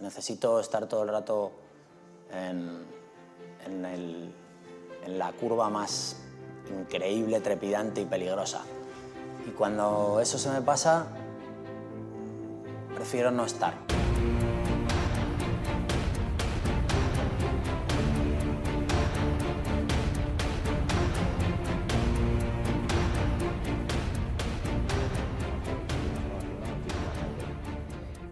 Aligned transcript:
necesito 0.00 0.60
estar 0.60 0.86
todo 0.86 1.02
el 1.02 1.08
rato 1.08 1.52
en, 2.32 2.86
la 5.06 5.32
curva 5.32 5.70
más 5.70 6.16
increíble, 6.70 7.40
trepidante 7.40 8.02
y 8.02 8.04
peligrosa. 8.04 8.62
Y 9.46 9.50
cuando 9.50 10.20
eso 10.20 10.38
se 10.38 10.50
me 10.50 10.60
pasa, 10.60 11.06
prefiero 12.94 13.30
no 13.30 13.46
estar. 13.46 13.74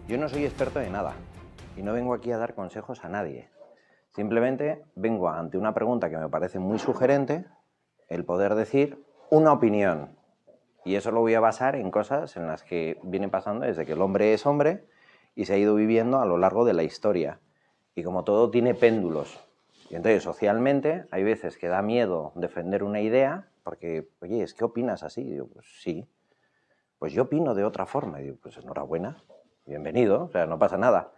Yo 0.07 0.17
no 0.17 0.29
soy 0.29 0.45
experto 0.45 0.79
de 0.79 0.89
nada 0.89 1.15
y 1.77 1.83
no 1.83 1.93
vengo 1.93 2.13
aquí 2.13 2.31
a 2.31 2.37
dar 2.37 2.55
consejos 2.55 3.05
a 3.05 3.09
nadie. 3.09 3.49
Simplemente 4.09 4.83
vengo 4.95 5.29
ante 5.29 5.57
una 5.57 5.73
pregunta 5.73 6.09
que 6.09 6.17
me 6.17 6.27
parece 6.27 6.57
muy 6.59 6.79
sugerente, 6.79 7.45
el 8.09 8.25
poder 8.25 8.55
decir 8.55 9.03
una 9.29 9.53
opinión. 9.53 10.17
Y 10.83 10.95
eso 10.95 11.11
lo 11.11 11.19
voy 11.19 11.35
a 11.35 11.39
basar 11.39 11.75
en 11.75 11.91
cosas 11.91 12.35
en 12.35 12.47
las 12.47 12.63
que 12.63 12.99
viene 13.03 13.29
pasando 13.29 13.65
desde 13.65 13.85
que 13.85 13.93
el 13.93 14.01
hombre 14.01 14.33
es 14.33 14.45
hombre 14.45 14.87
y 15.35 15.45
se 15.45 15.53
ha 15.53 15.57
ido 15.57 15.75
viviendo 15.75 16.19
a 16.19 16.25
lo 16.25 16.37
largo 16.37 16.65
de 16.65 16.73
la 16.73 16.83
historia. 16.83 17.39
Y 17.93 18.03
como 18.03 18.23
todo 18.23 18.49
tiene 18.49 18.73
péndulos. 18.73 19.39
Y 19.89 19.95
entonces 19.95 20.23
socialmente 20.23 21.05
hay 21.11 21.23
veces 21.23 21.57
que 21.57 21.67
da 21.67 21.81
miedo 21.81 22.31
defender 22.35 22.83
una 22.83 23.01
idea 23.01 23.49
porque, 23.63 24.09
oye, 24.21 24.41
¿es 24.41 24.53
que 24.53 24.65
opinas 24.65 25.03
así? 25.03 25.21
Y 25.21 25.31
digo, 25.31 25.47
pues 25.47 25.65
sí. 25.81 26.07
Pues 26.97 27.13
yo 27.13 27.23
opino 27.23 27.53
de 27.53 27.65
otra 27.65 27.85
forma. 27.85 28.19
Y 28.19 28.23
digo, 28.23 28.37
pues 28.41 28.57
enhorabuena 28.57 29.17
bienvenido, 29.67 30.23
o 30.23 30.29
sea, 30.29 30.45
no 30.45 30.57
pasa 30.57 30.77
nada. 30.77 31.11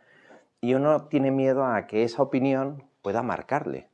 Y 0.61 0.73
uno 0.73 1.07
tiene 1.07 1.31
miedo 1.31 1.65
a 1.65 1.87
que 1.87 2.03
esa 2.03 2.21
opinión 2.21 2.83
pueda 3.01 3.23
marcarle. 3.23 3.89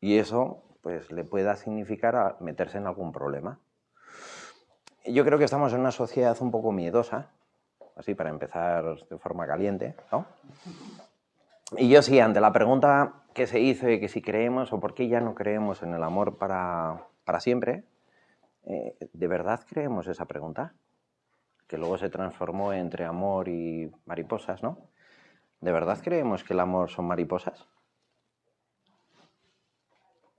Y 0.00 0.18
eso, 0.18 0.62
pues, 0.80 1.10
le 1.12 1.24
pueda 1.24 1.56
significar 1.56 2.36
meterse 2.40 2.78
en 2.78 2.86
algún 2.86 3.12
problema. 3.12 3.60
Yo 5.04 5.24
creo 5.24 5.38
que 5.38 5.44
estamos 5.44 5.72
en 5.72 5.80
una 5.80 5.90
sociedad 5.90 6.36
un 6.40 6.50
poco 6.50 6.72
miedosa, 6.72 7.30
así 7.96 8.14
para 8.14 8.30
empezar 8.30 9.06
de 9.08 9.18
forma 9.18 9.46
caliente, 9.46 9.96
¿no? 10.10 10.26
Y 11.76 11.88
yo 11.88 12.02
sí, 12.02 12.20
ante 12.20 12.40
la 12.40 12.52
pregunta 12.52 13.22
que 13.34 13.46
se 13.46 13.60
hizo 13.60 13.86
de 13.86 13.98
que 13.98 14.08
si 14.08 14.22
creemos 14.22 14.72
o 14.72 14.80
por 14.80 14.94
qué 14.94 15.08
ya 15.08 15.20
no 15.20 15.34
creemos 15.34 15.82
en 15.82 15.94
el 15.94 16.02
amor 16.02 16.36
para, 16.36 17.06
para 17.24 17.40
siempre, 17.40 17.84
eh, 18.64 18.96
¿de 19.12 19.26
verdad 19.26 19.60
creemos 19.68 20.06
esa 20.06 20.26
pregunta? 20.26 20.74
que 21.72 21.78
luego 21.78 21.96
se 21.96 22.10
transformó 22.10 22.74
entre 22.74 23.06
amor 23.06 23.48
y 23.48 23.90
mariposas, 24.04 24.62
¿no? 24.62 24.76
¿De 25.62 25.70
verdad 25.70 25.98
creemos 26.02 26.42
que 26.42 26.54
el 26.54 26.60
amor 26.60 26.90
son 26.90 27.06
mariposas? 27.06 27.66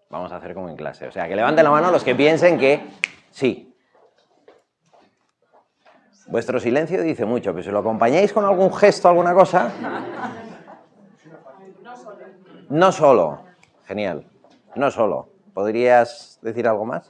Vamos 0.09 0.33
a 0.33 0.35
hacer 0.35 0.53
como 0.53 0.67
en 0.69 0.75
clase. 0.75 1.07
O 1.07 1.11
sea, 1.11 1.29
que 1.29 1.35
levanten 1.35 1.63
la 1.63 1.71
mano 1.71 1.91
los 1.91 2.03
que 2.03 2.13
piensen 2.13 2.59
que 2.59 2.85
sí. 3.31 3.73
Vuestro 6.27 6.59
silencio 6.59 7.01
dice 7.01 7.23
mucho, 7.23 7.51
pero 7.53 7.63
si 7.63 7.71
lo 7.71 7.79
acompañáis 7.79 8.33
con 8.33 8.43
algún 8.43 8.73
gesto, 8.73 9.07
alguna 9.07 9.33
cosa. 9.33 9.71
No 12.69 12.91
solo. 12.91 13.45
Genial. 13.85 14.27
No 14.75 14.91
solo. 14.91 15.29
¿Podrías 15.53 16.37
decir 16.41 16.67
algo 16.67 16.83
más? 16.83 17.09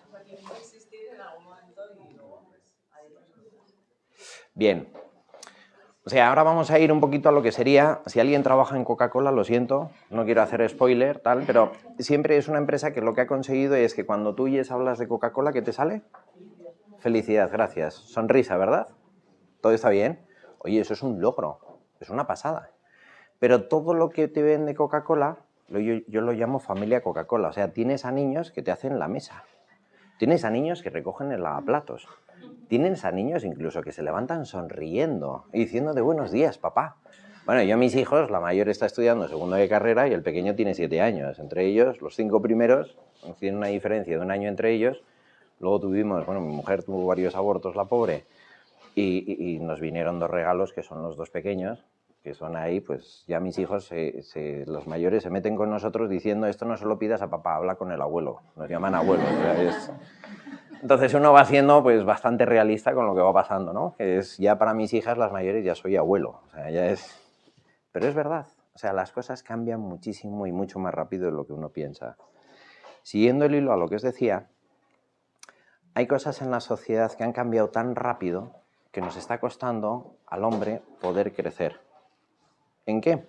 Bien. 4.54 4.88
O 6.06 6.10
sea, 6.10 6.28
ahora 6.28 6.44
vamos 6.44 6.70
a 6.70 6.80
ir 6.80 6.92
un 6.92 7.00
poquito 7.00 7.30
a 7.30 7.32
lo 7.32 7.42
que 7.42 7.54
sería, 7.54 8.02
si 8.08 8.20
alguien 8.20 8.44
trabaja 8.44 8.76
en 8.76 8.84
Coca-Cola, 8.84 9.32
lo 9.32 9.46
siento, 9.46 9.90
no 10.10 10.26
quiero 10.26 10.42
hacer 10.42 10.68
spoiler, 10.68 11.20
tal, 11.20 11.44
pero 11.48 11.72
siempre 11.98 12.36
es 12.36 12.50
una 12.50 12.58
empresa 12.58 12.92
que 12.92 13.00
lo 13.00 13.14
que 13.14 13.22
ha 13.22 13.28
conseguido 13.28 13.76
es 13.76 13.94
que 13.94 14.06
cuando 14.06 14.36
tú 14.36 14.44
oyes 14.44 14.70
hablas 14.70 15.00
de 15.00 15.08
Coca-Cola, 15.08 15.54
¿qué 15.54 15.62
te 15.62 15.72
sale? 15.72 16.02
Felicidad, 17.00 17.50
gracias. 17.50 17.94
Sonrisa, 17.94 18.58
¿verdad? 18.58 18.90
Todo 19.62 19.72
está 19.72 19.90
bien. 19.90 20.20
Oye, 20.58 20.82
eso 20.82 20.94
es 20.94 21.04
un 21.04 21.22
logro, 21.22 21.60
es 22.02 22.10
una 22.10 22.28
pasada. 22.28 22.72
Pero 23.40 23.70
todo 23.70 23.94
lo 23.94 24.10
que 24.10 24.28
te 24.28 24.42
vende 24.42 24.76
Coca-Cola, 24.76 25.38
yo, 25.70 25.80
yo 25.80 26.20
lo 26.20 26.34
llamo 26.34 26.60
familia 26.60 27.02
Coca-Cola. 27.02 27.48
O 27.48 27.54
sea, 27.54 27.72
tienes 27.72 28.04
a 28.04 28.12
niños 28.12 28.52
que 28.52 28.62
te 28.62 28.72
hacen 28.72 29.00
la 29.00 29.08
mesa. 29.08 29.46
Tienes 30.20 30.44
a 30.44 30.50
niños 30.50 30.84
que 30.84 30.90
recogen 30.90 31.32
el 31.32 31.44
lavaplatos 31.44 32.10
Tienes 32.74 33.06
a 33.06 33.12
niños 33.12 33.44
incluso 33.44 33.84
que 33.84 33.92
se 33.92 34.02
levantan 34.02 34.48
sonriendo 34.48 35.46
y 35.54 35.60
diciendo 35.60 35.94
de 35.94 36.02
buenos 36.02 36.32
días, 36.32 36.58
papá. 36.58 36.98
Bueno, 37.46 37.62
yo 37.62 37.76
a 37.76 37.78
mis 37.78 37.96
hijos, 37.96 38.32
la 38.32 38.40
mayor 38.40 38.68
está 38.68 38.88
estudiando 38.88 39.28
segundo 39.28 39.58
de 39.58 39.70
carrera 39.70 40.08
y 40.08 40.12
el 40.12 40.24
pequeño 40.24 40.56
tiene 40.56 40.74
siete 40.74 41.00
años. 41.00 41.38
Entre 41.38 41.68
ellos, 41.68 42.02
los 42.02 42.16
cinco 42.16 42.42
primeros, 42.42 42.98
tienen 43.38 43.60
una 43.60 43.68
diferencia 43.68 44.18
de 44.18 44.26
un 44.26 44.32
año 44.32 44.50
entre 44.50 44.74
ellos. 44.74 45.04
Luego 45.60 45.82
tuvimos, 45.82 46.26
bueno, 46.26 46.42
mi 46.42 46.52
mujer 46.52 46.82
tuvo 46.82 47.06
varios 47.06 47.36
abortos, 47.36 47.76
la 47.76 47.86
pobre, 47.86 48.26
y, 48.96 49.60
nos 49.62 49.80
vinieron 49.80 50.18
dos 50.18 50.32
regalos, 50.32 50.74
que 50.74 50.82
son 50.82 51.04
los 51.04 51.16
dos 51.16 51.30
pequeños, 51.30 51.86
que 52.24 52.34
son 52.34 52.56
ahí, 52.56 52.80
pues 52.80 53.24
ya 53.28 53.40
mis 53.40 53.60
hijos, 53.60 53.92
los 54.66 54.88
mayores, 54.88 55.22
se 55.22 55.30
meten 55.30 55.56
con 55.56 55.70
nosotros 55.70 56.10
diciendo, 56.10 56.48
esto 56.48 56.66
no 56.66 56.76
se 56.76 56.86
lo 56.86 56.98
pidas 56.98 57.22
a 57.22 57.30
papá, 57.30 57.56
habla 57.56 57.76
con 57.76 57.92
el 57.92 58.02
abuelo. 58.02 58.40
Nos 58.56 58.68
llaman 58.68 58.96
abuelo. 58.96 59.22
Entonces 60.84 61.14
uno 61.14 61.32
va 61.32 61.46
siendo 61.46 61.82
pues 61.82 62.04
bastante 62.04 62.46
realista 62.46 62.94
con 62.94 63.08
lo 63.08 63.16
que 63.16 63.22
va 63.22 63.32
pasando, 63.32 63.72
¿no? 63.72 63.96
Que 63.98 64.18
es 64.18 64.38
ya 64.38 64.58
para 64.58 64.74
mis 64.74 64.94
hijas 64.94 65.18
las 65.18 65.32
mayores 65.32 65.64
ya 65.64 65.76
soy 65.76 65.96
abuelo, 65.96 66.42
o 66.46 66.50
sea, 66.50 66.70
ya 66.70 66.88
es 66.88 67.22
Pero 67.94 68.06
es 68.06 68.14
verdad, 68.14 68.48
o 68.76 68.78
sea, 68.78 68.92
las 68.92 69.14
cosas 69.14 69.44
cambian 69.44 69.80
muchísimo 69.80 70.46
y 70.46 70.52
mucho 70.52 70.80
más 70.80 70.94
rápido 70.94 71.28
de 71.28 71.32
lo 71.32 71.48
que 71.48 71.54
uno 71.54 71.70
piensa. 71.70 72.18
Siguiendo 73.02 73.46
el 73.46 73.56
hilo 73.56 73.72
a 73.72 73.78
lo 73.78 73.88
que 73.88 73.96
os 73.96 74.02
decía, 74.02 74.50
hay 75.94 76.06
cosas 76.06 76.42
en 76.42 76.52
la 76.52 76.60
sociedad 76.60 77.14
que 77.14 77.24
han 77.24 77.32
cambiado 77.32 77.70
tan 77.70 77.96
rápido 77.96 78.52
que 78.92 79.00
nos 79.00 79.16
está 79.16 79.40
costando 79.40 80.18
al 80.28 80.44
hombre 80.44 80.82
poder 81.00 81.32
crecer. 81.32 81.80
¿En 82.86 83.00
qué? 83.00 83.26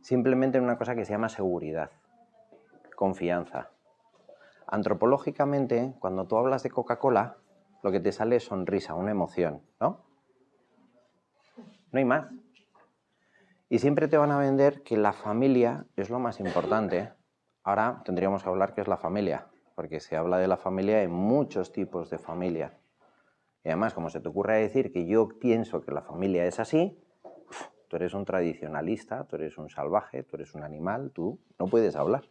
Simplemente 0.00 0.58
en 0.58 0.64
una 0.64 0.78
cosa 0.78 0.94
que 0.94 1.04
se 1.04 1.12
llama 1.12 1.28
seguridad, 1.28 1.90
confianza. 2.94 3.70
Antropológicamente, 4.72 5.94
cuando 5.98 6.26
tú 6.26 6.38
hablas 6.38 6.62
de 6.62 6.70
Coca-Cola, 6.70 7.36
lo 7.82 7.92
que 7.92 8.00
te 8.00 8.10
sale 8.10 8.36
es 8.36 8.44
sonrisa, 8.44 8.94
una 8.94 9.10
emoción, 9.10 9.60
¿no? 9.78 10.06
No 11.92 11.98
hay 11.98 12.06
más. 12.06 12.30
Y 13.68 13.80
siempre 13.80 14.08
te 14.08 14.16
van 14.16 14.30
a 14.30 14.38
vender 14.38 14.82
que 14.82 14.96
la 14.96 15.12
familia 15.12 15.84
es 15.94 16.08
lo 16.08 16.18
más 16.18 16.40
importante. 16.40 17.12
Ahora 17.62 18.00
tendríamos 18.06 18.42
que 18.42 18.48
hablar 18.48 18.72
qué 18.72 18.80
es 18.80 18.88
la 18.88 18.96
familia, 18.96 19.46
porque 19.74 20.00
se 20.00 20.16
habla 20.16 20.38
de 20.38 20.48
la 20.48 20.56
familia 20.56 21.02
en 21.02 21.10
muchos 21.10 21.70
tipos 21.70 22.08
de 22.08 22.16
familia. 22.16 22.78
Y 23.64 23.68
además, 23.68 23.92
como 23.92 24.08
se 24.08 24.20
te 24.20 24.28
ocurre 24.30 24.58
decir 24.58 24.90
que 24.90 25.04
yo 25.04 25.38
pienso 25.38 25.82
que 25.82 25.92
la 25.92 26.00
familia 26.00 26.46
es 26.46 26.58
así, 26.58 26.98
tú 27.88 27.96
eres 27.96 28.14
un 28.14 28.24
tradicionalista, 28.24 29.24
tú 29.24 29.36
eres 29.36 29.58
un 29.58 29.68
salvaje, 29.68 30.22
tú 30.22 30.36
eres 30.36 30.54
un 30.54 30.62
animal, 30.62 31.10
tú 31.12 31.38
no 31.58 31.66
puedes 31.66 31.94
hablar. 31.94 32.22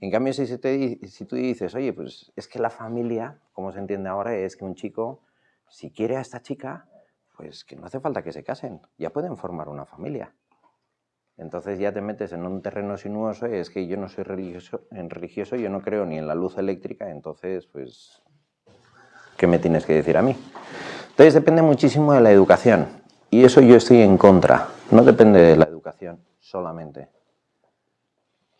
En 0.00 0.10
cambio, 0.10 0.32
si, 0.32 0.46
si 0.46 1.24
tú 1.24 1.36
dices, 1.36 1.74
oye, 1.74 1.92
pues 1.92 2.30
es 2.36 2.48
que 2.48 2.58
la 2.58 2.68
familia, 2.68 3.38
como 3.52 3.72
se 3.72 3.78
entiende 3.78 4.10
ahora, 4.10 4.36
es 4.36 4.56
que 4.56 4.64
un 4.64 4.74
chico, 4.74 5.22
si 5.68 5.90
quiere 5.90 6.16
a 6.16 6.20
esta 6.20 6.42
chica, 6.42 6.86
pues 7.36 7.64
que 7.64 7.76
no 7.76 7.86
hace 7.86 8.00
falta 8.00 8.22
que 8.22 8.32
se 8.32 8.44
casen, 8.44 8.80
ya 8.98 9.10
pueden 9.10 9.36
formar 9.36 9.68
una 9.68 9.86
familia. 9.86 10.34
Entonces 11.38 11.78
ya 11.78 11.92
te 11.92 12.00
metes 12.00 12.32
en 12.32 12.46
un 12.46 12.62
terreno 12.62 12.96
sinuoso 12.96 13.46
y 13.46 13.56
es 13.56 13.70
que 13.70 13.86
yo 13.86 13.96
no 13.96 14.08
soy 14.08 14.24
religioso, 14.24 14.82
en 14.90 15.10
religioso, 15.10 15.56
yo 15.56 15.70
no 15.70 15.82
creo 15.82 16.04
ni 16.04 16.18
en 16.18 16.26
la 16.26 16.34
luz 16.34 16.56
eléctrica, 16.58 17.10
entonces, 17.10 17.66
pues, 17.66 18.22
¿qué 19.36 19.46
me 19.46 19.58
tienes 19.58 19.84
que 19.84 19.94
decir 19.94 20.16
a 20.16 20.22
mí? 20.22 20.36
Entonces 21.10 21.34
depende 21.34 21.62
muchísimo 21.62 22.12
de 22.12 22.20
la 22.20 22.30
educación 22.30 22.86
y 23.30 23.44
eso 23.44 23.60
yo 23.60 23.76
estoy 23.76 24.00
en 24.00 24.18
contra, 24.18 24.68
no 24.90 25.02
depende 25.02 25.40
de 25.40 25.56
la 25.56 25.64
educación 25.64 26.22
solamente 26.38 27.15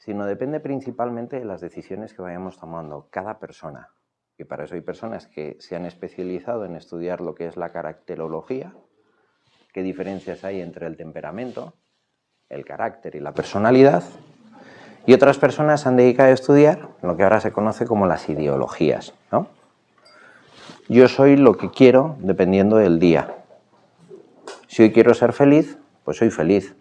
sino 0.06 0.24
depende 0.24 0.60
principalmente 0.60 1.40
de 1.40 1.44
las 1.44 1.60
decisiones 1.60 2.14
que 2.14 2.22
vayamos 2.22 2.58
tomando 2.58 3.08
cada 3.10 3.40
persona. 3.40 3.90
Y 4.38 4.44
para 4.44 4.64
eso 4.64 4.76
hay 4.76 4.80
personas 4.80 5.26
que 5.26 5.56
se 5.58 5.74
han 5.74 5.84
especializado 5.84 6.64
en 6.64 6.76
estudiar 6.76 7.20
lo 7.20 7.34
que 7.34 7.48
es 7.48 7.56
la 7.56 7.72
caracterología, 7.72 8.72
qué 9.72 9.82
diferencias 9.82 10.44
hay 10.44 10.60
entre 10.60 10.86
el 10.86 10.96
temperamento, 10.96 11.74
el 12.48 12.64
carácter 12.64 13.16
y 13.16 13.20
la 13.20 13.34
personalidad, 13.34 14.04
y 15.06 15.12
otras 15.12 15.38
personas 15.38 15.80
se 15.80 15.88
han 15.88 15.96
dedicado 15.96 16.30
a 16.30 16.34
estudiar 16.34 16.88
lo 17.02 17.16
que 17.16 17.24
ahora 17.24 17.40
se 17.40 17.52
conoce 17.52 17.84
como 17.84 18.06
las 18.06 18.28
ideologías. 18.28 19.12
Yo 20.88 21.08
soy 21.08 21.36
lo 21.36 21.56
que 21.56 21.70
quiero 21.70 22.16
dependiendo 22.20 22.76
del 22.76 23.00
día. 23.00 23.34
Si 24.68 24.84
hoy 24.84 24.92
quiero 24.92 25.14
ser 25.14 25.32
feliz, 25.32 25.78
pues 26.04 26.18
soy 26.18 26.30
feliz. 26.30 26.76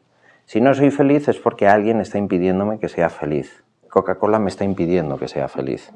Si 0.45 0.61
no 0.61 0.73
soy 0.73 0.91
feliz 0.91 1.27
es 1.27 1.39
porque 1.39 1.67
alguien 1.67 2.01
está 2.01 2.17
impidiéndome 2.17 2.79
que 2.79 2.89
sea 2.89 3.09
feliz. 3.09 3.63
Coca-Cola 3.89 4.39
me 4.39 4.49
está 4.49 4.63
impidiendo 4.63 5.17
que 5.17 5.27
sea 5.27 5.47
feliz. 5.47 5.91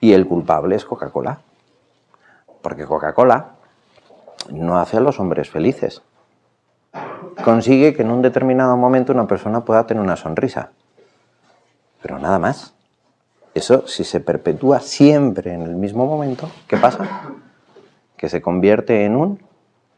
Y 0.00 0.12
el 0.12 0.26
culpable 0.26 0.76
es 0.76 0.84
Coca-Cola. 0.84 1.40
Porque 2.60 2.84
Coca-Cola 2.84 3.52
no 4.50 4.78
hace 4.78 4.98
a 4.98 5.00
los 5.00 5.18
hombres 5.18 5.50
felices. 5.50 6.02
consigue 7.44 7.94
que 7.94 8.02
en 8.02 8.10
un 8.10 8.22
determinado 8.22 8.76
momento 8.76 9.12
una 9.12 9.26
persona 9.26 9.64
pueda 9.64 9.86
tener 9.86 10.02
una 10.02 10.16
sonrisa. 10.16 10.70
Pero 12.02 12.18
nada 12.18 12.38
más. 12.38 12.74
Eso, 13.54 13.86
si 13.86 14.04
se 14.04 14.20
perpetúa 14.20 14.80
siempre 14.80 15.54
en 15.54 15.62
el 15.62 15.76
mismo 15.76 16.04
momento, 16.04 16.50
¿qué 16.68 16.76
pasa? 16.76 17.22
Que 18.18 18.28
se 18.28 18.42
convierte 18.42 19.06
en 19.06 19.16
un 19.16 19.42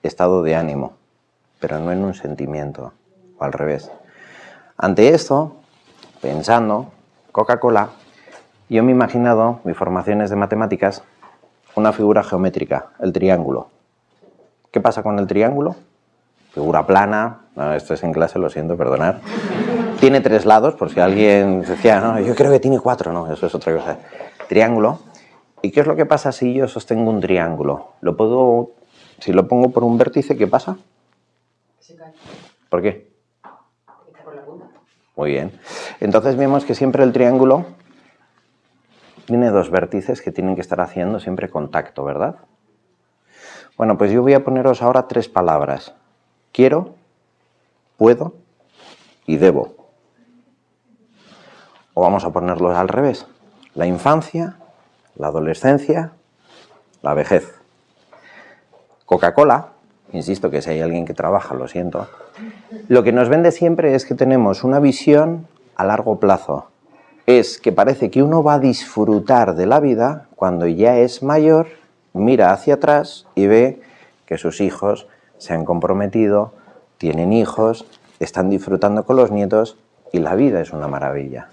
estado 0.05 0.44
de 0.44 0.55
ánimo, 0.55 0.93
pero 1.59 1.81
no 1.81 1.91
en 1.91 2.05
un 2.05 2.14
sentimiento, 2.14 2.93
o 3.38 3.44
al 3.44 3.52
revés. 3.52 3.90
Ante 4.76 5.08
esto, 5.08 5.56
pensando, 6.20 6.93
Coca-Cola, 7.32 7.90
yo 8.69 8.82
me 8.82 8.93
he 8.93 8.94
imaginado, 8.94 9.61
mis 9.64 9.76
formaciones 9.76 10.31
de 10.31 10.37
matemáticas, 10.37 11.02
una 11.75 11.93
figura 11.93 12.23
geométrica, 12.23 12.90
el 13.00 13.12
triángulo. 13.12 13.69
¿Qué 14.70 14.81
pasa 14.81 15.02
con 15.02 15.19
el 15.19 15.26
triángulo? 15.26 15.76
Figura 16.52 16.87
plana, 16.87 17.40
esto 17.75 17.94
es 17.94 18.02
en 18.02 18.12
clase, 18.12 18.38
lo 18.38 18.50
siento, 18.50 18.76
perdonar. 18.76 19.20
Tiene 20.00 20.20
tres 20.20 20.44
lados, 20.44 20.75
por 20.75 20.90
si 20.90 21.00
alguien 21.00 21.62
decía, 21.62 22.00
no, 22.00 22.20
yo 22.20 22.35
creo 22.35 22.50
que 22.50 22.61
tiene 22.61 22.79
cuatro, 22.79 23.12
no, 23.12 23.32
eso 23.32 23.46
es 23.46 23.55
otra 23.55 23.76
cosa. 23.76 23.99
Triángulo. 24.49 25.00
¿Y 25.62 25.73
qué 25.73 25.81
es 25.81 25.87
lo 25.87 25.96
que 25.96 26.06
pasa 26.06 26.31
si 26.31 26.55
yo 26.55 26.69
sostengo 26.69 27.11
un 27.11 27.20
triángulo? 27.20 27.93
Lo 28.00 28.17
puedo, 28.17 28.70
si 29.19 29.32
lo 29.32 29.49
pongo 29.49 29.70
por 29.70 29.82
un 29.82 29.99
vértice, 29.99 30.37
¿qué 30.37 30.46
pasa? 30.46 30.76
Se 31.81 31.96
cae. 31.96 32.12
¿Por 32.69 32.82
qué? 32.82 33.11
Está 34.06 34.25
por 34.25 34.37
la 34.37 34.43
punta. 34.43 34.67
Muy 35.19 35.32
bien. 35.32 35.50
Entonces 35.99 36.37
vemos 36.37 36.65
que 36.65 36.76
siempre 36.76 37.03
el 37.03 37.12
triángulo 37.12 37.67
tiene 39.26 39.50
dos 39.50 39.69
vértices 39.69 40.23
que 40.23 40.31
tienen 40.31 40.55
que 40.55 40.61
estar 40.61 40.81
haciendo 40.81 41.19
siempre 41.19 41.50
contacto, 41.50 42.05
¿verdad? 42.05 42.37
Bueno, 43.76 43.99
pues 43.99 44.12
yo 44.12 44.23
voy 44.23 44.35
a 44.35 44.44
poneros 44.44 44.81
ahora 44.81 45.09
tres 45.09 45.29
palabras. 45.29 45.93
Quiero, 46.53 46.94
puedo 47.97 48.35
y 49.26 49.38
debo. 49.38 49.91
O 51.94 52.03
vamos 52.03 52.25
a 52.25 52.31
ponerlos 52.31 52.76
al 52.76 52.87
revés. 52.87 53.26
La 53.75 53.87
infancia, 53.87 54.59
la 55.17 55.26
adolescencia, 55.26 56.12
la 57.03 57.14
vejez. 57.14 57.61
Coca-Cola, 59.05 59.73
insisto 60.13 60.51
que 60.51 60.63
si 60.63 60.71
hay 60.71 60.81
alguien 60.81 61.05
que 61.05 61.15
trabaja, 61.15 61.55
lo 61.55 61.69
siento, 61.69 62.09
lo 62.89 63.03
que 63.03 63.13
nos 63.13 63.29
vende 63.29 63.53
siempre 63.53 63.95
es 63.95 64.05
que 64.05 64.15
tenemos 64.15 64.65
una 64.65 64.81
visión 64.81 65.47
a 65.77 65.85
largo 65.85 66.19
plazo. 66.19 66.69
Es 67.27 67.59
que 67.59 67.73
parece 67.73 68.11
que 68.11 68.23
uno 68.23 68.43
va 68.43 68.55
a 68.55 68.59
disfrutar 68.59 69.55
de 69.55 69.67
la 69.67 69.81
vida 69.81 70.29
cuando 70.35 70.67
ya 70.67 70.99
es 70.99 71.23
mayor, 71.23 71.69
mira 72.13 72.53
hacia 72.53 72.75
atrás 72.75 73.27
y 73.35 73.47
ve 73.47 73.81
que 74.27 74.39
sus 74.39 74.61
hijos 74.61 75.07
se 75.37 75.55
han 75.55 75.65
comprometido, 75.65 76.53
tienen 76.97 77.33
hijos, 77.33 77.87
están 78.19 78.51
disfrutando 78.51 79.05
con 79.05 79.17
los 79.17 79.31
nietos 79.31 79.77
y 80.13 80.19
la 80.19 80.35
vida 80.35 80.61
es 80.61 80.73
una 80.73 80.89
maravilla 80.89 81.49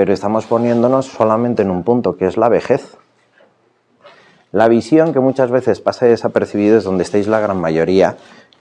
pero 0.00 0.14
estamos 0.14 0.46
poniéndonos 0.46 1.04
solamente 1.04 1.60
en 1.60 1.70
un 1.70 1.82
punto, 1.82 2.16
que 2.16 2.26
es 2.26 2.38
la 2.38 2.48
vejez. 2.48 2.96
La 4.52 4.68
visión 4.68 5.12
que 5.12 5.20
muchas 5.20 5.50
veces 5.50 5.80
pasa 5.80 6.06
desapercibida 6.06 6.78
es 6.78 6.84
donde 6.84 7.04
estáis 7.04 7.28
la 7.28 7.40
gran 7.40 7.60
mayoría, 7.60 8.16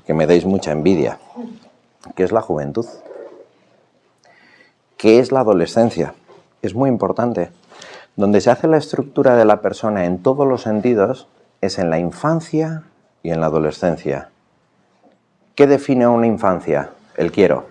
que 0.06 0.14
me 0.14 0.28
dais 0.28 0.46
mucha 0.46 0.72
envidia, 0.72 1.20
que 2.16 2.24
es 2.24 2.32
la 2.32 2.42
juventud. 2.42 2.86
¿Qué 4.98 5.20
es 5.20 5.32
la 5.32 5.40
adolescencia? 5.40 6.14
Es 6.62 6.76
muy 6.76 6.90
importante. 6.90 7.52
Donde 8.16 8.42
se 8.42 8.52
hace 8.52 8.68
la 8.68 8.78
estructura 8.78 9.36
de 9.36 9.46
la 9.46 9.62
persona 9.62 10.06
en 10.06 10.22
todos 10.22 10.48
los 10.48 10.62
sentidos 10.62 11.28
es 11.62 11.80
en 11.80 11.90
la 11.90 12.00
infancia 12.00 12.84
y 13.24 13.32
en 13.32 13.40
la 13.40 13.48
adolescencia. 13.48 14.30
¿Qué 15.56 15.68
define 15.68 16.08
una 16.08 16.28
infancia? 16.28 16.92
El 17.16 17.32
quiero. 17.32 17.66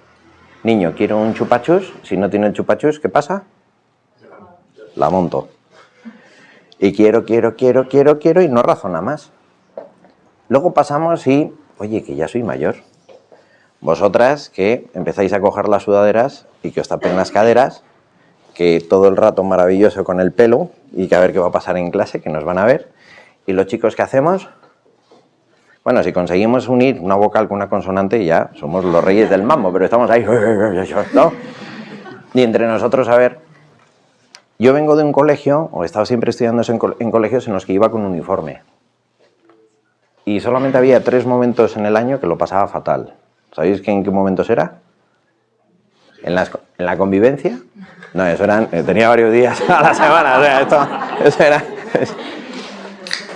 Niño, 0.64 0.94
quiero 0.96 1.20
un 1.20 1.34
chupachus. 1.34 1.92
Si 2.02 2.16
no 2.16 2.28
tiene 2.28 2.52
chupachus, 2.52 2.98
¿qué 2.98 3.08
pasa? 3.08 3.44
la 4.96 5.10
monto. 5.10 5.48
Y 6.78 6.92
quiero, 6.92 7.24
quiero, 7.24 7.56
quiero, 7.56 7.88
quiero, 7.88 8.18
quiero 8.18 8.42
y 8.42 8.48
no 8.48 8.62
razona 8.62 9.00
más. 9.00 9.30
Luego 10.48 10.74
pasamos 10.74 11.26
y, 11.26 11.52
oye, 11.78 12.04
que 12.04 12.14
ya 12.14 12.28
soy 12.28 12.42
mayor. 12.42 12.76
Vosotras 13.80 14.48
que 14.48 14.88
empezáis 14.94 15.32
a 15.32 15.40
coger 15.40 15.68
las 15.68 15.84
sudaderas 15.84 16.46
y 16.62 16.70
que 16.70 16.80
os 16.80 16.88
tapen 16.88 17.16
las 17.16 17.30
caderas, 17.30 17.82
que 18.54 18.80
todo 18.80 19.08
el 19.08 19.16
rato 19.16 19.44
maravilloso 19.44 20.04
con 20.04 20.20
el 20.20 20.32
pelo 20.32 20.70
y 20.92 21.08
que 21.08 21.14
a 21.14 21.20
ver 21.20 21.32
qué 21.32 21.38
va 21.38 21.48
a 21.48 21.52
pasar 21.52 21.76
en 21.76 21.90
clase, 21.90 22.20
que 22.20 22.30
nos 22.30 22.44
van 22.44 22.58
a 22.58 22.64
ver. 22.64 22.88
Y 23.46 23.52
los 23.52 23.66
chicos 23.66 23.96
que 23.96 24.02
hacemos, 24.02 24.48
bueno, 25.84 26.02
si 26.02 26.12
conseguimos 26.12 26.68
unir 26.68 26.98
una 27.00 27.14
vocal 27.14 27.48
con 27.48 27.56
una 27.56 27.68
consonante, 27.68 28.24
ya 28.24 28.50
somos 28.54 28.84
los 28.84 29.02
reyes 29.02 29.30
del 29.30 29.42
mambo, 29.42 29.72
pero 29.72 29.84
estamos 29.84 30.10
ahí, 30.10 30.24
¿no? 31.14 31.32
Y 32.34 32.42
entre 32.42 32.66
nosotros, 32.66 33.08
a 33.08 33.16
ver, 33.16 33.38
yo 34.58 34.72
vengo 34.72 34.96
de 34.96 35.04
un 35.04 35.12
colegio, 35.12 35.68
o 35.72 35.84
he 35.84 35.86
estado 35.86 36.04
siempre 36.04 36.30
estudiando 36.30 36.62
en, 36.98 37.10
colegios 37.10 37.46
en 37.46 37.54
los 37.54 37.64
que 37.64 37.72
iba 37.72 37.90
con 37.90 38.04
uniforme. 38.04 38.62
Y 40.24 40.40
solamente 40.40 40.78
había 40.78 41.02
tres 41.04 41.26
momentos 41.26 41.76
en 41.76 41.86
el 41.86 41.96
año 41.96 42.20
que 42.20 42.26
lo 42.26 42.36
pasaba 42.36 42.66
fatal. 42.66 43.14
¿Sabéis 43.52 43.86
en 43.86 44.02
qué 44.02 44.10
momentos 44.10 44.50
era? 44.50 44.78
¿En, 46.22 46.34
la 46.34 46.96
convivencia? 46.96 47.60
No, 48.14 48.26
eso 48.26 48.44
eran, 48.44 48.68
eh, 48.72 48.82
tenía 48.82 49.08
varios 49.08 49.32
días 49.32 49.60
a 49.68 49.80
la 49.80 49.94
semana. 49.94 50.38
O 50.38 50.42
sea, 50.42 50.60
esto, 50.60 50.88
eso 51.24 51.42
era, 51.42 51.64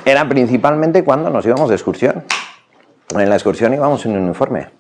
era 0.05 0.29
principalmente 0.29 1.05
cuando 1.05 1.31
nos 1.31 1.47
íbamos 1.47 1.69
de 1.69 1.77
excursión. 1.77 2.25
En 3.11 3.29
la 3.29 3.37
excursión 3.37 3.73
íbamos 3.73 4.05
en 4.07 4.17
uniforme. 4.17 4.71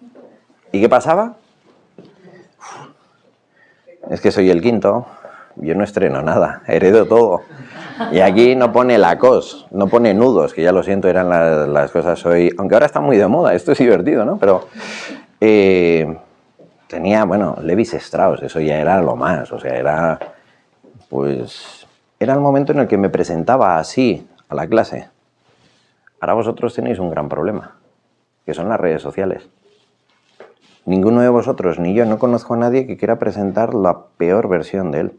¿Y 0.72 0.80
qué 0.80 0.88
pasaba? 0.88 1.36
Es 4.10 4.20
que 4.20 4.32
soy 4.32 4.50
el 4.50 4.60
quinto, 4.60 5.06
yo 5.56 5.74
no 5.74 5.84
estreno 5.84 6.22
nada, 6.22 6.62
heredo 6.66 7.06
todo. 7.06 7.42
Y 8.10 8.20
aquí 8.20 8.56
no 8.56 8.72
pone 8.72 8.98
la 8.98 9.18
cos, 9.18 9.66
no 9.70 9.86
pone 9.86 10.14
nudos, 10.14 10.54
que 10.54 10.62
ya 10.62 10.72
lo 10.72 10.82
siento, 10.82 11.08
eran 11.08 11.28
las, 11.72 11.90
cosas 11.90 12.24
hoy, 12.26 12.50
aunque 12.58 12.74
ahora 12.74 12.86
está 12.86 13.00
muy 13.00 13.16
de 13.16 13.26
moda, 13.28 13.54
esto 13.54 13.72
es 13.72 13.78
divertido, 13.78 14.24
¿no? 14.24 14.38
Pero 14.38 14.68
eh, 15.40 16.16
tenía, 16.88 17.24
bueno, 17.24 17.56
Levis 17.62 17.94
Strauss, 17.94 18.42
eso 18.42 18.60
ya 18.60 18.78
era 18.78 19.00
lo 19.00 19.14
más, 19.16 19.52
o 19.52 19.60
sea, 19.60 19.76
era, 19.76 20.18
pues, 21.08 21.86
era 22.18 22.34
el 22.34 22.40
momento 22.40 22.72
en 22.72 22.80
el 22.80 22.88
que 22.88 22.98
me 22.98 23.10
presentaba 23.10 23.78
así 23.78 24.26
a 24.48 24.54
la 24.54 24.66
clase. 24.66 25.08
Ahora 26.20 26.34
vosotros 26.34 26.74
tenéis 26.74 26.98
un 26.98 27.10
gran 27.10 27.28
problema, 27.28 27.76
que 28.46 28.54
son 28.54 28.68
las 28.68 28.80
redes 28.80 29.02
sociales. 29.02 29.48
Ninguno 30.84 31.20
de 31.20 31.28
vosotros, 31.28 31.78
ni 31.78 31.94
yo, 31.94 32.04
no 32.06 32.18
conozco 32.18 32.54
a 32.54 32.56
nadie 32.56 32.86
que 32.86 32.96
quiera 32.96 33.18
presentar 33.18 33.74
la 33.74 34.06
peor 34.16 34.48
versión 34.48 34.90
de 34.90 35.00
él 35.00 35.12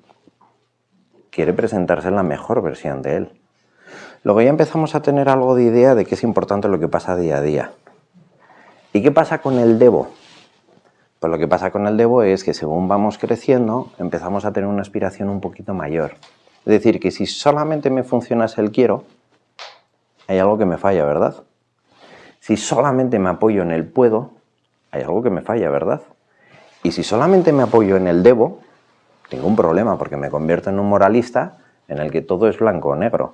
quiere 1.33 1.53
presentarse 1.53 2.09
en 2.09 2.15
la 2.15 2.23
mejor 2.23 2.61
versión 2.61 3.01
de 3.01 3.17
él. 3.17 3.29
Luego 4.23 4.41
ya 4.41 4.49
empezamos 4.49 4.95
a 4.95 5.01
tener 5.01 5.29
algo 5.29 5.55
de 5.55 5.63
idea 5.63 5.95
de 5.95 6.05
que 6.05 6.15
es 6.15 6.23
importante 6.23 6.67
lo 6.67 6.79
que 6.79 6.87
pasa 6.87 7.15
día 7.15 7.37
a 7.37 7.41
día. 7.41 7.71
¿Y 8.93 9.01
qué 9.01 9.11
pasa 9.11 9.39
con 9.39 9.57
el 9.57 9.79
debo? 9.79 10.09
Pues 11.19 11.31
lo 11.31 11.39
que 11.39 11.47
pasa 11.47 11.71
con 11.71 11.87
el 11.87 11.97
debo 11.97 12.21
es 12.21 12.43
que 12.43 12.53
según 12.53 12.87
vamos 12.87 13.17
creciendo, 13.17 13.91
empezamos 13.97 14.45
a 14.45 14.53
tener 14.53 14.69
una 14.69 14.81
aspiración 14.81 15.29
un 15.29 15.41
poquito 15.41 15.73
mayor. 15.73 16.11
Es 16.65 16.71
decir, 16.71 16.99
que 16.99 17.11
si 17.11 17.25
solamente 17.25 17.89
me 17.89 18.03
funcionase 18.03 18.61
el 18.61 18.71
quiero, 18.71 19.03
hay 20.27 20.37
algo 20.37 20.57
que 20.57 20.65
me 20.65 20.77
falla, 20.77 21.03
¿verdad? 21.03 21.35
Si 22.39 22.57
solamente 22.57 23.19
me 23.19 23.29
apoyo 23.29 23.63
en 23.63 23.71
el 23.71 23.85
puedo, 23.85 24.31
hay 24.91 25.01
algo 25.01 25.23
que 25.23 25.29
me 25.29 25.41
falla, 25.41 25.69
¿verdad? 25.69 26.01
Y 26.83 26.91
si 26.91 27.03
solamente 27.03 27.51
me 27.51 27.63
apoyo 27.63 27.97
en 27.97 28.07
el 28.07 28.21
debo, 28.21 28.59
un 29.41 29.55
problema 29.55 29.97
porque 29.97 30.17
me 30.17 30.29
convierto 30.29 30.69
en 30.69 30.79
un 30.79 30.87
moralista 30.87 31.57
en 31.87 31.99
el 31.99 32.11
que 32.11 32.21
todo 32.21 32.47
es 32.47 32.57
blanco 32.59 32.89
o 32.89 32.95
negro. 32.95 33.33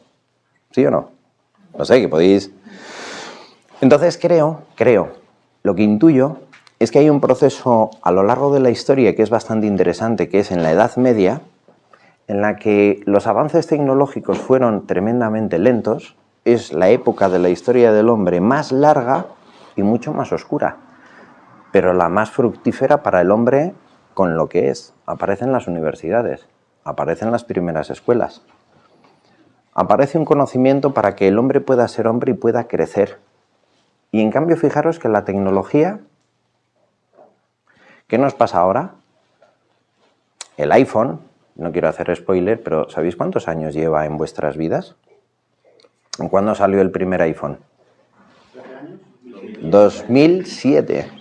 ¿Sí 0.72 0.86
o 0.86 0.92
no? 0.92 1.10
No 1.78 1.86
sé, 1.86 2.02
que 2.02 2.08
podéis... 2.08 2.52
Entonces 3.82 4.18
creo, 4.18 4.64
creo, 4.76 5.10
lo 5.64 5.76
que 5.76 5.84
intuyo 5.84 6.38
es 6.80 6.92
que 6.92 7.00
hay 7.00 7.10
un 7.10 7.22
proceso 7.22 7.92
a 8.02 8.12
lo 8.12 8.24
largo 8.24 8.54
de 8.54 8.60
la 8.60 8.70
historia 8.70 9.16
que 9.16 9.24
es 9.24 9.30
bastante 9.30 9.68
interesante, 9.68 10.30
que 10.30 10.40
es 10.40 10.52
en 10.52 10.64
la 10.64 10.72
Edad 10.72 10.96
Media, 10.98 11.42
en 12.28 12.42
la 12.42 12.58
que 12.58 13.02
los 13.06 13.28
avances 13.28 13.68
tecnológicos 13.68 14.38
fueron 14.38 14.86
tremendamente 14.86 15.60
lentos, 15.60 16.16
es 16.46 16.74
la 16.74 16.90
época 16.90 17.30
de 17.30 17.40
la 17.40 17.50
historia 17.50 17.92
del 17.92 18.10
hombre 18.10 18.40
más 18.40 18.72
larga 18.72 19.26
y 19.76 19.84
mucho 19.84 20.14
más 20.14 20.32
oscura, 20.32 20.78
pero 21.72 21.94
la 21.94 22.08
más 22.08 22.32
fructífera 22.32 23.04
para 23.04 23.22
el 23.22 23.32
hombre 23.32 23.74
con 24.20 24.36
lo 24.36 24.50
que 24.50 24.70
es. 24.70 24.94
Aparecen 25.06 25.54
las 25.54 25.70
universidades, 25.70 26.46
aparecen 26.84 27.32
las 27.32 27.46
primeras 27.46 27.90
escuelas. 27.90 28.42
Aparece 29.74 30.18
un 30.18 30.26
conocimiento 30.26 30.94
para 30.94 31.16
que 31.16 31.30
el 31.30 31.40
hombre 31.40 31.62
pueda 31.62 31.88
ser 31.88 32.06
hombre 32.06 32.34
y 32.34 32.36
pueda 32.36 32.68
crecer. 32.68 33.18
Y 34.12 34.20
en 34.20 34.30
cambio, 34.30 34.58
fijaros 34.58 35.00
que 35.00 35.08
la 35.08 35.24
tecnología, 35.24 36.02
¿qué 38.08 38.18
nos 38.18 38.34
pasa 38.34 38.60
ahora? 38.60 38.96
El 40.58 40.74
iPhone, 40.74 41.22
no 41.56 41.72
quiero 41.72 41.88
hacer 41.88 42.14
spoiler, 42.14 42.62
pero 42.62 42.90
¿sabéis 42.90 43.16
cuántos 43.16 43.48
años 43.48 43.74
lleva 43.74 44.06
en 44.06 44.18
vuestras 44.18 44.58
vidas? 44.58 44.98
¿En 46.20 46.28
cuándo 46.28 46.56
salió 46.56 46.82
el 46.82 46.92
primer 46.92 47.22
iPhone? 47.22 47.58
2007. 49.62 51.19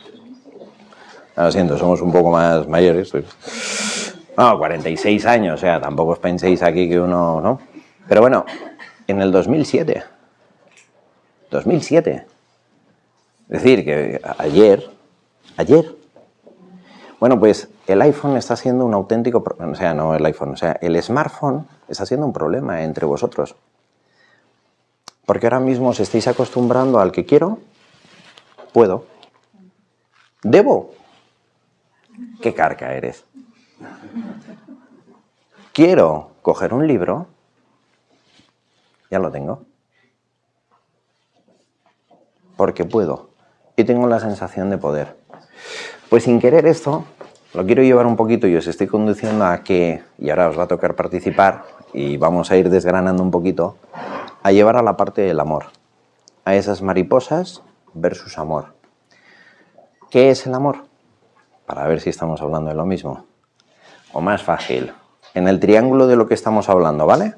Lo 1.39 1.53
siento, 1.53 1.79
somos 1.79 2.01
un 2.01 2.11
poco 2.11 2.33
más 2.33 2.67
mayores. 2.67 3.13
No, 4.37 4.59
46 4.59 5.25
años, 5.25 5.55
o 5.55 5.57
sea, 5.57 5.81
tampoco 5.81 6.13
os 6.13 6.19
penséis 6.19 6.63
aquí 6.65 6.89
que 6.89 6.99
uno, 6.99 7.41
¿no? 7.41 7.61
Pero 8.09 8.23
bueno, 8.23 8.45
en 9.07 9.23
el 9.23 9.31
2007, 9.31 10.03
2007, 11.53 12.27
es 13.51 13.63
decir, 13.63 13.85
que 13.85 14.21
ayer, 14.39 14.91
ayer, 15.57 15.95
bueno, 17.21 17.39
pues 17.39 17.69
el 17.87 18.03
iPhone 18.03 18.37
está 18.37 18.57
siendo 18.57 18.85
un 18.85 18.95
auténtico, 18.95 19.45
o 19.59 19.75
sea, 19.77 19.95
no 19.95 20.17
el 20.17 20.27
iPhone, 20.27 20.55
o 20.55 20.57
sea, 20.57 20.73
el 20.81 21.01
smartphone 21.01 21.69
está 21.87 22.05
siendo 22.05 22.27
un 22.27 22.33
problema 22.33 22.83
entre 22.83 23.07
vosotros. 23.07 23.55
Porque 25.25 25.47
ahora 25.47 25.61
mismo 25.61 25.91
os 25.91 26.01
estáis 26.01 26.27
acostumbrando 26.27 26.99
al 26.99 27.13
que 27.13 27.25
quiero, 27.25 27.61
puedo, 28.73 29.05
debo. 30.43 30.99
¿Qué 32.41 32.55
carca 32.55 32.95
eres? 32.95 33.25
Quiero 35.73 36.31
coger 36.43 36.75
un 36.75 36.87
libro, 36.87 37.27
ya 39.11 39.19
lo 39.19 39.31
tengo. 39.31 39.63
Porque 42.57 42.85
puedo. 42.85 43.31
Y 43.77 43.85
tengo 43.85 44.09
la 44.09 44.19
sensación 44.19 44.71
de 44.71 44.79
poder. 44.79 45.17
Pues 46.09 46.25
sin 46.25 46.41
querer 46.41 46.67
esto, 46.67 47.05
lo 47.55 47.65
quiero 47.65 47.83
llevar 47.83 48.07
un 48.07 48.17
poquito 48.17 48.47
y 48.47 48.57
os 48.57 48.67
estoy 48.67 48.89
conduciendo 48.89 49.45
a 49.45 49.63
que, 49.63 50.03
y 50.19 50.31
ahora 50.31 50.49
os 50.49 50.59
va 50.59 50.65
a 50.65 50.69
tocar 50.69 50.97
participar, 50.97 51.65
y 51.93 52.17
vamos 52.17 52.51
a 52.51 52.57
ir 52.57 52.71
desgranando 52.71 53.23
un 53.23 53.31
poquito, 53.31 53.77
a 54.43 54.53
llevar 54.53 54.77
a 54.77 54.83
la 54.83 54.97
parte 54.97 55.23
del 55.23 55.39
amor, 55.39 55.67
a 56.45 56.57
esas 56.57 56.83
mariposas 56.83 57.63
versus 57.95 58.37
amor. 58.39 58.75
¿Qué 60.11 60.31
es 60.31 60.47
el 60.47 60.55
amor? 60.55 60.88
Para 61.69 61.87
ver 61.87 62.01
si 62.01 62.09
estamos 62.09 62.41
hablando 62.41 62.71
de 62.71 62.77
lo 62.77 62.87
mismo. 62.87 63.27
O 64.15 64.23
más 64.23 64.43
fácil, 64.43 64.95
en 65.35 65.49
el 65.49 65.61
triángulo 65.61 66.07
de 66.07 66.17
lo 66.17 66.27
que 66.27 66.33
estamos 66.33 66.71
hablando, 66.71 67.05
¿vale? 67.05 67.35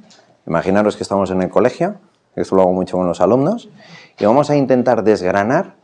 Imaginaros 0.47 0.97
que 0.97 1.03
estamos 1.03 1.33
en 1.33 1.43
el 1.43 1.51
colegio, 1.51 1.97
esto 2.37 2.55
lo 2.55 2.63
hago 2.63 2.73
mucho 2.73 2.97
con 2.97 3.09
los 3.09 3.21
alumnos, 3.21 3.69
y 4.21 4.25
vamos 4.25 4.49
a 4.49 4.55
intentar 4.55 5.03
desgranar 5.03 5.75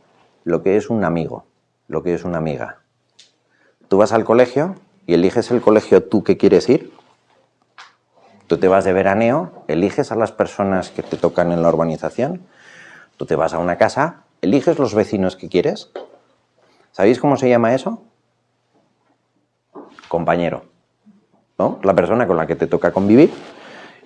lo 0.45 0.63
que 0.63 0.77
es 0.77 0.89
un 0.89 1.03
amigo, 1.03 1.43
lo 1.89 2.03
que 2.03 2.13
es 2.13 2.23
una 2.23 2.37
amiga. 2.37 2.77
Tú 3.89 3.97
vas 3.97 4.13
al 4.13 4.23
colegio 4.23 4.75
y 5.05 5.15
eliges 5.15 5.51
el 5.51 5.59
colegio 5.59 6.05
tú 6.05 6.23
que 6.23 6.37
quieres 6.37 6.69
ir, 6.69 6.93
Tú 8.47 8.57
te 8.57 8.69
vas 8.69 8.85
de 8.85 8.93
veraneo, 8.93 9.51
eliges 9.67 10.13
a 10.13 10.15
las 10.15 10.31
personas 10.31 10.89
que 10.89 11.03
te 11.03 11.17
tocan 11.17 11.51
en 11.51 11.61
la 11.61 11.67
urbanización, 11.67 12.47
tú 13.17 13.25
te 13.25 13.35
vas 13.35 13.53
a 13.53 13.59
una 13.59 13.77
casa, 13.77 14.23
eliges 14.41 14.79
los 14.79 14.95
vecinos 14.95 15.35
que 15.35 15.49
quieres. 15.49 15.91
¿Sabéis 16.93 17.19
cómo 17.19 17.35
se 17.35 17.49
llama 17.49 17.75
eso? 17.75 18.06
Compañero. 20.07 20.63
¿no? 21.57 21.79
La 21.83 21.93
persona 21.93 22.27
con 22.27 22.37
la 22.37 22.47
que 22.47 22.55
te 22.55 22.67
toca 22.67 22.91
convivir. 22.91 23.31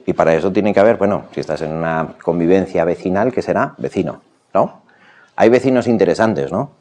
Y 0.05 0.13
para 0.13 0.34
eso 0.34 0.51
tiene 0.51 0.74
que 0.74 0.79
haber, 0.79 0.98
bueno, 0.98 1.25
si 1.34 1.39
estás 1.39 1.62
en 1.62 1.74
una 1.74 2.15
convivencia 2.24 2.84
vecinal, 2.86 3.31
¿qué 3.31 3.41
será? 3.41 3.75
Vecino. 3.77 4.22
¿no? 4.53 4.81
Hay 5.36 5.50
vecinos 5.50 5.88
interesantes, 5.88 6.51
¿no? 6.51 6.72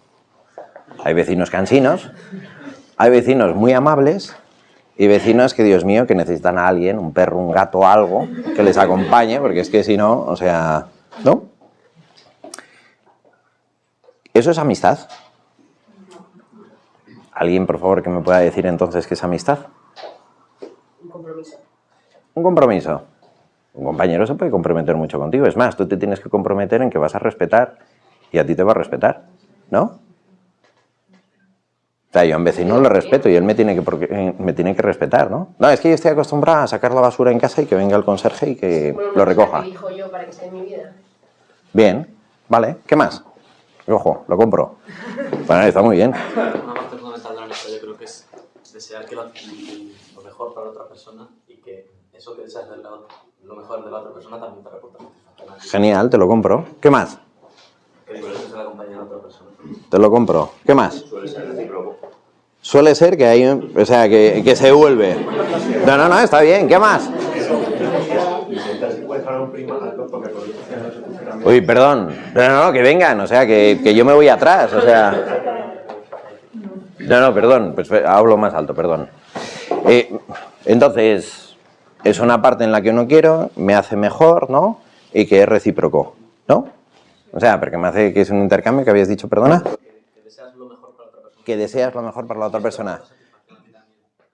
Hay 1.05 1.15
vecinos 1.15 1.51
cansinos, 1.51 2.11
hay 2.97 3.11
vecinos 3.11 3.55
muy 3.55 3.73
amables 3.73 4.37
y 4.99 5.07
vecinos 5.07 5.55
que, 5.55 5.63
Dios 5.63 5.85
mío, 5.85 6.07
que 6.07 6.15
necesitan 6.15 6.59
a 6.59 6.69
alguien, 6.69 6.99
un 6.99 7.13
perro, 7.13 7.39
un 7.39 7.53
gato, 7.53 7.87
algo, 7.87 8.29
que 8.55 8.63
les 8.63 8.77
acompañe, 8.77 9.41
porque 9.41 9.61
es 9.61 9.71
que 9.71 9.83
si 9.83 9.97
no, 9.97 10.21
o 10.21 10.37
sea, 10.37 10.89
¿no? 11.25 11.45
¿Eso 14.35 14.51
es 14.51 14.59
amistad? 14.59 14.99
¿Alguien, 17.41 17.67
por 17.67 17.79
favor, 17.79 18.03
que 18.03 18.11
me 18.11 18.21
pueda 18.21 18.39
decir 18.41 18.67
entonces 18.67 19.07
qué 19.07 19.15
es 19.15 19.25
amistad? 19.25 19.61
Un 21.03 21.09
compromiso. 21.09 21.57
Un 22.35 22.43
compromiso. 22.43 23.03
Un 23.73 23.87
compañero 23.87 24.27
se 24.27 24.35
puede 24.35 24.51
comprometer 24.51 24.95
mucho 24.95 25.19
contigo. 25.19 25.47
Es 25.47 25.57
más, 25.57 25.75
tú 25.75 25.89
te 25.89 25.97
tienes 25.97 26.21
que 26.21 26.29
comprometer 26.29 26.83
en 26.83 26.91
que 26.91 26.99
vas 26.99 27.15
a 27.15 27.19
respetar 27.19 27.79
y 28.31 28.37
a 28.37 28.45
ti 28.45 28.55
te 28.55 28.63
va 28.63 28.73
a 28.73 28.75
respetar, 28.75 29.25
¿no? 29.71 29.83
O 32.11 32.13
sea, 32.13 32.27
yo 32.27 32.35
a 32.35 32.39
un 32.39 32.45
vecino 32.45 32.79
le 32.79 32.91
respeto 32.91 33.31
y 33.31 33.37
él 33.37 33.45
me 33.45 33.55
tiene, 33.55 33.75
que, 33.75 33.81
porque, 33.81 34.35
me 34.39 34.53
tiene 34.53 34.77
que 34.77 34.83
respetar, 34.83 35.31
¿no? 35.31 35.55
No, 35.59 35.71
es 35.71 35.81
que 35.81 35.89
yo 35.89 35.95
estoy 35.95 36.11
acostumbrado 36.11 36.65
a 36.65 36.67
sacar 36.67 36.93
la 36.93 37.01
basura 37.01 37.33
en 37.33 37.41
casa 37.41 37.63
y 37.63 37.67
que 37.67 37.75
venga 37.75 37.97
el 37.97 38.05
conserje 38.05 38.51
y 38.51 38.57
que 38.57 38.93
Bueno, 38.93 39.09
lo 39.09 39.15
pues 39.15 39.29
recoja. 39.29 39.63
que 39.63 39.97
yo 39.97 40.11
para 40.11 40.27
que 40.27 40.45
en 40.45 40.53
mi 40.53 40.61
vida. 40.61 40.93
Bien, 41.73 42.07
vale, 42.51 42.77
¿qué 42.87 42.97
más? 42.97 43.25
Ojo, 43.89 44.25
lo 44.29 44.37
compro. 44.37 44.77
Bueno, 45.47 45.63
está 45.63 45.81
muy 45.81 45.97
bien. 45.97 46.13
Una 46.37 46.75
parte 46.75 46.97
fundamental 46.97 47.33
de 47.33 47.39
la 47.41 47.45
amistad 47.47 47.71
yo 47.71 47.81
creo 47.81 47.97
que 47.97 48.05
es 48.05 48.29
desear 48.91 49.07
que 49.07 49.15
lo, 49.15 49.23
lo 50.17 50.23
mejor 50.23 50.53
para 50.53 50.67
la 50.67 50.73
otra 50.73 50.89
persona 50.89 51.29
y 51.47 51.55
que 51.59 51.89
eso 52.13 52.35
que 52.35 52.43
deseas 52.43 52.69
de 52.71 52.79
la, 52.79 52.91
lo 53.45 53.55
mejor 53.57 53.85
de 53.85 53.91
la 53.91 53.99
otra 53.99 54.13
persona 54.13 54.41
también 54.41 54.65
te 54.65 54.71
reporta. 54.71 54.99
Genial, 55.61 56.11
te 56.11 56.19
lo 56.19 56.27
compro. 56.27 56.65
¿Qué 56.81 56.91
más? 56.91 57.17
Que 58.07 58.15
de 58.15 58.23
la 58.57 58.65
compañía 58.65 58.95
de 58.95 58.97
la 58.99 59.03
otra 59.05 59.19
persona. 59.19 59.51
Te 59.89 59.99
lo 59.99 60.11
compro. 60.11 60.51
¿Qué 60.67 60.75
más? 60.75 60.95
Suele 61.09 61.29
ser 61.29 61.49
recíproco. 61.55 61.99
Suele 62.61 62.95
ser 62.97 63.17
que 63.17 63.27
hay, 63.27 63.47
un- 63.47 63.73
o 63.79 63.87
sea, 63.87 64.09
que, 64.09 64.43
que 64.45 64.57
se 64.57 64.73
vuelve. 64.73 65.15
No, 65.87 65.97
no, 65.97 66.09
no, 66.09 66.19
está 66.19 66.41
bien. 66.41 66.67
¿Qué 66.67 66.79
más? 66.79 67.09
Uy, 71.45 71.61
perdón. 71.61 72.13
No, 72.35 72.49
no, 72.49 72.65
no, 72.67 72.73
que 72.73 72.83
vengan, 72.83 73.21
o 73.21 73.27
sea, 73.29 73.47
que, 73.47 73.79
que 73.83 73.95
yo 73.95 74.05
me 74.05 74.13
voy 74.15 74.27
atrás, 74.29 74.73
o 74.73 74.81
sea. 74.81 75.70
No, 77.11 77.19
no, 77.21 77.35
perdón, 77.35 77.73
pues 77.75 77.91
eh, 77.91 78.05
hablo 78.07 78.37
más 78.37 78.55
alto, 78.55 78.73
perdón. 78.73 79.09
Eh, 79.89 80.17
entonces, 80.65 81.57
es 82.05 82.21
una 82.21 82.41
parte 82.41 82.63
en 82.63 82.71
la 82.71 82.83
que 82.83 82.93
no 82.93 83.09
quiero, 83.09 83.51
me 83.57 83.75
hace 83.75 83.97
mejor, 83.97 84.49
¿no? 84.49 84.81
Y 85.13 85.27
que 85.27 85.43
es 85.43 85.49
recíproco, 85.49 86.15
¿no? 86.47 86.69
O 87.33 87.41
sea, 87.41 87.59
porque 87.59 87.79
me 87.79 87.89
hace 87.89 88.15
que 88.15 88.21
es 88.21 88.31
un 88.31 88.41
intercambio 88.41 88.85
que 88.85 88.93
habías 88.93 89.09
dicho, 89.09 89.27
perdona. 89.29 89.61
Que 89.65 90.23
deseas 90.23 90.55
lo 90.55 90.67
mejor 90.67 90.95
para 90.95 91.09
la 91.11 91.17
otra 91.17 91.23
persona. 91.23 91.45
Que 91.45 91.57
deseas 91.57 91.95
lo 91.97 92.03
mejor 92.03 92.27
para 92.29 92.39
la 92.39 92.47
otra 92.47 92.61
persona. 92.61 93.01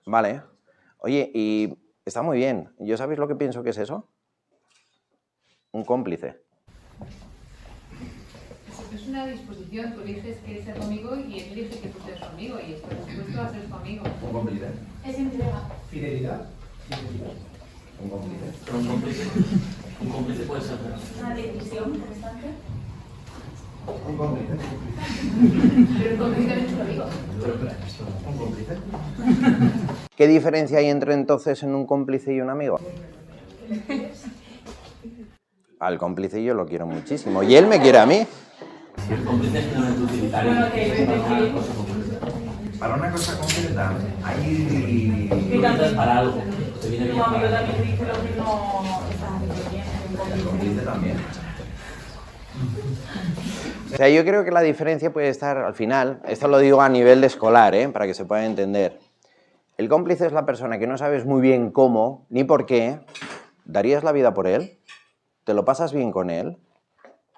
Vale. 0.05 0.43
Oye, 0.99 1.31
y 1.33 1.75
está 2.05 2.21
muy 2.21 2.37
bien. 2.37 2.69
¿Yo 2.77 2.95
sabéis 2.95 3.17
lo 3.17 3.27
que 3.27 3.33
pienso 3.33 3.63
que 3.63 3.71
es 3.71 3.77
eso? 3.79 4.07
Un 5.71 5.83
cómplice. 5.83 6.46
Es 8.93 9.07
una 9.07 9.25
disposición, 9.27 9.93
tú 9.93 10.01
eliges 10.01 10.37
que 10.45 10.63
ser 10.63 10.75
tu 10.75 10.83
amigo 10.83 11.15
y 11.15 11.39
él 11.39 11.51
elige 11.51 11.79
que 11.79 11.89
tú 11.89 11.99
seas 12.05 12.19
su 12.19 12.25
amigo 12.25 12.57
y 12.65 12.73
estás 12.73 12.91
dispuesto 13.05 13.41
a 13.41 13.49
ser 13.51 13.65
tu 13.67 13.75
amigo. 13.75 14.03
Es 15.05 15.17
entrega. 15.17 15.61
Fidelidad. 15.89 16.45
Un 18.01 18.09
cómplice. 18.09 18.45
Pero 18.65 18.77
un 18.77 18.87
cómplice, 18.87 19.23
un 20.01 20.09
cómplice 20.09 20.43
puede 20.43 20.61
ser 20.61 20.77
Una 21.19 21.35
decisión 21.35 21.99
constante. 21.99 22.47
Un 24.07 24.17
cómplice. 24.17 24.53
Pero 25.97 26.09
el 26.11 26.17
cómplice 26.17 26.47
también 26.47 26.69
es 26.69 26.75
tu 26.75 26.81
amigo. 26.81 27.05
Un 28.29 28.37
cómplice. 28.37 28.77
¿Qué 30.15 30.27
diferencia 30.27 30.77
hay 30.79 30.87
entre 30.87 31.13
entonces 31.13 31.61
en 31.63 31.75
un 31.75 31.85
cómplice 31.85 32.33
y 32.33 32.41
un 32.41 32.49
amigo? 32.49 32.79
Al 35.79 35.99
cómplice 35.99 36.43
yo 36.43 36.55
lo 36.55 36.65
quiero 36.65 36.87
muchísimo. 36.87 37.43
Y 37.43 37.55
él 37.55 37.67
me 37.67 37.79
quiere 37.79 37.99
a 37.99 38.05
mí. 38.05 38.25
El 39.09 39.23
cómplice 39.23 39.59
es 39.59 39.65
finalmente 39.65 40.01
utilitario. 40.01 40.51
Para 40.51 40.65
una 40.65 41.51
cosa 41.51 41.73
concreta. 41.75 42.19
Para 42.79 42.95
una 42.95 43.11
cosa 43.11 43.37
concreta, 43.39 43.93
hay... 44.23 45.29
Es 45.51 45.93
para 45.93 46.17
algo. 46.19 46.43
Te 46.81 46.89
viene 46.89 47.05
bien 47.05 47.17
para 47.17 47.37
algo. 47.37 47.49
también 47.49 47.81
dice 47.83 48.05
lo 48.05 48.13
no 48.43 49.01
bien. 49.71 49.83
El 50.33 50.43
cómplice 50.43 50.81
también. 50.81 51.17
O 53.93 53.97
sea, 53.97 54.09
yo 54.09 54.23
creo 54.25 54.43
que 54.43 54.51
la 54.51 54.61
diferencia 54.61 55.13
puede 55.13 55.29
estar 55.29 55.57
al 55.57 55.73
final, 55.73 56.21
esto 56.27 56.47
lo 56.47 56.59
digo 56.59 56.81
a 56.81 56.89
nivel 56.89 57.21
de 57.21 57.27
escolar, 57.27 57.73
¿eh? 57.73 57.87
para 57.89 58.05
que 58.05 58.13
se 58.13 58.25
pueda 58.25 58.45
entender. 58.45 58.99
El 59.77 59.89
cómplice 59.89 60.25
es 60.25 60.33
la 60.33 60.45
persona 60.45 60.77
que 60.77 60.87
no 60.87 60.97
sabes 60.97 61.25
muy 61.25 61.41
bien 61.41 61.71
cómo 61.71 62.25
ni 62.29 62.43
por 62.43 62.65
qué, 62.65 62.99
darías 63.65 64.03
la 64.03 64.11
vida 64.11 64.33
por 64.33 64.47
él, 64.47 64.77
te 65.45 65.53
lo 65.53 65.65
pasas 65.65 65.93
bien 65.93 66.11
con 66.11 66.29
él, 66.29 66.57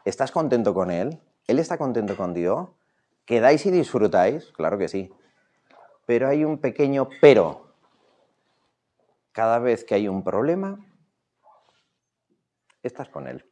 estás 0.06 0.32
contento 0.32 0.74
con 0.74 0.90
él, 0.90 1.20
él 1.50 1.58
está 1.58 1.80
contento 1.80 2.16
contigo, 2.16 2.76
quedáis 3.26 3.66
y 3.66 3.72
disfrutáis, 3.72 4.52
claro 4.52 4.78
que 4.78 4.88
sí, 4.88 5.12
pero 6.06 6.28
hay 6.28 6.46
un 6.46 6.60
pequeño 6.60 7.10
pero. 7.22 7.74
Cada 9.32 9.58
vez 9.58 9.84
que 9.84 9.96
hay 9.96 10.08
un 10.08 10.24
problema, 10.24 10.78
estás 12.84 13.10
con 13.10 13.28
él. 13.28 13.50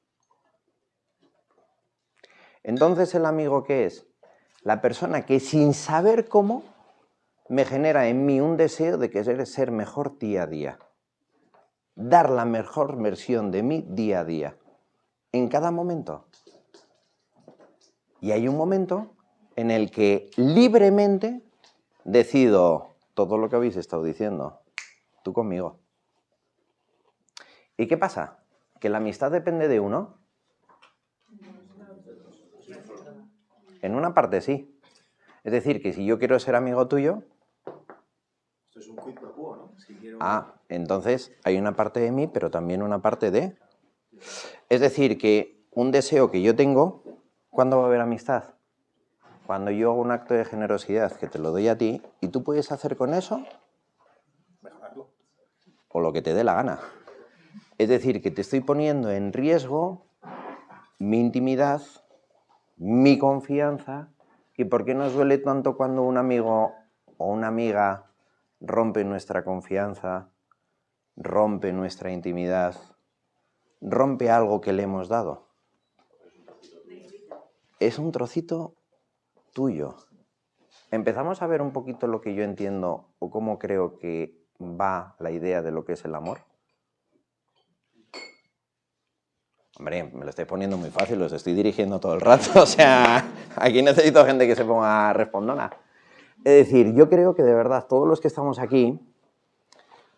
Entonces, 2.62 3.16
¿el 3.16 3.26
amigo 3.26 3.64
qué 3.64 3.86
es? 3.86 4.06
La 4.62 4.80
persona 4.80 5.26
que 5.26 5.40
sin 5.40 5.74
saber 5.74 6.28
cómo 6.28 6.64
me 7.50 7.66
genera 7.66 8.10
en 8.10 8.28
mí 8.28 8.40
un 8.40 8.58
deseo 8.58 9.00
de 9.00 9.10
querer 9.10 9.48
ser 9.48 9.72
mejor 9.72 10.20
día 10.20 10.44
a 10.44 10.48
día. 10.48 10.80
Dar 11.96 12.30
la 12.30 12.46
mejor 12.46 13.02
versión 13.02 13.50
de 13.50 13.64
mí 13.64 13.84
día 13.90 14.20
a 14.20 14.24
día. 14.24 14.58
En 15.32 15.48
cada 15.48 15.72
momento. 15.72 16.27
Y 18.22 18.32
hay 18.32 18.48
un 18.48 18.58
momento 18.58 19.16
en 19.56 19.72
el 19.72 19.92
que 19.92 20.30
libremente 20.36 21.42
decido 22.04 22.96
todo 23.14 23.38
lo 23.38 23.50
que 23.50 23.56
habéis 23.56 23.76
estado 23.76 24.04
diciendo. 24.04 24.62
Tú 25.24 25.34
conmigo. 25.34 25.80
¿Y 27.78 27.88
qué 27.88 27.98
pasa? 27.98 28.40
¿Que 28.80 28.90
la 28.90 28.98
amistad 28.98 29.32
depende 29.32 29.68
de 29.68 29.80
uno? 29.80 30.18
En 33.82 33.96
una 33.96 34.14
parte 34.14 34.42
sí. 34.42 34.80
Es 35.44 35.52
decir, 35.52 35.82
que 35.82 35.94
si 35.94 36.06
yo 36.06 36.20
quiero 36.20 36.40
ser 36.40 36.56
amigo 36.56 36.88
tuyo, 36.88 37.24
Esto 38.66 38.80
es 38.80 38.88
un 38.88 38.98
quid 38.98 39.16
pro 39.16 39.34
quo, 39.34 39.56
¿no? 39.56 39.80
Si 39.80 39.96
quiero... 39.96 40.18
ah, 40.20 40.56
entonces 40.70 41.32
hay 41.44 41.58
una 41.58 41.76
parte 41.76 42.00
de 42.00 42.12
mí, 42.12 42.28
pero 42.28 42.52
también 42.52 42.82
una 42.82 43.02
parte 43.02 43.32
de... 43.32 43.58
Es 44.70 44.82
decir, 44.82 45.18
que 45.18 45.66
un 45.72 45.92
deseo 45.92 46.32
que 46.32 46.42
yo 46.42 46.56
tengo, 46.56 47.04
¿cuándo 47.58 47.80
va 47.80 47.86
a 47.86 47.88
haber 47.88 48.02
amistad? 48.02 48.44
Cuando 49.48 49.72
yo 49.72 49.90
hago 49.90 50.00
un 50.00 50.12
acto 50.12 50.36
de 50.36 50.46
generosidad 50.46 51.12
que 51.14 51.26
te 51.26 51.40
lo 51.40 51.50
doy 51.50 51.68
a 51.70 51.76
ti 51.76 52.04
y 52.22 52.28
tú 52.28 52.44
puedes 52.44 52.72
hacer 52.72 52.96
con 52.96 53.16
eso 53.16 53.44
Mejorarlo. 54.62 55.10
o 55.90 56.00
lo 56.00 56.14
que 56.14 56.22
te 56.22 56.36
dé 56.36 56.44
la 56.44 56.54
gana. 56.54 56.80
Es 57.80 57.90
decir, 57.90 58.22
que 58.22 58.30
te 58.30 58.42
estoy 58.42 58.60
poniendo 58.60 59.10
en 59.10 59.34
riesgo 59.34 60.06
mi 61.00 61.20
intimidad, 61.20 61.82
mi 62.76 63.18
confianza. 63.18 64.10
¿Y 64.56 64.66
por 64.66 64.86
qué 64.86 64.94
nos 64.94 65.16
duele 65.16 65.40
tanto 65.40 65.78
cuando 65.78 66.04
un 66.04 66.18
amigo 66.18 66.76
o 67.18 67.26
una 67.26 67.48
amiga 67.48 68.12
rompe 68.62 69.04
nuestra 69.04 69.44
confianza, 69.44 70.30
rompe 71.16 71.74
nuestra 71.74 72.12
intimidad, 72.12 72.76
rompe 73.82 74.30
algo 74.30 74.62
que 74.62 74.74
le 74.74 74.84
hemos 74.84 75.10
dado? 75.10 75.47
Es 77.80 78.00
un 78.00 78.12
trocito 78.12 78.74
tuyo. 79.54 79.96
Empezamos 80.90 81.42
a 81.42 81.48
ver 81.48 81.62
un 81.62 81.72
poquito 81.72 82.08
lo 82.08 82.22
que 82.22 82.34
yo 82.34 82.44
entiendo 82.44 83.10
o 83.20 83.30
cómo 83.30 83.60
creo 83.60 83.98
que 84.00 84.36
va 84.60 85.16
la 85.20 85.32
idea 85.32 85.62
de 85.62 85.72
lo 85.72 85.86
que 85.86 85.94
es 85.94 86.06
el 86.06 86.16
amor. 86.16 86.40
Hombre, 89.78 90.06
me 90.06 90.24
lo 90.24 90.30
estáis 90.30 90.48
poniendo 90.48 90.76
muy 90.76 90.90
fácil, 90.90 91.20
los 91.20 91.32
estoy 91.34 91.54
dirigiendo 91.54 92.00
todo 92.00 92.16
el 92.16 92.22
rato. 92.22 92.50
O 92.62 92.66
sea, 92.66 93.24
aquí 93.56 93.84
necesito 93.84 94.26
gente 94.26 94.48
que 94.48 94.56
se 94.56 94.66
ponga 94.66 95.14
respondona. 95.14 95.70
Es 96.44 96.66
decir, 96.66 96.96
yo 96.96 97.10
creo 97.10 97.36
que 97.36 97.44
de 97.44 97.54
verdad 97.54 97.86
todos 97.88 98.08
los 98.08 98.20
que 98.20 98.28
estamos 98.28 98.58
aquí, 98.58 99.00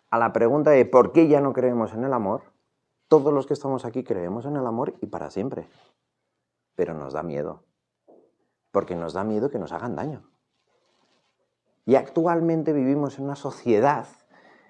a 0.08 0.18
la 0.18 0.32
pregunta 0.32 0.70
de 0.70 0.86
por 0.86 1.12
qué 1.12 1.28
ya 1.28 1.40
no 1.40 1.52
creemos 1.52 1.92
en 1.92 2.04
el 2.04 2.12
amor, 2.12 2.42
todos 3.08 3.34
los 3.34 3.46
que 3.46 3.54
estamos 3.54 3.84
aquí 3.84 4.02
creemos 4.02 4.46
en 4.46 4.56
el 4.56 4.66
amor 4.66 4.94
y 5.02 5.06
para 5.06 5.30
siempre. 5.30 5.68
Pero 6.80 6.94
nos 6.94 7.12
da 7.12 7.22
miedo. 7.22 7.66
Porque 8.70 8.96
nos 8.96 9.12
da 9.12 9.22
miedo 9.22 9.50
que 9.50 9.58
nos 9.58 9.70
hagan 9.70 9.96
daño. 9.96 10.30
Y 11.84 11.96
actualmente 11.96 12.72
vivimos 12.72 13.18
en 13.18 13.24
una 13.24 13.36
sociedad 13.36 14.06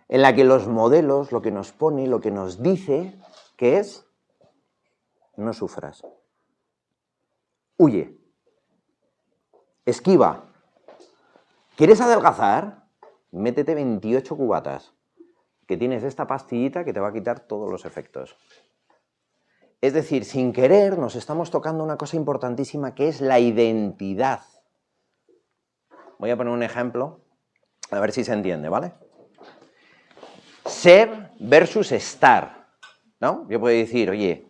en 0.08 0.22
la 0.22 0.34
que 0.34 0.42
los 0.42 0.66
modelos, 0.66 1.30
lo 1.30 1.40
que 1.40 1.52
nos 1.52 1.70
pone, 1.70 2.08
lo 2.08 2.20
que 2.20 2.32
nos 2.32 2.60
dice, 2.64 3.16
que 3.56 3.78
es, 3.78 4.04
no 5.36 5.52
sufras. 5.52 6.04
Huye. 7.76 8.18
Esquiva. 9.86 10.46
¿Quieres 11.76 12.00
adelgazar? 12.00 12.88
Métete 13.30 13.76
28 13.76 14.36
cubatas, 14.36 14.92
que 15.68 15.76
tienes 15.76 16.02
esta 16.02 16.26
pastillita 16.26 16.84
que 16.84 16.92
te 16.92 16.98
va 16.98 17.10
a 17.10 17.12
quitar 17.12 17.38
todos 17.38 17.70
los 17.70 17.84
efectos. 17.84 18.36
Es 19.80 19.94
decir, 19.94 20.26
sin 20.26 20.52
querer 20.52 20.98
nos 20.98 21.16
estamos 21.16 21.50
tocando 21.50 21.82
una 21.82 21.96
cosa 21.96 22.16
importantísima 22.16 22.94
que 22.94 23.08
es 23.08 23.22
la 23.22 23.38
identidad. 23.38 24.42
Voy 26.18 26.30
a 26.30 26.36
poner 26.36 26.52
un 26.52 26.62
ejemplo, 26.62 27.20
a 27.90 27.98
ver 27.98 28.12
si 28.12 28.22
se 28.22 28.34
entiende, 28.34 28.68
¿vale? 28.68 28.92
Ser 30.66 31.30
versus 31.38 31.92
estar, 31.92 32.66
¿no? 33.20 33.46
Yo 33.48 33.58
puedo 33.58 33.74
decir, 33.74 34.10
oye, 34.10 34.46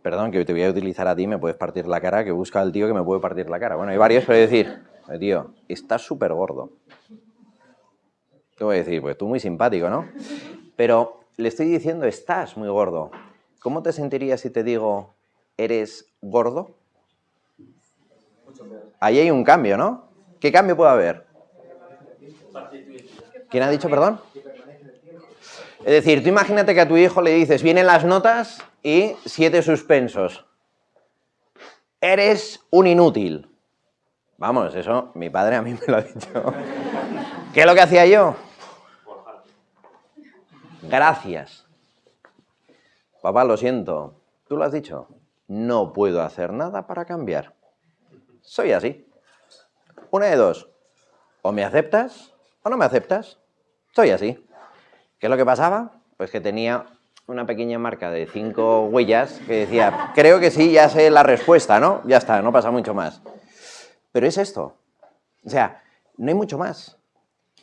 perdón 0.00 0.30
que 0.30 0.42
te 0.46 0.54
voy 0.54 0.62
a 0.62 0.70
utilizar 0.70 1.06
a 1.06 1.14
ti, 1.14 1.26
me 1.26 1.36
puedes 1.38 1.58
partir 1.58 1.86
la 1.86 2.00
cara, 2.00 2.24
que 2.24 2.32
busca 2.32 2.62
al 2.62 2.72
tío 2.72 2.86
que 2.86 2.94
me 2.94 3.02
puede 3.02 3.20
partir 3.20 3.50
la 3.50 3.60
cara. 3.60 3.76
Bueno, 3.76 3.92
hay 3.92 3.98
varios, 3.98 4.24
pero 4.24 4.38
decir, 4.38 4.82
"Eh, 5.10 5.18
tío, 5.18 5.52
estás 5.68 6.00
súper 6.00 6.32
gordo. 6.32 6.70
¿Qué 8.56 8.64
voy 8.64 8.76
a 8.76 8.78
decir? 8.78 9.02
Pues 9.02 9.18
tú 9.18 9.28
muy 9.28 9.40
simpático, 9.40 9.90
¿no? 9.90 10.08
Pero 10.74 11.19
le 11.40 11.48
estoy 11.48 11.66
diciendo, 11.66 12.06
estás 12.06 12.56
muy 12.56 12.68
gordo. 12.68 13.10
¿Cómo 13.60 13.82
te 13.82 13.92
sentirías 13.92 14.40
si 14.40 14.50
te 14.50 14.62
digo, 14.62 15.14
eres 15.56 16.06
gordo? 16.20 16.76
Ahí 19.00 19.18
hay 19.18 19.30
un 19.30 19.44
cambio, 19.44 19.76
¿no? 19.76 20.08
¿Qué 20.38 20.52
cambio 20.52 20.76
puede 20.76 20.90
haber? 20.90 21.26
¿Quién 23.50 23.62
ha 23.62 23.70
dicho 23.70 23.88
perdón? 23.88 24.20
Es 25.80 26.04
decir, 26.04 26.22
tú 26.22 26.28
imagínate 26.28 26.74
que 26.74 26.80
a 26.82 26.88
tu 26.88 26.96
hijo 26.96 27.22
le 27.22 27.32
dices, 27.32 27.62
vienen 27.62 27.86
las 27.86 28.04
notas 28.04 28.62
y 28.82 29.16
siete 29.24 29.62
suspensos. 29.62 30.46
Eres 32.00 32.60
un 32.70 32.86
inútil. 32.86 33.48
Vamos, 34.36 34.74
eso 34.74 35.10
mi 35.14 35.28
padre 35.30 35.56
a 35.56 35.62
mí 35.62 35.72
me 35.72 35.86
lo 35.86 35.96
ha 35.98 36.02
dicho. 36.02 36.54
¿Qué 37.52 37.60
es 37.60 37.66
lo 37.66 37.74
que 37.74 37.80
hacía 37.80 38.06
yo? 38.06 38.36
Gracias. 40.82 41.66
Papá, 43.22 43.44
lo 43.44 43.56
siento. 43.56 44.14
Tú 44.48 44.56
lo 44.56 44.64
has 44.64 44.72
dicho. 44.72 45.08
No 45.46 45.92
puedo 45.92 46.22
hacer 46.22 46.52
nada 46.52 46.86
para 46.86 47.04
cambiar. 47.04 47.54
Soy 48.40 48.72
así. 48.72 49.06
Una 50.10 50.26
de 50.26 50.36
dos. 50.36 50.68
O 51.42 51.52
me 51.52 51.64
aceptas 51.64 52.34
o 52.62 52.70
no 52.70 52.76
me 52.76 52.84
aceptas. 52.84 53.38
Soy 53.94 54.10
así. 54.10 54.46
¿Qué 55.18 55.26
es 55.26 55.30
lo 55.30 55.36
que 55.36 55.44
pasaba? 55.44 56.00
Pues 56.16 56.30
que 56.30 56.40
tenía 56.40 56.86
una 57.26 57.46
pequeña 57.46 57.78
marca 57.78 58.10
de 58.10 58.26
cinco 58.26 58.86
huellas 58.86 59.40
que 59.46 59.66
decía, 59.66 60.12
creo 60.14 60.40
que 60.40 60.50
sí, 60.50 60.72
ya 60.72 60.88
sé 60.88 61.10
la 61.10 61.22
respuesta, 61.22 61.78
¿no? 61.78 62.02
Ya 62.06 62.16
está, 62.16 62.42
no 62.42 62.52
pasa 62.52 62.70
mucho 62.70 62.94
más. 62.94 63.22
Pero 64.12 64.26
es 64.26 64.38
esto. 64.38 64.76
O 65.44 65.50
sea, 65.50 65.82
no 66.16 66.28
hay 66.28 66.34
mucho 66.34 66.58
más. 66.58 66.99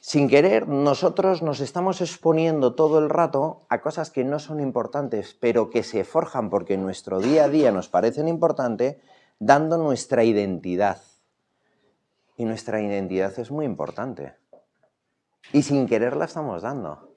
Sin 0.02 0.30
querer, 0.30 0.68
nosotros 0.68 1.42
nos 1.42 1.60
estamos 1.60 2.02
exponiendo 2.02 2.76
todo 2.76 3.00
el 3.00 3.10
rato 3.10 3.66
a 3.70 3.82
cosas 3.82 4.10
que 4.10 4.24
no 4.24 4.40
son 4.40 4.60
importantes, 4.60 5.36
pero 5.40 5.70
que 5.70 5.84
se 5.84 6.04
forjan 6.04 6.50
porque 6.50 6.76
en 6.76 6.84
nuestro 6.84 7.20
día 7.20 7.46
a 7.46 7.50
día 7.50 7.72
nos 7.72 7.90
parecen 7.90 8.28
importantes, 8.28 8.98
dando 9.40 9.78
nuestra 9.78 10.24
identidad. 10.24 11.02
Y 12.38 12.46
nuestra 12.46 12.82
identidad 12.82 13.38
es 13.40 13.52
muy 13.52 13.66
importante. 13.66 14.36
Y 15.52 15.64
sin 15.64 15.88
querer 15.88 16.16
la 16.16 16.26
estamos 16.26 16.62
dando. 16.62 17.16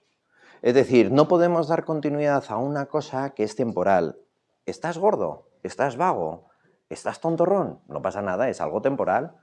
Es 0.62 0.74
decir, 0.74 1.10
no 1.10 1.28
podemos 1.28 1.68
dar 1.68 1.84
continuidad 1.84 2.44
a 2.48 2.56
una 2.56 2.86
cosa 2.86 3.30
que 3.30 3.44
es 3.44 3.56
temporal. 3.56 4.18
¿Estás 4.66 4.98
gordo? 4.98 5.48
¿Estás 5.62 5.96
vago? 5.96 6.48
¿Estás 6.88 7.20
tontorrón? 7.20 7.80
No 7.88 8.02
pasa 8.02 8.22
nada, 8.22 8.48
es 8.48 8.60
algo 8.60 8.82
temporal. 8.82 9.36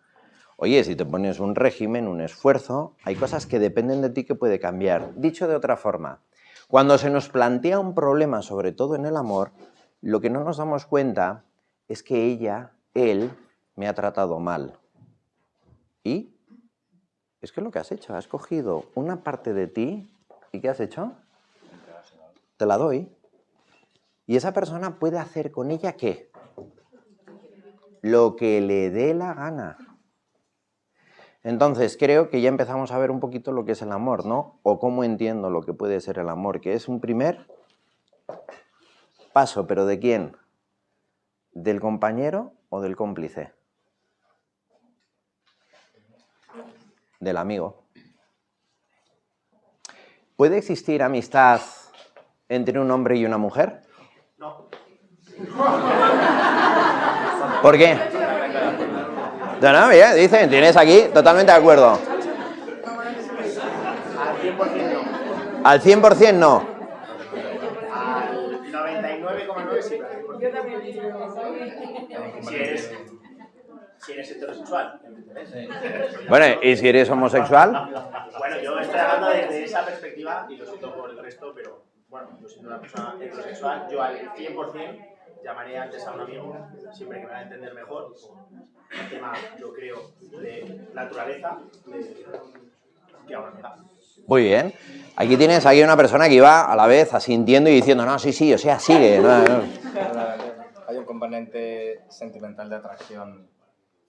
Oye, 0.60 0.84
si 0.84 0.96
te 0.96 1.06
pones 1.06 1.39
un 1.39 1.54
régimen, 1.54 2.08
un 2.08 2.20
esfuerzo, 2.20 2.96
hay 3.04 3.15
cosas 3.15 3.46
que 3.46 3.60
dependen 3.60 4.02
de 4.02 4.10
ti 4.10 4.24
que 4.24 4.34
puede 4.34 4.60
cambiar. 4.60 5.13
Dicho 5.13 5.48
de 5.48 5.56
otra 5.56 5.78
forma, 5.78 6.24
cuando 6.67 6.98
se 6.98 7.12
nos 7.12 7.30
plantea 7.30 7.78
un 7.78 7.93
problema, 7.93 8.41
sobre 8.41 8.72
todo 8.72 8.96
en 8.96 9.06
el 9.06 9.17
amor, 9.17 9.52
lo 10.02 10.20
que 10.20 10.32
no 10.32 10.43
nos 10.43 10.58
damos 10.58 10.88
cuenta 10.88 11.43
es 11.88 12.02
que 12.02 12.26
ella, 12.26 12.72
él, 12.96 13.32
me 13.76 13.88
ha 13.88 13.93
tratado 13.93 14.39
mal. 14.39 14.80
¿Y? 16.04 16.34
Es 17.39 17.52
que 17.52 17.62
lo 17.62 17.70
que 17.70 17.78
has 17.78 17.91
hecho, 17.91 18.15
has 18.15 18.28
cogido 18.28 18.86
una 18.96 19.17
parte 19.17 19.54
de 19.54 19.67
ti 19.67 20.12
y 20.52 20.60
¿qué 20.60 20.70
has 20.70 20.80
hecho? 20.80 21.12
Te 22.58 22.65
la 22.65 22.78
doy. 22.78 23.15
Y 24.26 24.38
esa 24.38 24.54
persona 24.54 24.98
puede 24.98 25.20
hacer 25.20 25.52
con 25.52 25.70
ella 25.70 25.93
qué? 25.93 26.32
Lo 28.02 28.36
que 28.36 28.60
le 28.60 28.89
dé 28.89 29.13
la 29.13 29.36
gana. 29.36 29.87
Entonces 31.48 31.96
creo 31.98 32.30
que 32.30 32.42
ya 32.42 32.50
empezamos 32.50 32.92
a 32.92 32.98
ver 32.98 33.10
un 33.10 33.22
poquito 33.22 33.54
lo 33.54 33.64
que 33.64 33.72
es 33.72 33.82
el 33.82 33.94
amor, 33.94 34.26
¿no? 34.26 34.60
O 34.64 34.80
cómo 34.80 35.06
entiendo 35.06 35.50
lo 35.50 35.62
que 35.62 35.72
puede 35.72 36.02
ser 36.02 36.20
el 36.20 36.28
amor, 36.28 36.60
que 36.60 36.74
es 36.74 36.90
un 36.90 37.00
primer 37.00 37.48
paso, 39.32 39.66
pero 39.66 39.86
¿de 39.86 39.98
quién? 39.98 40.36
¿Del 41.54 41.80
compañero 41.80 42.52
o 42.68 42.82
del 42.82 42.98
cómplice? 42.98 43.54
Del 47.22 47.38
amigo. 47.38 47.86
¿Puede 50.36 50.58
existir 50.58 51.02
amistad 51.02 51.62
entre 52.50 52.78
un 52.78 52.92
hombre 52.92 53.16
y 53.16 53.26
una 53.26 53.38
mujer? 53.38 53.84
No. 54.38 54.68
¿Por 57.62 57.78
qué? 57.78 58.17
No, 59.62 59.74
no, 59.74 59.88
mira, 59.88 60.13
dicen, 60.13 60.50
tienes 60.50 60.78
aquí, 60.78 61.06
totalmente 61.13 61.52
de 61.52 61.58
acuerdo. 61.58 62.00
Al 62.04 62.22
100% 64.41 64.93
no. 64.93 65.67
Al 65.67 65.82
100% 65.82 66.34
no. 66.34 66.67
Al 67.91 68.62
99,9 68.72 69.82
sí. 69.82 70.00
Yo 70.39 70.52
también 70.52 70.84
digo 70.84 71.36
Si 72.48 72.56
eres, 72.56 72.91
si 73.98 74.12
eres 74.12 74.32
heterosexual. 74.32 75.00
Bueno, 76.30 76.46
¿y 76.62 76.76
si 76.78 76.88
eres 76.88 77.10
homosexual? 77.10 77.89
Bueno, 78.38 78.60
yo 78.62 78.80
estoy 78.80 79.00
hablando 79.00 79.30
desde 79.30 79.63
esa 79.63 79.84
perspectiva 79.84 80.46
y 80.50 80.58
lo 80.58 80.65
siento 80.65 80.93
por 80.93 81.10
el 81.10 81.17
resto, 81.17 81.52
pero 81.56 81.84
bueno, 82.10 82.38
yo 82.39 82.48
siendo 82.48 82.70
una 82.70 82.80
persona 82.80 83.15
heterosexual, 83.20 83.88
yo 83.89 84.02
al 84.04 84.34
100% 84.36 85.17
llamaría 85.43 85.84
antes 85.84 86.06
a 86.06 86.12
un 86.13 86.21
amigo, 86.21 86.56
siempre 86.93 87.19
que 87.19 87.26
me 87.26 87.32
va 87.32 87.39
a 87.39 87.43
entender 87.43 87.73
mejor, 87.73 88.13
el 88.91 89.10
tema, 89.10 89.34
yo 89.60 89.73
creo, 89.73 90.12
de 90.21 90.88
naturaleza, 90.93 91.58
de, 91.86 92.26
que 93.28 93.36
ahora 93.36 93.52
me 93.52 93.62
da. 93.62 93.78
Muy 94.28 94.43
bien. 94.43 94.73
Aquí 95.15 95.38
tienes 95.38 95.65
aquí 95.65 95.82
una 95.82 95.97
persona 95.97 96.28
que 96.28 96.36
iba 96.36 96.71
a 96.71 96.76
la 96.76 96.88
vez 96.88 97.13
asintiendo 97.13 97.69
y 97.69 97.73
diciendo, 97.76 98.06
no, 98.06 98.19
sí, 98.19 98.34
sí, 98.34 98.54
o 98.54 98.58
sea, 98.58 98.80
sigue. 98.80 99.19
no, 99.19 99.43
no. 99.43 99.63
Hay 100.88 100.95
un 100.95 101.06
componente 101.06 102.02
sentimental 102.10 102.69
de 102.69 102.76
atracción 102.76 103.50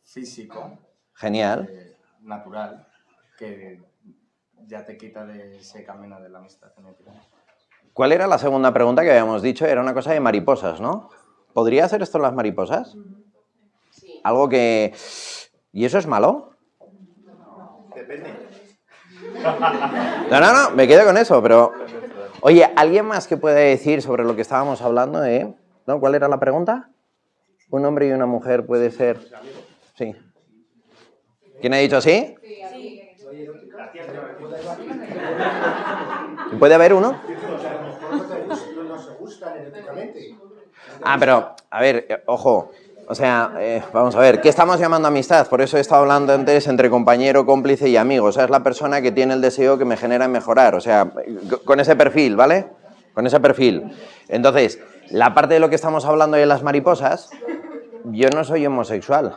físico, 0.05 0.79
Genial. 1.15 1.69
eh, 1.71 1.97
natural, 2.23 2.87
que 3.37 3.81
ya 4.67 4.85
te 4.85 4.97
quita 4.97 5.25
de 5.27 5.57
ese 5.57 5.85
camino 5.85 6.21
de 6.21 6.29
la 6.29 6.39
amistad. 6.39 6.69
¿Cuál 7.93 8.13
era 8.13 8.27
la 8.29 8.39
segunda 8.39 8.73
pregunta 8.73 9.03
que 9.03 9.11
habíamos 9.11 9.43
dicho? 9.43 9.67
Era 9.67 9.81
una 9.81 9.93
cosa 9.95 10.13
de 10.13 10.21
mariposas, 10.21 10.81
¿no? 10.81 11.11
¿Podría 11.59 11.87
hacer 11.87 12.01
esto 12.03 12.21
las 12.21 12.33
mariposas? 12.33 12.97
Sí. 13.91 14.21
Algo 14.23 14.49
que... 14.49 14.95
¿Y 15.73 15.85
eso 15.85 15.99
es 15.99 16.07
malo? 16.07 16.53
Depende. 17.97 18.33
No, 20.31 20.41
no, 20.41 20.53
no, 20.53 20.71
me 20.77 20.87
quedo 20.87 21.05
con 21.05 21.17
eso, 21.17 21.43
pero... 21.43 21.73
Oye, 22.43 22.65
¿alguien 22.77 23.07
más 23.07 23.27
que 23.27 23.37
pueda 23.37 23.57
decir 23.57 24.03
sobre 24.03 24.23
lo 24.23 24.37
que 24.37 24.43
estábamos 24.43 24.83
hablando? 24.83 25.25
Eh? 25.25 25.53
¿No? 25.89 25.99
¿Cuál 25.99 26.15
era 26.15 26.29
la 26.29 26.39
pregunta? 26.39 26.91
¿Un 27.71 27.85
hombre 27.85 28.07
y 28.07 28.13
una 28.13 28.27
mujer 28.27 28.65
puede 28.65 28.93
ser...? 28.93 29.19
Sí. 29.97 30.15
¿Quién 31.61 31.75
ha 31.75 31.79
dicho 31.79 32.01
sí? 32.01 32.37
¿Puede 36.61 36.75
haber 36.75 36.95
uno? 36.95 37.21
no 38.89 38.99
se 38.99 39.11
gustan 39.15 39.59
eróticamente. 39.59 40.37
Ah, 41.05 41.17
pero, 41.19 41.55
a 41.71 41.81
ver, 41.81 42.07
eh, 42.09 42.23
ojo. 42.27 42.71
O 43.11 43.15
sea, 43.15 43.53
eh, 43.59 43.83
vamos 43.93 44.15
a 44.17 44.21
ver, 44.21 44.41
¿qué 44.43 44.51
estamos 44.51 44.79
llamando 44.79 45.09
amistad? 45.09 45.49
Por 45.49 45.63
eso 45.63 45.79
he 45.79 45.81
estado 45.81 46.03
hablando 46.03 46.35
antes 46.35 46.67
entre 46.67 46.91
compañero, 46.91 47.47
cómplice 47.47 47.89
y 47.89 47.97
amigo. 47.97 48.27
O 48.27 48.33
sea, 48.33 48.45
es 48.45 48.51
la 48.51 48.63
persona 48.63 49.01
que 49.01 49.13
tiene 49.13 49.33
el 49.33 49.41
deseo 49.41 49.79
que 49.79 49.87
me 49.87 49.97
genera 49.97 50.29
mejorar. 50.29 50.75
O 50.75 50.81
sea, 50.81 51.11
con 51.65 51.81
ese 51.81 51.97
perfil, 51.97 52.37
¿vale? 52.37 52.67
Con 53.15 53.27
ese 53.27 53.41
perfil. 53.41 53.91
Entonces, 54.29 54.79
la 55.11 55.33
parte 55.33 55.55
de 55.55 55.61
lo 55.61 55.71
que 55.71 55.75
estamos 55.75 56.05
hablando 56.05 56.37
de 56.37 56.45
las 56.45 56.63
mariposas, 56.63 57.31
yo 58.05 58.29
no 58.29 58.45
soy 58.45 58.67
homosexual, 58.67 59.37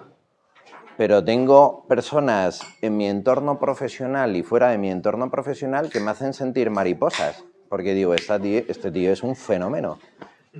pero 0.97 1.23
tengo 1.23 1.85
personas 1.87 2.61
en 2.81 2.97
mi 2.97 3.07
entorno 3.07 3.57
profesional 3.57 4.35
y 4.35 4.43
fuera 4.43 4.67
de 4.69 4.77
mi 4.77 4.91
entorno 4.91 5.31
profesional 5.31 5.89
que 5.89 6.01
me 6.01 6.11
hacen 6.11 6.33
sentir 6.33 6.69
mariposas. 6.71 7.45
Porque 7.69 7.93
digo, 7.93 8.13
esta 8.13 8.37
tío- 8.37 8.63
este 8.67 8.91
tío 8.91 9.13
es 9.13 9.23
un 9.23 9.37
fenómeno. 9.37 9.97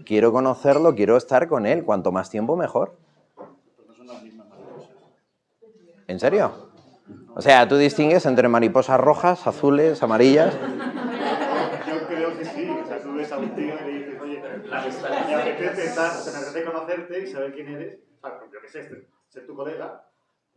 Quiero 0.05 0.31
conocerlo, 0.31 0.95
quiero 0.95 1.17
estar 1.17 1.47
con 1.47 1.65
él. 1.65 1.83
Cuanto 1.83 2.11
más 2.11 2.29
tiempo, 2.29 2.55
mejor. 2.55 2.93
¿En 6.07 6.19
serio? 6.19 6.51
O 7.35 7.41
sea, 7.41 7.67
tú 7.67 7.77
distingues 7.77 8.25
entre 8.25 8.47
mariposas 8.47 8.99
rojas, 8.99 9.47
azules, 9.47 10.01
amarillas. 10.03 10.53
Yo 11.87 12.07
creo 12.07 12.37
que 12.37 12.45
sí. 12.45 12.69
O 12.83 12.87
sea, 12.87 13.01
tú 13.01 13.13
ves 13.13 13.31
a 13.31 13.37
un 13.37 13.49
tío 13.55 13.75
y 13.81 13.91
le 13.91 13.97
dices, 13.99 14.21
oye, 14.21 14.41
me 14.69 15.33
apetece, 15.35 15.85
estar, 15.85 16.17
o 16.17 16.21
sea, 16.21 16.33
me 16.33 16.39
apetece 16.39 16.63
conocerte 16.65 17.23
y 17.23 17.27
saber 17.27 17.53
quién 17.53 17.67
eres. 17.67 17.99
O 18.21 18.27
sea, 18.27 18.39
yo 18.51 18.61
qué 18.61 18.67
sé, 18.69 18.83
ser- 18.83 19.07
ser 19.29 19.45
tu 19.47 19.55
colega. 19.55 20.05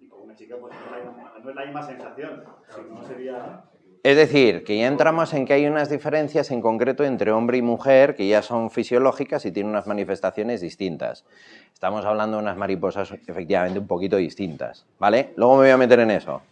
Y 0.01 0.09
con 0.09 0.23
una 0.23 0.35
chica, 0.35 0.57
pues 0.61 0.75
no 0.75 0.85
es 0.87 0.91
la 1.05 1.11
misma, 1.11 1.33
no 1.43 1.51
es 1.51 1.57
la 1.57 1.65
misma 1.65 1.83
sensación. 1.87 2.45
Si 2.75 2.81
no 2.93 3.07
sería. 3.07 3.65
Es 4.05 4.19
decir, 4.19 4.65
que 4.65 4.77
ya 4.77 4.87
entramos 4.87 5.33
en 5.33 5.47
que 5.47 5.55
hay 5.55 5.67
unas 5.67 5.89
diferencias 5.89 6.51
en 6.51 6.61
concreto 6.61 7.05
entre 7.05 7.33
hombre 7.33 7.57
y 7.57 7.63
mujer 7.63 8.15
que 8.15 8.29
ya 8.29 8.43
son 8.43 8.71
fisiológicas 8.71 9.47
y 9.47 9.51
tienen 9.51 9.71
unas 9.71 9.87
manifestaciones 9.87 10.61
distintas. 10.61 11.25
Estamos 11.73 12.05
hablando 12.05 12.37
de 12.37 12.43
unas 12.43 12.59
mariposas 12.59 13.13
efectivamente 13.27 13.79
un 13.79 13.87
poquito 13.87 14.17
distintas, 14.17 14.85
¿vale? 14.99 15.33
Luego 15.37 15.55
me 15.55 15.61
voy 15.63 15.71
a 15.71 15.79
meter 15.79 16.01
en 16.01 16.11
eso. 16.11 16.43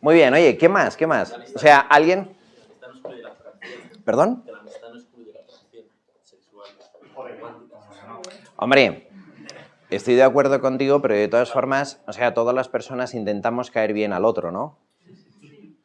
Muy 0.00 0.14
bien, 0.14 0.32
oye, 0.32 0.56
¿qué 0.56 0.70
más? 0.70 0.96
¿Qué 0.96 1.06
más? 1.06 1.36
O 1.54 1.58
sea, 1.58 1.80
¿alguien? 1.80 2.30
¿Perdón? 4.02 4.42
Hombre, 8.56 9.10
estoy 9.90 10.14
de 10.14 10.22
acuerdo 10.22 10.62
contigo, 10.62 11.02
pero 11.02 11.14
de 11.14 11.28
todas 11.28 11.52
formas, 11.52 12.00
o 12.06 12.14
sea, 12.14 12.32
todas 12.32 12.54
las 12.54 12.70
personas 12.70 13.12
intentamos 13.12 13.70
caer 13.70 13.92
bien 13.92 14.14
al 14.14 14.24
otro, 14.24 14.50
¿no? 14.50 14.78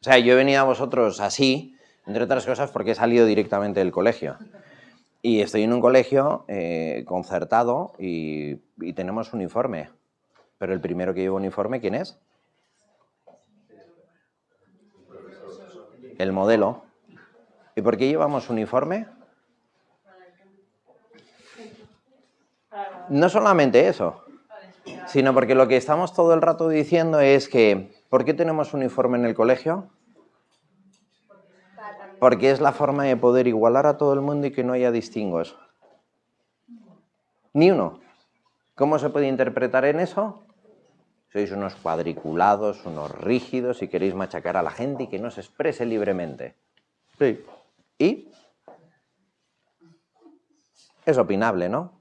O 0.02 0.04
sea, 0.04 0.18
yo 0.18 0.32
he 0.32 0.36
venido 0.36 0.60
a 0.60 0.64
vosotros 0.64 1.20
así, 1.20 1.78
entre 2.08 2.24
otras 2.24 2.44
cosas, 2.44 2.72
porque 2.72 2.90
he 2.90 2.94
salido 2.96 3.24
directamente 3.24 3.78
del 3.78 3.92
colegio. 3.92 4.36
Y 5.22 5.42
estoy 5.42 5.62
en 5.62 5.72
un 5.72 5.80
colegio 5.80 6.44
eh, 6.48 7.04
concertado 7.06 7.92
y, 8.00 8.56
y 8.80 8.94
tenemos 8.94 9.32
uniforme. 9.32 9.90
Pero 10.58 10.72
el 10.72 10.80
primero 10.80 11.14
que 11.14 11.20
lleva 11.20 11.36
uniforme, 11.36 11.80
¿quién 11.80 11.94
es? 11.94 12.18
El 16.18 16.32
modelo. 16.32 16.82
¿Y 17.76 17.82
por 17.82 17.96
qué 17.96 18.08
llevamos 18.08 18.50
uniforme? 18.50 19.06
No 23.08 23.28
solamente 23.28 23.86
eso, 23.86 24.24
sino 25.06 25.32
porque 25.32 25.54
lo 25.54 25.68
que 25.68 25.76
estamos 25.76 26.12
todo 26.12 26.34
el 26.34 26.42
rato 26.42 26.68
diciendo 26.68 27.20
es 27.20 27.48
que, 27.48 28.01
¿por 28.12 28.26
qué 28.26 28.34
tenemos 28.34 28.74
uniforme 28.74 29.16
en 29.16 29.24
el 29.24 29.34
colegio? 29.34 29.88
Porque 32.20 32.50
es 32.50 32.60
la 32.60 32.72
forma 32.72 33.04
de 33.04 33.16
poder 33.16 33.46
igualar 33.46 33.86
a 33.86 33.96
todo 33.96 34.12
el 34.12 34.20
mundo 34.20 34.46
y 34.46 34.50
que 34.50 34.62
no 34.62 34.74
haya 34.74 34.90
distingos. 34.90 35.56
Ni 37.54 37.70
uno. 37.70 38.00
¿Cómo 38.74 38.98
se 38.98 39.08
puede 39.08 39.28
interpretar 39.28 39.86
en 39.86 39.98
eso? 39.98 40.44
Sois 41.32 41.50
unos 41.52 41.74
cuadriculados, 41.76 42.84
unos 42.84 43.10
rígidos 43.12 43.80
y 43.80 43.88
queréis 43.88 44.14
machacar 44.14 44.58
a 44.58 44.62
la 44.62 44.72
gente 44.72 45.04
y 45.04 45.06
que 45.06 45.18
no 45.18 45.30
se 45.30 45.40
exprese 45.40 45.86
libremente. 45.86 46.54
Sí. 47.18 47.42
¿Y? 47.98 48.28
Es 51.06 51.16
opinable, 51.16 51.70
¿no? 51.70 51.98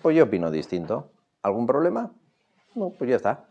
Pues 0.00 0.16
yo 0.16 0.24
opino 0.24 0.50
distinto. 0.50 1.10
¿Algún 1.42 1.66
problema? 1.66 2.10
No, 2.74 2.88
pues 2.96 3.10
ya 3.10 3.16
está. 3.16 3.49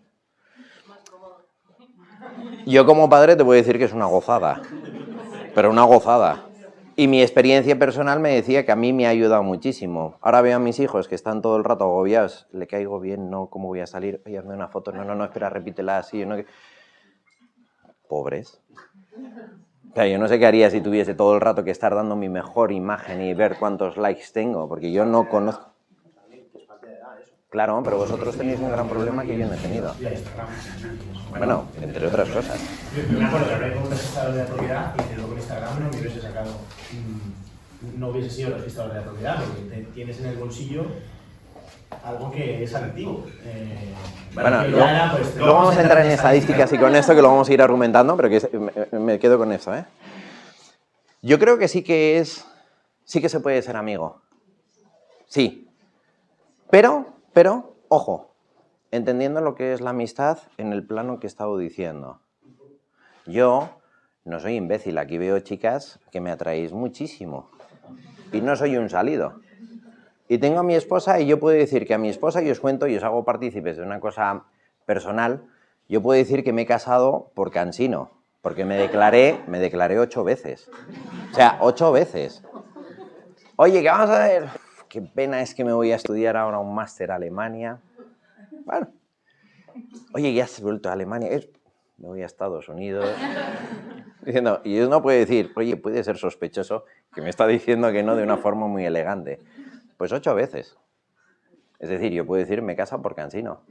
Yo 2.66 2.86
como 2.86 3.10
padre 3.10 3.36
te 3.36 3.44
voy 3.44 3.58
a 3.58 3.62
decir 3.62 3.78
que 3.78 3.86
es 3.86 3.94
una 3.94 4.06
gozada, 4.06 4.62
pero 5.56 5.70
una 5.70 5.84
gozada. 5.84 6.46
Y 6.96 7.08
mi 7.08 7.22
experiencia 7.22 7.80
personal 7.80 8.20
me 8.20 8.36
decía 8.36 8.66
que 8.66 8.74
a 8.74 8.76
mí 8.76 8.92
me 8.92 9.08
ha 9.08 9.10
ayudado 9.10 9.42
muchísimo. 9.42 10.18
Ahora 10.22 10.42
veo 10.42 10.58
a 10.58 10.60
mis 10.60 10.80
hijos 10.80 11.08
que 11.08 11.16
están 11.16 11.42
todo 11.42 11.56
el 11.56 11.64
rato 11.64 11.86
agobiados. 11.86 12.48
Le 12.52 12.68
caigo 12.68 13.00
bien, 13.00 13.30
no, 13.30 13.48
¿cómo 13.48 13.70
voy 13.70 13.80
a 13.80 13.88
salir? 13.88 14.22
Oye, 14.26 14.38
hazme 14.38 14.54
una 14.54 14.68
foto. 14.68 14.92
No, 14.92 15.06
no, 15.06 15.16
no, 15.16 15.24
espera, 15.24 15.50
repítela 15.50 15.98
así. 15.98 16.26
No, 16.26 16.36
Pobres. 18.10 18.62
O 19.92 19.96
sea, 19.96 20.08
yo 20.08 20.20
no 20.20 20.28
sé 20.28 20.40
qué 20.40 20.46
haría 20.46 20.70
si 20.70 20.82
tuviese 20.82 21.14
todo 21.14 21.36
el 21.36 21.42
rato 21.42 21.64
que 21.64 21.72
estar 21.72 21.96
dando 21.96 22.16
mi 22.16 22.28
mejor 22.28 22.72
imagen 22.72 23.22
y 23.22 23.34
ver 23.34 23.58
cuántos 23.58 23.98
likes 23.98 24.26
tengo, 24.34 24.68
porque 24.68 24.92
yo 24.92 25.06
no 25.06 25.30
conozco... 25.30 25.69
Claro, 27.50 27.82
pero 27.84 27.98
vosotros 27.98 28.38
tenéis 28.38 28.60
un 28.60 28.70
gran 28.72 28.88
problema 28.88 29.24
que 29.24 29.36
yo 29.38 29.48
no 29.48 29.54
he 29.54 29.58
tenido. 29.58 29.96
Bueno, 31.36 31.66
entre 31.82 32.06
otras 32.08 32.30
cosas. 32.30 32.60
Yo 33.12 33.20
me 33.20 33.26
acuerdo 33.26 33.48
de 33.48 33.56
haber 33.56 33.74
con 33.74 33.84
un 33.84 33.90
registrador 33.92 34.34
de 34.34 34.40
la 34.44 34.46
propiedad 34.46 34.94
y 34.96 35.10
de 35.10 35.16
luego 35.18 35.34
Instagram 35.36 35.80
no 35.84 35.90
me 35.90 36.00
hubiese 36.00 36.22
sacado, 36.22 36.52
mm, 36.92 38.00
no 38.00 38.08
hubiese 38.10 38.30
sido 38.30 38.56
registrador 38.58 38.94
de 38.94 39.00
la 39.00 39.06
propiedad, 39.06 39.44
porque 39.44 39.62
te- 39.76 39.84
tienes 39.94 40.20
en 40.20 40.26
el 40.28 40.38
bolsillo 40.38 40.86
algo 42.04 42.32
que 42.32 42.64
es 42.64 42.76
adictivo. 42.76 43.26
Eh, 43.46 43.94
Bueno, 44.36 44.62
que 44.64 44.70
luego, 44.70 44.88
pues, 45.18 45.36
luego 45.38 45.54
vamos 45.54 45.78
a 45.78 45.82
entrar 45.82 46.06
en 46.06 46.12
estadísticas. 46.12 46.72
y 46.74 46.78
con 46.78 46.96
esto 46.96 47.16
que 47.16 47.22
lo 47.22 47.30
vamos 47.30 47.50
a 47.50 47.54
ir 47.54 47.62
argumentando, 47.64 48.16
pero 48.16 48.30
que 48.30 48.60
me, 48.94 49.00
me 49.00 49.20
quedo 49.20 49.40
con 49.40 49.52
esto, 49.52 49.74
¿eh? 49.76 49.86
Yo 51.24 51.40
creo 51.40 51.58
que 51.58 51.68
sí 51.68 51.84
que 51.84 52.20
es, 52.20 52.46
sí 53.06 53.20
que 53.22 53.28
se 53.30 53.40
puede 53.40 53.62
ser 53.64 53.76
amigo. 53.76 54.22
Sí. 55.28 55.68
Pero, 56.70 57.08
pero, 57.34 57.76
ojo, 57.88 58.34
entendiendo 58.92 59.42
lo 59.42 59.56
que 59.56 59.74
es 59.74 59.82
la 59.82 59.92
amistad 59.92 60.40
en 60.58 60.74
el 60.74 60.86
plano 60.86 61.20
que 61.20 61.28
he 61.28 61.30
estado 61.30 61.58
diciendo. 61.58 62.22
Yo 63.26 63.70
no 64.26 64.40
soy 64.40 64.56
imbécil, 64.56 64.98
aquí 64.98 65.18
veo 65.18 65.40
chicas 65.40 66.00
que 66.12 66.22
me 66.22 66.32
atraéis 66.32 66.74
muchísimo. 66.74 67.50
Y 68.32 68.42
no 68.42 68.56
soy 68.56 68.78
un 68.78 68.90
salido. 68.90 69.42
Y 70.28 70.38
tengo 70.38 70.60
a 70.60 70.64
mi 70.64 70.76
esposa 70.76 71.20
y 71.20 71.26
yo 71.26 71.40
puedo 71.40 71.58
decir 71.58 71.88
que 71.88 71.96
a 71.96 71.98
mi 71.98 72.10
esposa, 72.10 72.44
y 72.44 72.52
os 72.52 72.60
cuento 72.60 72.88
y 72.88 72.96
os 72.96 73.04
hago 73.04 73.26
partícipes 73.26 73.78
de 73.78 73.84
una 73.84 74.00
cosa 74.00 74.44
personal, 74.86 75.44
yo 75.88 76.02
puedo 76.02 76.18
decir 76.18 76.44
que 76.44 76.54
me 76.54 76.64
he 76.64 76.66
casado 76.68 77.32
por 77.34 77.52
cansino, 77.52 78.12
porque 78.42 78.66
me 78.66 78.78
declaré, 78.78 79.40
me 79.48 79.60
declaré 79.60 80.00
ocho 80.00 80.24
veces. 80.24 80.70
O 81.32 81.36
sea, 81.36 81.58
ocho 81.62 81.92
veces. 81.92 82.44
Oye, 83.56 83.82
¿qué 83.82 83.90
vamos 83.90 84.10
a 84.12 84.20
ver? 84.20 84.50
Qué 84.90 85.02
pena 85.02 85.42
es 85.42 85.54
que 85.54 85.64
me 85.64 85.74
voy 85.74 85.92
a 85.92 85.96
estudiar 85.96 86.36
ahora 86.36 86.60
un 86.60 86.74
máster 86.74 87.12
Alemania. 87.12 87.80
Bueno, 88.66 88.90
Oye, 90.14 90.34
ya 90.34 90.46
has 90.46 90.62
vuelto 90.62 90.90
a 90.90 90.94
Alemania. 90.94 91.30
Me 91.98 92.08
voy 92.08 92.22
a 92.22 92.26
Estados 92.26 92.70
Unidos. 92.70 93.10
Diciendo, 94.22 94.62
y 94.64 94.80
uno 94.80 95.02
puede 95.02 95.20
decir, 95.20 95.52
oye, 95.56 95.78
puede 95.78 96.04
ser 96.04 96.18
sospechoso 96.18 96.86
que 97.14 97.22
me 97.22 97.30
está 97.30 97.48
diciendo 97.48 97.92
que 97.92 98.04
no 98.04 98.16
de 98.16 98.24
una 98.24 98.38
forma 98.38 98.68
muy 98.68 98.86
elegante. 98.86 99.40
Pues 99.98 100.12
ocho 100.12 100.36
veces. 100.36 100.78
Es 101.80 101.90
decir, 101.90 102.12
yo 102.12 102.26
puedo 102.26 102.42
decir, 102.42 102.62
me 102.62 102.76
casa 102.76 103.02
por 103.02 103.16
cansino. 103.16 103.62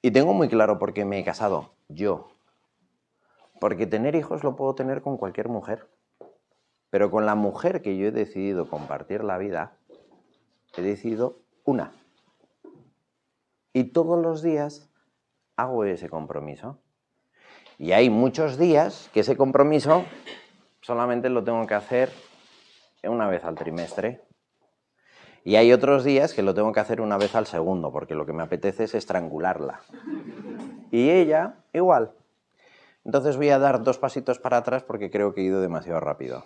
Y 0.00 0.10
tengo 0.10 0.32
muy 0.32 0.48
claro 0.48 0.78
por 0.78 0.94
qué 0.94 1.04
me 1.04 1.18
he 1.18 1.24
casado. 1.24 1.72
Yo. 1.88 2.28
Porque 3.60 3.86
tener 3.86 4.14
hijos 4.14 4.44
lo 4.44 4.56
puedo 4.56 4.74
tener 4.74 5.02
con 5.02 5.16
cualquier 5.16 5.48
mujer. 5.48 5.86
Pero 6.90 7.10
con 7.10 7.26
la 7.26 7.34
mujer 7.34 7.82
que 7.82 7.96
yo 7.96 8.06
he 8.06 8.12
decidido 8.12 8.68
compartir 8.68 9.24
la 9.24 9.38
vida, 9.38 9.76
he 10.76 10.82
decidido 10.82 11.40
una. 11.64 11.92
Y 13.72 13.84
todos 13.84 14.20
los 14.20 14.42
días 14.42 14.90
hago 15.56 15.84
ese 15.84 16.08
compromiso. 16.08 16.78
Y 17.78 17.92
hay 17.92 18.10
muchos 18.10 18.58
días 18.58 19.10
que 19.12 19.20
ese 19.20 19.36
compromiso 19.36 20.04
solamente 20.80 21.28
lo 21.28 21.44
tengo 21.44 21.66
que 21.66 21.74
hacer 21.74 22.10
una 23.04 23.28
vez 23.28 23.44
al 23.44 23.54
trimestre. 23.54 24.24
Y 25.44 25.56
hay 25.56 25.72
otros 25.72 26.04
días 26.04 26.34
que 26.34 26.42
lo 26.42 26.54
tengo 26.54 26.72
que 26.72 26.80
hacer 26.80 27.00
una 27.00 27.16
vez 27.16 27.34
al 27.34 27.46
segundo, 27.46 27.92
porque 27.92 28.14
lo 28.14 28.26
que 28.26 28.32
me 28.32 28.42
apetece 28.42 28.84
es 28.84 28.94
estrangularla. 28.94 29.80
Y 30.90 31.10
ella, 31.10 31.56
igual. 31.72 32.12
Entonces 33.04 33.36
voy 33.36 33.50
a 33.50 33.58
dar 33.58 33.82
dos 33.82 33.98
pasitos 33.98 34.38
para 34.38 34.58
atrás 34.58 34.82
porque 34.82 35.10
creo 35.10 35.32
que 35.32 35.40
he 35.40 35.44
ido 35.44 35.60
demasiado 35.60 36.00
rápido. 36.00 36.44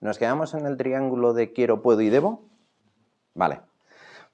¿Nos 0.00 0.18
quedamos 0.18 0.54
en 0.54 0.64
el 0.64 0.78
triángulo 0.78 1.34
de 1.34 1.52
quiero, 1.52 1.82
puedo 1.82 2.00
y 2.00 2.08
debo? 2.08 2.42
Vale. 3.34 3.60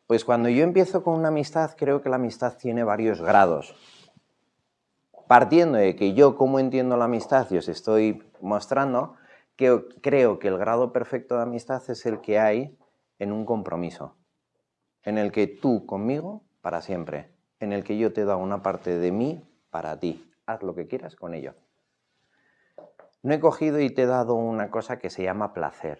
Pues 0.07 0.24
cuando 0.24 0.48
yo 0.48 0.62
empiezo 0.62 1.02
con 1.02 1.14
una 1.14 1.29
amistad, 1.29 1.72
creo 1.76 2.00
que 2.00 2.09
la 2.09 2.16
amistad 2.16 2.57
tiene 2.57 2.85
varios 2.85 3.20
grados. 3.20 3.74
Partiendo 5.26 5.79
de 5.79 5.96
que 5.96 6.14
yo, 6.14 6.37
como 6.37 6.61
entiendo 6.61 6.96
la 6.96 7.07
amistad, 7.07 7.48
y 7.50 7.57
os 7.57 7.68
estoy 7.68 8.22
mostrando, 8.40 9.16
que 9.57 9.85
creo 10.00 10.38
que 10.38 10.46
el 10.46 10.59
grado 10.59 10.92
perfecto 10.92 11.35
de 11.35 11.42
amistad 11.42 11.83
es 11.88 12.07
el 12.07 12.20
que 12.20 12.38
hay 12.38 12.79
en 13.18 13.33
un 13.33 13.44
compromiso, 13.44 14.14
en 15.02 15.18
el 15.18 15.33
que 15.33 15.48
tú 15.48 15.85
conmigo 15.85 16.44
para 16.61 16.81
siempre, 16.81 17.33
en 17.59 17.72
el 17.72 17.83
que 17.83 17.98
yo 17.98 18.12
te 18.12 18.24
dado 18.24 18.38
una 18.38 18.62
parte 18.62 18.98
de 18.98 19.11
mí 19.11 19.42
para 19.70 19.98
ti. 19.98 20.31
Haz 20.46 20.62
lo 20.62 20.76
que 20.76 20.87
quieras 20.87 21.16
con 21.16 21.35
ello. 21.35 21.55
No 23.27 23.35
he 23.35 23.41
cogido 23.41 23.81
y 23.81 23.91
te 23.91 24.03
he 24.03 24.07
dado 24.07 24.37
una 24.37 24.71
cosa 24.71 25.01
que 25.01 25.11
se 25.11 25.25
llama 25.25 25.53
placer. 25.53 25.99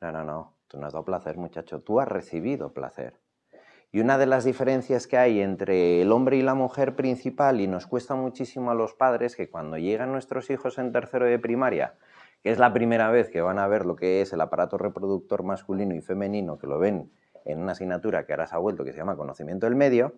No, 0.00 0.10
no, 0.10 0.24
no. 0.24 0.54
Tú 0.66 0.80
no 0.80 0.86
has 0.88 0.92
dado 0.92 1.04
placer, 1.04 1.36
muchacho. 1.36 1.78
Tú 1.80 2.00
has 2.00 2.08
recibido 2.08 2.72
placer. 2.72 3.20
Y 3.92 4.00
una 4.00 4.18
de 4.18 4.26
las 4.26 4.42
diferencias 4.42 5.06
que 5.06 5.16
hay 5.16 5.40
entre 5.40 6.02
el 6.02 6.10
hombre 6.10 6.36
y 6.36 6.42
la 6.42 6.54
mujer 6.54 6.96
principal, 6.96 7.60
y 7.60 7.68
nos 7.68 7.86
cuesta 7.86 8.16
muchísimo 8.16 8.72
a 8.72 8.74
los 8.74 8.94
padres, 8.94 9.36
que 9.36 9.48
cuando 9.48 9.78
llegan 9.78 10.10
nuestros 10.10 10.50
hijos 10.50 10.76
en 10.78 10.90
tercero 10.90 11.24
de 11.24 11.38
primaria, 11.38 11.94
que 12.42 12.50
es 12.50 12.58
la 12.58 12.72
primera 12.72 13.12
vez 13.12 13.30
que 13.30 13.40
van 13.40 13.60
a 13.60 13.68
ver 13.68 13.86
lo 13.86 13.94
que 13.94 14.20
es 14.20 14.32
el 14.32 14.40
aparato 14.40 14.76
reproductor 14.76 15.44
masculino 15.44 15.94
y 15.94 16.00
femenino, 16.00 16.58
que 16.58 16.66
lo 16.66 16.80
ven 16.80 17.12
en 17.44 17.60
una 17.60 17.72
asignatura 17.72 18.26
que 18.26 18.32
ahora 18.32 18.48
se 18.48 18.56
ha 18.56 18.58
vuelto, 18.58 18.84
que 18.84 18.90
se 18.90 18.98
llama 18.98 19.14
conocimiento 19.14 19.66
del 19.66 19.76
medio, 19.76 20.14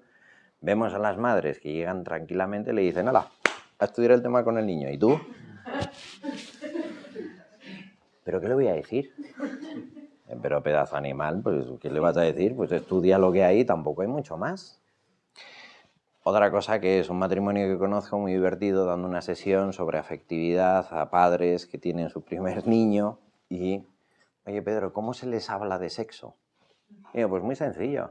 vemos 0.63 0.95
a 0.95 0.99
las 0.99 1.19
madres 1.19 1.61
que 1.61 1.75
llegan 1.75 2.05
tranquilamente 2.05 2.71
y 2.71 2.75
le 2.75 2.81
dicen, 2.81 3.07
hala, 3.07 3.29
a 3.79 3.85
estudiar 3.85 4.13
el 4.13 4.23
tema 4.23 4.45
con 4.45 4.57
el 4.57 4.65
niño. 4.65 4.91
¿Y 4.91 4.97
tú? 4.97 5.21
¿Pero 8.27 8.41
qué 8.41 8.49
le 8.49 8.55
voy 8.55 8.67
a 8.67 8.73
decir? 8.73 9.15
Pero 10.43 10.61
pedazo 10.61 10.97
animal, 10.97 11.41
pues 11.43 11.65
¿qué 11.81 11.89
le 11.89 12.01
vas 12.01 12.17
a 12.17 12.23
decir? 12.23 12.57
Pues 12.57 12.73
estudia 12.73 13.19
lo 13.19 13.31
que 13.31 13.45
hay, 13.45 13.65
tampoco 13.65 14.03
hay 14.03 14.09
mucho 14.09 14.37
más. 14.37 14.83
Otra 16.25 16.51
cosa 16.51 16.81
que 16.81 16.99
es 16.99 17.09
un 17.09 17.21
matrimonio 17.21 17.69
que 17.69 17.79
conozco 17.79 18.19
muy 18.19 18.33
divertido, 18.33 18.85
dando 18.85 19.07
una 19.07 19.23
sesión 19.23 19.73
sobre 19.73 19.99
afectividad 19.99 20.93
a 20.93 21.09
padres 21.09 21.67
que 21.67 21.79
tienen 21.79 22.11
su 22.11 22.23
primer 22.23 22.67
niño 22.67 23.21
y, 23.49 23.85
oye 24.45 24.61
Pedro, 24.61 24.93
¿cómo 24.93 25.15
se 25.15 25.27
les 25.27 25.49
habla 25.49 25.79
de 25.79 25.89
sexo? 25.89 26.35
Pues 27.13 27.43
muy 27.45 27.55
sencillo. 27.55 28.11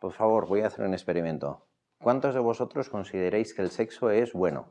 Por 0.00 0.12
favor, 0.12 0.48
voy 0.48 0.62
a 0.62 0.66
hacer 0.66 0.84
un 0.84 0.94
experimento. 0.94 1.64
¿Cuántos 2.02 2.34
de 2.34 2.40
vosotros 2.40 2.88
consideráis 2.88 3.54
que 3.54 3.62
el 3.62 3.70
sexo 3.70 4.10
es 4.10 4.32
bueno? 4.32 4.66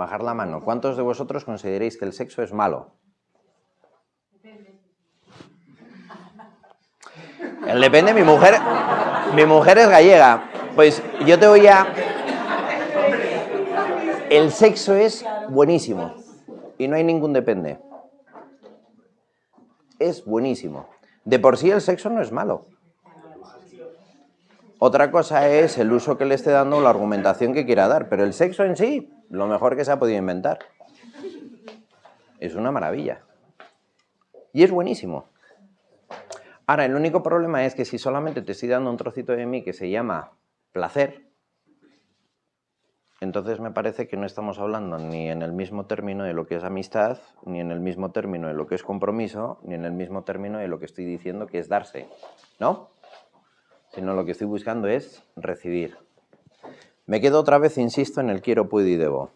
Bajar 0.00 0.22
la 0.22 0.32
mano. 0.32 0.62
¿Cuántos 0.62 0.96
de 0.96 1.02
vosotros 1.02 1.44
consideráis 1.44 1.98
que 1.98 2.06
el 2.06 2.14
sexo 2.14 2.42
es 2.42 2.54
malo? 2.54 2.92
El 7.66 7.82
depende, 7.82 8.14
mi 8.14 8.22
mujer, 8.22 8.54
mi 9.34 9.44
mujer 9.44 9.76
es 9.76 9.90
gallega. 9.90 10.50
Pues 10.74 11.02
yo 11.26 11.38
te 11.38 11.46
voy 11.46 11.66
a... 11.66 11.86
El 14.30 14.50
sexo 14.52 14.94
es 14.94 15.22
buenísimo 15.50 16.14
y 16.78 16.88
no 16.88 16.96
hay 16.96 17.04
ningún 17.04 17.34
depende. 17.34 17.78
Es 19.98 20.24
buenísimo. 20.24 20.88
De 21.26 21.38
por 21.38 21.58
sí 21.58 21.70
el 21.70 21.82
sexo 21.82 22.08
no 22.08 22.22
es 22.22 22.32
malo. 22.32 22.64
Otra 24.82 25.10
cosa 25.10 25.46
es 25.46 25.76
el 25.76 25.92
uso 25.92 26.16
que 26.16 26.24
le 26.24 26.34
esté 26.34 26.52
dando 26.52 26.78
o 26.78 26.80
la 26.80 26.88
argumentación 26.88 27.52
que 27.52 27.66
quiera 27.66 27.86
dar, 27.86 28.08
pero 28.08 28.24
el 28.24 28.32
sexo 28.32 28.64
en 28.64 28.76
sí, 28.76 29.12
lo 29.28 29.46
mejor 29.46 29.76
que 29.76 29.84
se 29.84 29.92
ha 29.92 29.98
podido 29.98 30.16
inventar. 30.16 30.58
Es 32.38 32.54
una 32.54 32.72
maravilla. 32.72 33.20
Y 34.54 34.62
es 34.62 34.70
buenísimo. 34.70 35.26
Ahora, 36.66 36.86
el 36.86 36.94
único 36.94 37.22
problema 37.22 37.66
es 37.66 37.74
que 37.74 37.84
si 37.84 37.98
solamente 37.98 38.40
te 38.40 38.52
estoy 38.52 38.70
dando 38.70 38.88
un 38.88 38.96
trocito 38.96 39.32
de 39.32 39.44
mí 39.44 39.62
que 39.62 39.74
se 39.74 39.90
llama 39.90 40.32
placer, 40.72 41.26
entonces 43.20 43.60
me 43.60 43.72
parece 43.72 44.08
que 44.08 44.16
no 44.16 44.24
estamos 44.24 44.58
hablando 44.58 44.96
ni 44.96 45.28
en 45.28 45.42
el 45.42 45.52
mismo 45.52 45.84
término 45.84 46.24
de 46.24 46.32
lo 46.32 46.46
que 46.46 46.56
es 46.56 46.64
amistad, 46.64 47.18
ni 47.44 47.60
en 47.60 47.70
el 47.70 47.80
mismo 47.80 48.12
término 48.12 48.48
de 48.48 48.54
lo 48.54 48.66
que 48.66 48.76
es 48.76 48.82
compromiso, 48.82 49.60
ni 49.62 49.74
en 49.74 49.84
el 49.84 49.92
mismo 49.92 50.24
término 50.24 50.56
de 50.56 50.68
lo 50.68 50.78
que 50.78 50.86
estoy 50.86 51.04
diciendo 51.04 51.46
que 51.46 51.58
es 51.58 51.68
darse, 51.68 52.08
¿no? 52.58 52.88
Sino 53.90 54.14
lo 54.14 54.24
que 54.24 54.32
estoy 54.32 54.46
buscando 54.46 54.88
es 54.88 55.24
recibir. 55.36 55.98
Me 57.06 57.20
quedo 57.20 57.40
otra 57.40 57.58
vez, 57.58 57.76
insisto, 57.78 58.20
en 58.20 58.30
el 58.30 58.40
quiero, 58.40 58.68
puedo 58.68 58.86
y 58.86 58.96
debo. 58.96 59.30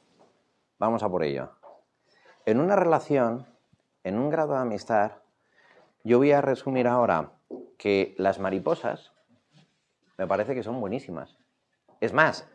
Vamos 0.78 1.02
a 1.02 1.08
por 1.08 1.24
ello. 1.24 1.50
En 2.46 2.60
una 2.60 2.76
relación, 2.76 3.46
en 4.04 4.18
un 4.18 4.30
grado 4.30 4.54
de 4.54 4.60
amistad, 4.60 5.12
yo 6.04 6.18
voy 6.18 6.32
a 6.32 6.40
resumir 6.40 6.86
ahora 6.86 7.32
que 7.78 8.14
las 8.18 8.38
mariposas 8.38 9.12
me 10.18 10.26
parece 10.26 10.54
que 10.54 10.62
son 10.62 10.80
buenísimas. 10.80 11.36
Es 12.00 12.12
más, 12.12 12.46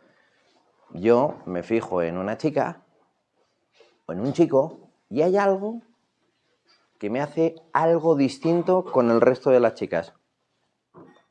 yo 0.92 1.36
me 1.44 1.62
fijo 1.62 2.02
en 2.02 2.16
una 2.16 2.38
chica 2.38 2.82
o 4.06 4.12
en 4.12 4.20
un 4.20 4.32
chico 4.32 4.78
y 5.08 5.22
hay 5.22 5.36
algo 5.36 5.82
que 6.98 7.10
me 7.10 7.20
hace 7.20 7.56
algo 7.72 8.14
distinto 8.14 8.84
con 8.84 9.10
el 9.10 9.20
resto 9.20 9.50
de 9.50 9.60
las 9.60 9.74
chicas, 9.74 10.14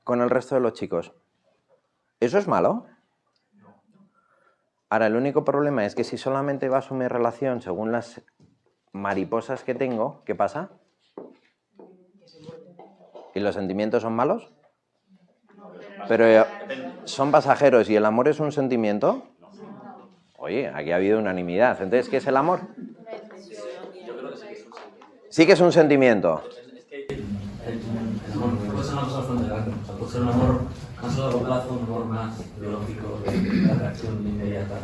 con 0.09 0.23
el 0.23 0.31
resto 0.31 0.55
de 0.55 0.61
los 0.61 0.73
chicos. 0.73 1.11
¿Eso 2.19 2.39
es 2.39 2.47
malo? 2.47 2.87
Ahora, 4.89 5.05
el 5.05 5.15
único 5.15 5.45
problema 5.45 5.85
es 5.85 5.93
que 5.93 6.03
si 6.03 6.17
solamente 6.17 6.67
baso 6.67 6.95
mi 6.95 7.07
relación 7.07 7.61
según 7.61 7.91
las 7.91 8.19
mariposas 8.91 9.63
que 9.63 9.75
tengo, 9.75 10.23
¿qué 10.25 10.33
pasa? 10.33 10.71
¿Y 13.35 13.39
los 13.39 13.53
sentimientos 13.53 14.01
son 14.01 14.13
malos? 14.13 14.51
Pero 16.07 16.25
eh, 16.25 16.43
son 17.05 17.29
pasajeros 17.29 17.87
y 17.87 17.95
el 17.95 18.03
amor 18.03 18.29
es 18.29 18.39
un 18.39 18.51
sentimiento. 18.51 19.21
Oye, 20.39 20.69
aquí 20.69 20.91
ha 20.91 20.95
habido 20.95 21.19
unanimidad. 21.19 21.83
Entonces, 21.83 22.09
¿qué 22.09 22.17
es 22.17 22.25
el 22.25 22.35
amor? 22.35 22.61
Sí 25.29 25.45
que 25.45 25.51
es 25.51 25.61
un 25.61 25.71
sentimiento. 25.71 26.41
Sí 26.49 26.49
que 26.49 26.57
es 26.57 26.57
un 26.57 26.71
sentimiento. 26.71 26.79
Es 26.79 26.85
que 26.87 27.05
el, 27.13 27.19
el 28.25 28.33
amor 28.33 28.57
puede 28.57 28.83
ser 28.83 28.93
una 28.93 29.03
cosa 29.03 29.17
bastante 29.19 29.45
grande. 29.45 29.98
O 30.09 30.11
sea, 30.11 30.21
un 30.21 30.27
amor 30.29 30.61
más 31.03 31.15
a 31.17 31.19
largo 31.19 31.43
plazo, 31.43 31.69
un 31.69 31.83
amor 31.85 32.05
más 32.05 32.33
biológico, 32.59 33.19
de 33.29 33.67
la 33.67 33.73
reacción 33.75 34.25
inmediata. 34.27 34.75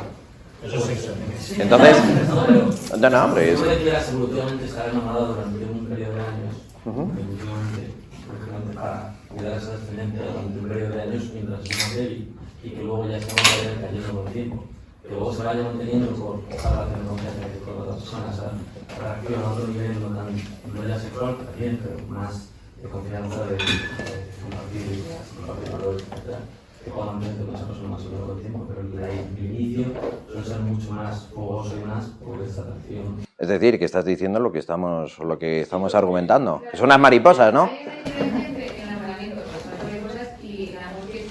Eso 0.64 0.76
es 0.76 0.84
sexo. 0.84 1.14
Entonces, 1.58 1.98
no, 2.30 3.10
no, 3.10 3.26
hombre, 3.26 3.54
es- 3.54 3.60
que 3.60 3.78
quieras 3.82 4.10
evolutivamente 4.12 4.66
estar 4.66 4.88
enamorado 4.90 5.34
durante 5.34 5.66
un 5.66 5.86
periodo 5.88 6.14
de 6.14 6.22
años, 6.22 6.56
evolutivamente, 6.86 7.94
lógicamente, 8.30 8.76
para 8.76 9.16
cuidar 9.28 9.54
a 9.54 9.58
esa 9.58 9.72
descendencia 9.78 10.22
durante 10.32 10.60
un 10.60 10.68
periodo 10.70 10.90
de 10.96 11.02
años 11.02 11.24
mientras 11.34 11.60
es 11.66 11.78
más 11.78 11.96
débil 11.96 12.36
y 12.64 12.70
que 12.70 12.84
luego 12.84 13.10
ya 13.10 13.20
se 13.20 13.26
vaya 13.34 13.82
cayendo 13.82 14.14
con 14.14 14.28
el 14.28 14.34
tiempo. 14.34 14.64
Que 15.02 15.10
luego 15.10 15.34
se 15.34 15.44
vaya 15.44 15.64
manteniendo 15.64 16.08
por 16.12 16.42
esa 16.52 16.70
relación 16.70 17.02
de 17.02 17.08
confianza 17.10 17.42
que 17.52 17.60
con 17.66 17.82
otras 17.82 17.96
personas, 17.98 18.36
esa 18.38 18.52
reacción 19.02 19.42
a 19.44 19.52
otro 19.52 19.68
nivel, 19.70 20.00
no 20.02 20.08
tan 20.16 20.28
no 20.74 20.88
ya 20.88 21.00
sexual, 21.00 21.38
también, 21.46 21.80
pero 21.84 22.08
más 22.10 22.50
de 22.86 22.92
confianza, 22.92 23.46
de, 23.46 23.56
de 23.56 23.58
compartir 24.42 24.82
ideas, 24.82 25.26
compartir 25.36 25.72
valores, 25.74 26.04
etc. 26.04 26.38
Que 26.84 26.92
pueda 26.92 27.06
mantener 27.12 27.46
con 27.46 27.56
esa 27.56 27.68
persona 27.68 27.90
más 27.90 28.02
a 28.02 28.06
lo 28.06 28.12
largo 28.12 28.34
del 28.36 28.42
tiempo, 28.42 28.66
pero 28.70 28.82
el, 28.82 28.94
el 29.38 29.46
inicio 29.46 29.86
suele 30.28 30.46
ser 30.46 30.60
mucho 30.60 30.92
más 30.92 31.28
fogoso 31.34 31.74
y 31.82 31.86
más 31.86 32.06
por 32.24 32.42
esta 32.42 32.62
atracción 32.62 33.26
es 33.38 33.50
decir, 33.50 33.78
que 33.78 33.86
estás 33.86 34.06
diciendo 34.06 34.40
lo 34.40 34.52
que 34.52 34.60
estamos, 34.60 35.20
lo 35.20 35.38
que 35.38 35.60
estamos 35.60 35.94
argumentando. 35.94 36.64
Que 36.72 36.78
son 36.78 36.86
unas 36.86 37.00
mariposas, 37.00 37.54
¿no? 37.54 37.64
Hay 37.64 38.30
una 38.30 38.40
diferencia 38.40 38.48
entre 38.48 38.66
el 38.66 38.88
enamoramiento, 38.88 39.42
las 39.42 39.84
mariposas 39.84 40.44
y 40.44 40.70
el 40.70 40.78
amor 40.78 41.06
que 41.12 41.28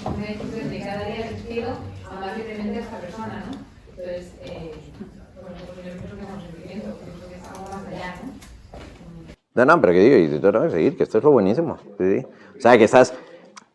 amar 2.09 2.37
libremente 2.37 2.77
a 2.77 2.81
esta 2.81 2.97
persona, 2.99 3.43
¿no? 3.47 3.57
Entonces, 3.89 4.33
eh, 4.43 4.71
bueno, 5.41 5.57
pues 5.57 5.77
yo 5.77 5.81
pienso 5.81 6.15
que 6.15 6.23
es 6.23 6.29
un 6.29 6.41
sentimiento, 6.41 6.95
pienso 7.03 7.27
que 7.27 7.35
es 7.35 7.47
algo 7.47 7.65
más 7.71 7.87
allá, 7.87 8.15
¿no? 8.23 9.44
No, 9.55 9.65
no, 9.65 9.79
pero 9.81 9.93
que 9.93 9.99
digo, 9.99 10.17
y 10.17 10.27
te 10.27 10.39
tengo 10.39 10.65
que 10.65 10.69
seguir, 10.69 10.97
que 10.97 11.03
esto 11.03 11.17
es 11.17 11.23
lo 11.23 11.31
buenísimo. 11.31 11.77
Sí. 11.97 12.25
O 12.57 12.61
sea, 12.61 12.77
que 12.77 12.83
estás, 12.83 13.13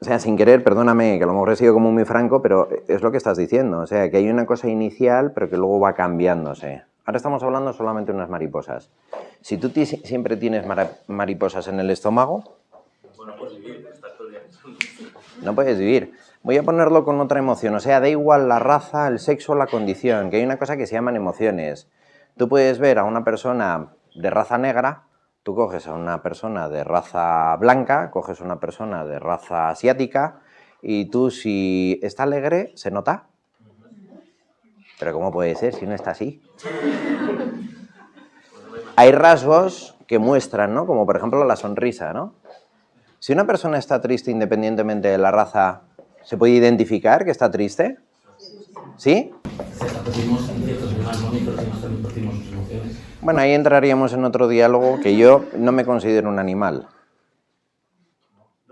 o 0.00 0.04
sea, 0.04 0.18
sin 0.18 0.36
querer, 0.36 0.62
perdóname, 0.62 1.16
que 1.16 1.24
a 1.24 1.26
lo 1.26 1.32
mejor 1.32 1.50
he 1.50 1.56
sido 1.56 1.72
como 1.72 1.90
muy 1.90 2.04
franco, 2.04 2.42
pero 2.42 2.68
es 2.86 3.00
lo 3.00 3.10
que 3.10 3.16
estás 3.16 3.38
diciendo. 3.38 3.78
O 3.80 3.86
sea, 3.86 4.10
que 4.10 4.18
hay 4.18 4.28
una 4.28 4.44
cosa 4.44 4.68
inicial, 4.68 5.32
pero 5.32 5.48
que 5.48 5.56
luego 5.56 5.80
va 5.80 5.94
cambiándose. 5.94 6.82
Ahora 7.06 7.16
estamos 7.16 7.42
hablando 7.42 7.72
solamente 7.72 8.12
de 8.12 8.18
unas 8.18 8.28
mariposas. 8.28 8.90
Si 9.40 9.56
tú 9.56 9.70
siempre 9.70 10.36
tienes 10.36 10.64
mariposas 11.06 11.66
en 11.68 11.80
el 11.80 11.90
estómago, 11.90 12.44
Bueno, 13.16 13.34
pues 13.38 13.56
vivir, 13.56 13.88
estar 13.92 14.12
todo 14.18 14.28
el 14.28 14.34
día. 14.34 14.40
no 15.42 15.54
puedes 15.54 15.78
vivir. 15.78 16.12
Voy 16.42 16.58
a 16.58 16.62
ponerlo 16.62 17.04
con 17.04 17.20
otra 17.20 17.38
emoción. 17.38 17.74
O 17.74 17.80
sea, 17.80 18.00
da 18.00 18.08
igual 18.08 18.48
la 18.48 18.58
raza, 18.58 19.08
el 19.08 19.18
sexo, 19.18 19.54
la 19.54 19.66
condición, 19.66 20.30
que 20.30 20.36
hay 20.36 20.44
una 20.44 20.58
cosa 20.58 20.76
que 20.76 20.86
se 20.86 20.94
llaman 20.94 21.16
emociones. 21.16 21.88
Tú 22.36 22.48
puedes 22.48 22.78
ver 22.78 22.98
a 22.98 23.04
una 23.04 23.24
persona 23.24 23.88
de 24.14 24.30
raza 24.30 24.56
negra, 24.58 25.02
tú 25.42 25.55
coges 25.55 25.87
a 25.87 25.94
una 25.94 26.22
persona 26.22 26.68
de 26.68 26.85
raza 26.85 27.57
blanca, 27.57 28.11
coges 28.11 28.40
a 28.40 28.44
una 28.44 28.61
persona 28.61 29.05
de 29.05 29.18
raza 29.18 29.70
asiática, 29.70 30.40
y 30.83 31.07
tú 31.07 31.31
si 31.31 31.98
está 32.03 32.24
alegre, 32.24 32.72
se 32.74 32.90
nota. 32.90 33.26
Pero 34.98 35.12
¿cómo 35.12 35.33
puede 35.33 35.55
ser 35.55 35.74
si 35.74 35.87
no 35.87 35.94
está 35.94 36.11
así? 36.11 36.42
Hay 38.96 39.12
rasgos 39.12 39.96
que 40.07 40.18
muestran, 40.18 40.74
¿no? 40.74 40.87
Como 40.87 41.07
por 41.07 41.16
ejemplo 41.16 41.44
la 41.44 41.57
sonrisa, 41.57 42.12
¿no? 42.12 42.35
Si 43.18 43.33
una 43.33 43.46
persona 43.46 43.79
está 43.79 44.00
triste 44.00 44.31
independientemente 44.31 45.09
de 45.09 45.18
la 45.18 45.31
raza, 45.31 45.83
¿se 46.22 46.37
puede 46.37 46.53
identificar 46.55 47.24
que 47.24 47.31
está 47.31 47.50
triste? 47.50 47.98
¿Sí? 48.96 49.33
Bueno, 53.22 53.40
ahí 53.40 53.52
entraríamos 53.52 54.14
en 54.14 54.24
otro 54.24 54.48
diálogo 54.48 54.98
que 54.98 55.14
yo 55.14 55.44
no 55.54 55.72
me 55.72 55.85
considero 55.85 56.30
un 56.30 56.38
animal. 56.38 56.88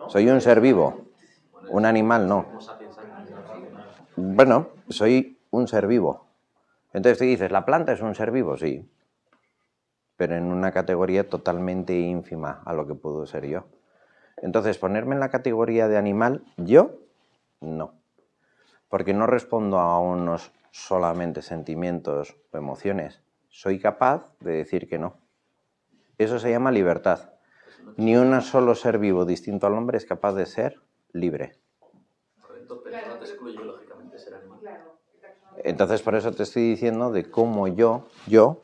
Soy 0.08 0.30
un 0.30 0.40
ser 0.40 0.62
vivo. 0.62 1.04
Un 1.68 1.84
animal 1.84 2.26
no. 2.26 2.46
Bueno, 4.16 4.68
soy 4.88 5.38
un 5.50 5.68
ser 5.68 5.86
vivo. 5.86 6.24
Entonces 6.94 7.18
te 7.18 7.26
dices, 7.26 7.52
¿la 7.52 7.66
planta 7.66 7.92
es 7.92 8.00
un 8.00 8.14
ser 8.14 8.30
vivo? 8.30 8.56
Sí. 8.56 8.90
Pero 10.16 10.34
en 10.34 10.44
una 10.44 10.72
categoría 10.72 11.28
totalmente 11.28 11.98
ínfima 11.98 12.62
a 12.64 12.72
lo 12.72 12.86
que 12.86 12.94
puedo 12.94 13.26
ser 13.26 13.46
yo. 13.46 13.64
Entonces, 14.38 14.78
ponerme 14.78 15.14
en 15.14 15.20
la 15.20 15.30
categoría 15.30 15.88
de 15.88 15.98
animal, 15.98 16.42
yo, 16.56 16.92
no. 17.60 17.92
Porque 18.88 19.12
no 19.12 19.26
respondo 19.26 19.78
a 19.78 20.00
unos 20.00 20.52
solamente 20.70 21.42
sentimientos 21.42 22.36
o 22.50 22.56
emociones. 22.56 23.20
Soy 23.48 23.80
capaz 23.80 24.32
de 24.40 24.52
decir 24.52 24.88
que 24.88 24.98
no. 24.98 25.16
Eso 26.18 26.38
se 26.38 26.50
llama 26.50 26.70
libertad. 26.70 27.30
Ni 27.96 28.16
un 28.16 28.40
solo 28.42 28.74
ser 28.74 28.98
vivo 28.98 29.24
distinto 29.24 29.66
al 29.66 29.74
hombre 29.74 29.98
es 29.98 30.06
capaz 30.06 30.34
de 30.34 30.46
ser 30.46 30.80
libre. 31.12 31.58
Entonces, 35.64 36.02
por 36.02 36.14
eso 36.14 36.32
te 36.32 36.44
estoy 36.44 36.62
diciendo 36.62 37.10
de 37.10 37.30
cómo 37.30 37.66
yo, 37.68 38.08
yo, 38.26 38.62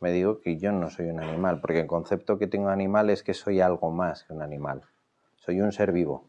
me 0.00 0.12
digo 0.12 0.40
que 0.40 0.58
yo 0.58 0.70
no 0.72 0.90
soy 0.90 1.06
un 1.06 1.20
animal, 1.20 1.60
porque 1.60 1.80
el 1.80 1.86
concepto 1.86 2.38
que 2.38 2.46
tengo 2.46 2.68
de 2.68 2.74
animal 2.74 3.10
es 3.10 3.22
que 3.22 3.34
soy 3.34 3.60
algo 3.60 3.90
más 3.90 4.24
que 4.24 4.32
un 4.32 4.42
animal. 4.42 4.82
Soy 5.36 5.60
un 5.60 5.72
ser 5.72 5.92
vivo. 5.92 6.24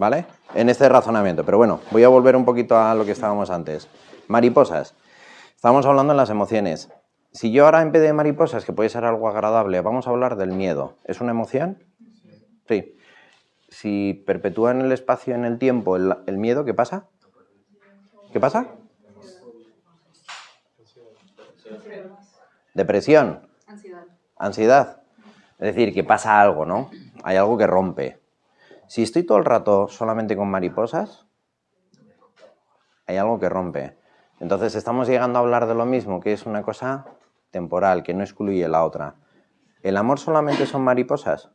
¿Vale? 0.00 0.24
En 0.54 0.70
este 0.70 0.88
razonamiento. 0.88 1.44
Pero 1.44 1.58
bueno, 1.58 1.80
voy 1.90 2.04
a 2.04 2.08
volver 2.08 2.34
un 2.34 2.46
poquito 2.46 2.78
a 2.78 2.94
lo 2.94 3.04
que 3.04 3.10
estábamos 3.10 3.50
antes. 3.50 3.86
Mariposas. 4.28 4.94
Estábamos 5.54 5.84
hablando 5.84 6.14
de 6.14 6.16
las 6.16 6.30
emociones. 6.30 6.88
Si 7.32 7.52
yo 7.52 7.66
ahora 7.66 7.82
en 7.82 7.92
vez 7.92 8.00
de 8.00 8.14
mariposas, 8.14 8.64
que 8.64 8.72
puede 8.72 8.88
ser 8.88 9.04
algo 9.04 9.28
agradable, 9.28 9.78
vamos 9.82 10.06
a 10.06 10.10
hablar 10.10 10.36
del 10.36 10.52
miedo. 10.52 10.94
¿Es 11.04 11.20
una 11.20 11.32
emoción? 11.32 11.84
Sí. 12.66 12.96
Si 13.68 14.24
perpetúa 14.26 14.70
en 14.70 14.80
el 14.80 14.90
espacio, 14.92 15.34
en 15.34 15.44
el 15.44 15.58
tiempo, 15.58 15.96
el, 15.96 16.16
el 16.26 16.38
miedo, 16.38 16.64
¿qué 16.64 16.72
pasa? 16.72 17.04
¿Qué 18.32 18.40
pasa? 18.40 18.68
Depresión, 22.72 23.46
Ansiedad. 23.66 24.04
ansiedad. 24.38 25.02
Es 25.58 25.74
decir, 25.74 25.92
que 25.92 26.04
pasa 26.04 26.40
algo, 26.40 26.64
¿no? 26.64 26.90
Hay 27.22 27.36
algo 27.36 27.58
que 27.58 27.66
rompe. 27.66 28.19
Si 28.90 29.04
estoy 29.04 29.22
todo 29.22 29.38
el 29.38 29.44
rato 29.44 29.86
solamente 29.86 30.36
con 30.36 30.50
mariposas, 30.50 31.24
hay 33.06 33.18
algo 33.18 33.38
que 33.38 33.48
rompe. 33.48 33.96
Entonces 34.40 34.74
estamos 34.74 35.06
llegando 35.06 35.38
a 35.38 35.42
hablar 35.42 35.68
de 35.68 35.76
lo 35.76 35.86
mismo, 35.86 36.18
que 36.18 36.32
es 36.32 36.44
una 36.44 36.64
cosa 36.64 37.06
temporal, 37.52 38.02
que 38.02 38.14
no 38.14 38.24
excluye 38.24 38.66
la 38.66 38.84
otra. 38.84 39.14
¿El 39.84 39.96
amor 39.96 40.18
solamente 40.18 40.66
son 40.66 40.82
mariposas? 40.82 41.50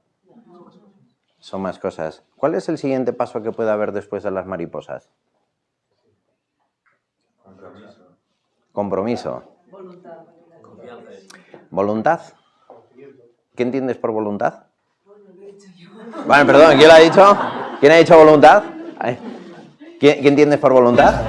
Son 1.39 1.61
más 1.61 1.77
cosas. 1.77 2.23
¿Cuál 2.37 2.55
es 2.55 2.69
el 2.69 2.77
siguiente 2.77 3.11
paso 3.11 3.41
que 3.41 3.51
puede 3.51 3.69
haber 3.69 3.91
después 3.91 4.23
de 4.23 4.31
las 4.31 4.45
mariposas? 4.45 5.09
Compromiso. 8.71 9.43
Voluntad. 9.69 10.19
¿Voluntad? 11.69 12.21
¿Qué 13.57 13.63
entiendes 13.63 13.97
por 13.97 14.11
voluntad? 14.11 14.64
Vale, 16.27 16.45
perdón, 16.45 16.77
¿quién 16.77 16.87
lo 16.87 16.93
ha 16.93 16.99
dicho? 16.99 17.37
¿Quién 17.79 17.91
ha 17.91 17.95
dicho 17.95 18.17
voluntad? 18.17 18.63
Ay. 18.99 19.17
¿Qué, 19.99 20.19
entiendes 20.27 20.59
por 20.59 20.73
voluntad? 20.73 21.21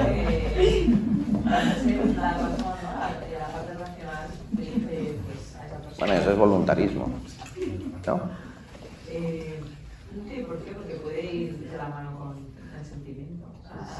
Bueno, 5.99 6.13
eso 6.13 6.31
es 6.31 6.37
voluntarismo. 6.37 7.09
¿No? 8.05 8.21
Eh, 9.09 9.61
sí, 10.27 10.43
¿por 10.43 10.59
qué? 10.59 10.71
Porque 10.71 10.93
puede 10.95 11.25
ir 11.25 11.69
de 11.69 11.77
la 11.77 11.87
mano 11.89 12.17
con 12.17 12.37
el 12.77 12.85
sentimiento. 12.85 13.47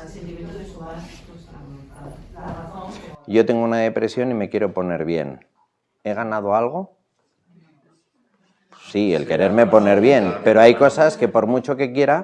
Al 0.01 0.07
sentimiento 0.07 0.57
de 0.57 0.65
sumar 0.65 0.95
pues, 1.27 1.45
la 1.51 1.59
voluntad. 1.59 2.17
La 2.35 2.41
razón. 2.41 2.91
Yo 3.25 3.45
tengo 3.45 3.63
una 3.63 3.77
depresión 3.77 4.31
y 4.31 4.33
me 4.33 4.49
quiero 4.49 4.73
poner 4.73 5.05
bien. 5.05 5.45
¿He 6.03 6.13
ganado 6.13 6.55
algo? 6.55 6.96
Sí, 8.91 9.13
el 9.13 9.27
quererme 9.27 9.65
poner 9.67 10.01
bien, 10.01 10.33
pero 10.43 10.61
hay 10.61 10.75
cosas 10.75 11.17
que 11.17 11.27
por 11.27 11.45
mucho 11.45 11.75
que 11.75 11.91
quiera, 11.91 12.23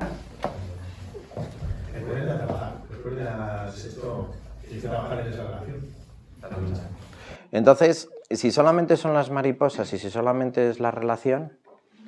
entonces, 7.52 8.10
si 8.32 8.52
solamente 8.52 8.98
son 8.98 9.14
las 9.14 9.30
mariposas 9.30 9.94
y 9.94 10.00
si 10.00 10.10
solamente 10.10 10.70
es 10.70 10.80
la 10.80 10.90
relación, 10.90 11.54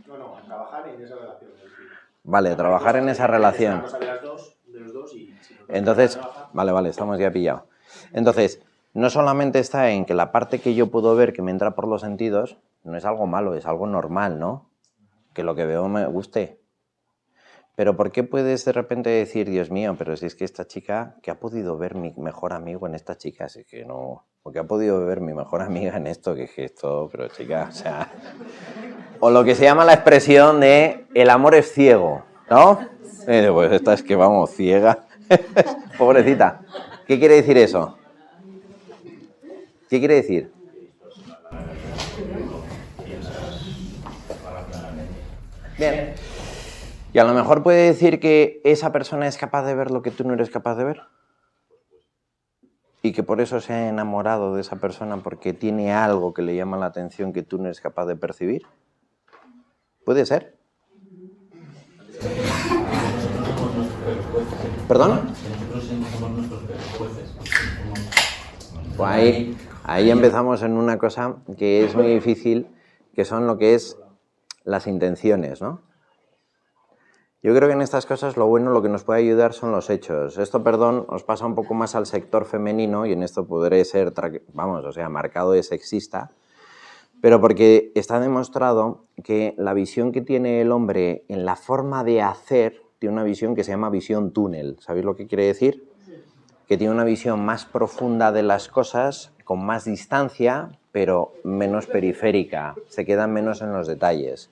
No, 0.07 0.17
no, 0.17 0.33
trabajar 0.43 0.87
en 0.87 1.03
esa 1.03 1.15
relación. 1.15 1.51
vale, 2.23 2.55
trabajar 2.55 2.95
en 2.95 3.09
esa 3.09 3.27
relación. 3.27 3.83
Entonces, 5.67 6.19
vale, 6.51 6.71
vale, 6.71 6.89
estamos 6.89 7.19
ya 7.19 7.31
pillados. 7.31 7.61
Entonces, 8.11 8.59
no 8.95 9.11
solamente 9.11 9.59
está 9.59 9.91
en 9.91 10.05
que 10.05 10.15
la 10.15 10.31
parte 10.31 10.59
que 10.59 10.73
yo 10.73 10.87
puedo 10.87 11.15
ver 11.15 11.31
que 11.31 11.43
me 11.43 11.51
entra 11.51 11.75
por 11.75 11.87
los 11.87 12.01
sentidos, 12.01 12.57
no 12.85 12.97
es 12.97 13.05
algo 13.05 13.27
malo, 13.27 13.55
es 13.55 13.65
algo 13.65 13.87
normal, 13.87 14.39
¿no? 14.39 14.69
Que 15.33 15.43
lo 15.43 15.55
que 15.55 15.65
veo 15.65 15.87
me 15.87 16.05
guste. 16.07 16.61
Pero 17.75 17.97
¿por 17.97 18.11
qué 18.11 18.23
puedes 18.23 18.63
de 18.63 18.71
repente 18.71 19.09
decir, 19.09 19.49
Dios 19.49 19.69
mío, 19.69 19.95
pero 19.97 20.15
si 20.15 20.25
es 20.25 20.35
que 20.35 20.45
esta 20.45 20.65
chica, 20.65 21.17
que 21.21 21.29
ha 21.29 21.39
podido 21.39 21.77
ver 21.77 21.95
mi 21.95 22.13
mejor 22.15 22.53
amigo 22.53 22.87
en 22.87 22.95
esta 22.95 23.17
chica? 23.17 23.45
Es 23.45 23.65
que 23.69 23.83
no, 23.83 24.25
porque 24.43 24.59
ha 24.59 24.63
podido 24.63 25.05
ver 25.05 25.19
mi 25.19 25.33
mejor 25.33 25.61
amiga 25.61 25.97
en 25.97 26.07
esto, 26.07 26.35
que 26.35 26.43
es 26.43 26.57
esto, 26.57 27.09
pero 27.11 27.27
chica, 27.27 27.67
o 27.69 27.73
sea... 27.73 28.09
O 29.19 29.29
lo 29.29 29.43
que 29.43 29.55
se 29.55 29.63
llama 29.63 29.83
la 29.83 29.93
expresión 29.93 30.59
de 30.59 31.05
el 31.13 31.29
amor 31.29 31.55
es 31.55 31.71
ciego, 31.71 32.23
¿no? 32.49 32.79
Pues 33.25 33.71
esta 33.71 33.93
es 33.93 34.03
que 34.03 34.15
vamos, 34.15 34.51
ciega. 34.51 35.05
Pobrecita. 35.97 36.61
¿Qué 37.07 37.19
quiere 37.19 37.35
decir 37.35 37.57
eso? 37.57 37.97
¿Qué 39.89 39.99
quiere 39.99 40.15
decir? 40.15 40.54
Bien. 45.77 46.13
Y 47.13 47.19
a 47.19 47.23
lo 47.23 47.33
mejor 47.33 47.63
puede 47.63 47.85
decir 47.85 48.19
que 48.19 48.61
esa 48.63 48.91
persona 48.91 49.27
es 49.27 49.37
capaz 49.37 49.63
de 49.65 49.75
ver 49.75 49.91
lo 49.91 50.01
que 50.01 50.11
tú 50.11 50.25
no 50.25 50.33
eres 50.33 50.49
capaz 50.49 50.75
de 50.75 50.83
ver. 50.83 51.01
Y 53.01 53.13
que 53.13 53.23
por 53.23 53.39
eso 53.39 53.61
se 53.61 53.71
ha 53.71 53.87
enamorado 53.87 54.55
de 54.55 54.61
esa 54.61 54.77
persona 54.77 55.17
porque 55.17 55.53
tiene 55.53 55.93
algo 55.93 56.33
que 56.33 56.41
le 56.41 56.55
llama 56.55 56.77
la 56.77 56.87
atención 56.87 57.33
que 57.33 57.43
tú 57.43 57.57
no 57.57 57.65
eres 57.65 57.79
capaz 57.79 58.05
de 58.05 58.15
percibir. 58.15 58.63
¿Puede 60.03 60.25
ser? 60.25 60.57
¿Perdón? 64.87 65.21
Pues 68.97 69.09
ahí, 69.09 69.57
ahí 69.83 70.11
empezamos 70.11 70.63
en 70.63 70.73
una 70.73 70.97
cosa 70.97 71.35
que 71.57 71.85
es 71.85 71.95
muy 71.95 72.07
difícil, 72.07 72.67
que 73.13 73.25
son 73.25 73.47
lo 73.47 73.57
que 73.57 73.75
es 73.75 73.97
las 74.65 74.87
intenciones, 74.87 75.61
¿no? 75.61 75.81
Yo 77.45 77.53
creo 77.53 77.69
que 77.69 77.75
en 77.75 77.83
estas 77.83 78.07
cosas 78.07 78.37
lo 78.37 78.47
bueno, 78.47 78.71
lo 78.71 78.81
que 78.81 78.89
nos 78.89 79.03
puede 79.03 79.19
ayudar 79.19 79.53
son 79.53 79.71
los 79.71 79.91
hechos. 79.91 80.39
Esto, 80.39 80.63
perdón, 80.63 81.05
os 81.09 81.23
pasa 81.23 81.45
un 81.45 81.53
poco 81.53 81.75
más 81.75 81.93
al 81.93 82.07
sector 82.07 82.45
femenino 82.45 83.05
y 83.05 83.11
en 83.11 83.21
esto 83.21 83.45
podré 83.45 83.85
ser, 83.85 84.11
vamos, 84.51 84.83
o 84.83 84.91
sea, 84.91 85.09
marcado 85.09 85.51
de 85.51 85.61
sexista, 85.61 86.31
pero 87.21 87.39
porque 87.39 87.91
está 87.93 88.19
demostrado 88.19 89.05
que 89.23 89.53
la 89.59 89.75
visión 89.75 90.11
que 90.11 90.21
tiene 90.21 90.59
el 90.59 90.71
hombre 90.71 91.23
en 91.27 91.45
la 91.45 91.55
forma 91.55 92.03
de 92.03 92.23
hacer 92.23 92.81
tiene 92.97 93.13
una 93.13 93.23
visión 93.23 93.53
que 93.53 93.63
se 93.63 93.69
llama 93.69 93.91
visión 93.91 94.31
túnel. 94.31 94.77
¿Sabéis 94.79 95.05
lo 95.05 95.15
que 95.15 95.27
quiere 95.27 95.45
decir? 95.45 95.87
Que 96.67 96.77
tiene 96.77 96.95
una 96.95 97.03
visión 97.03 97.45
más 97.45 97.67
profunda 97.67 98.31
de 98.31 98.41
las 98.41 98.69
cosas, 98.69 99.33
con 99.43 99.63
más 99.63 99.85
distancia, 99.85 100.79
pero 100.91 101.33
menos 101.43 101.85
periférica. 101.85 102.73
Se 102.87 103.05
quedan 103.05 103.33
menos 103.33 103.61
en 103.61 103.71
los 103.71 103.85
detalles 103.85 104.49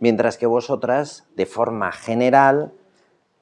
mientras 0.00 0.36
que 0.36 0.46
vosotras, 0.46 1.24
de 1.36 1.46
forma 1.46 1.92
general, 1.92 2.72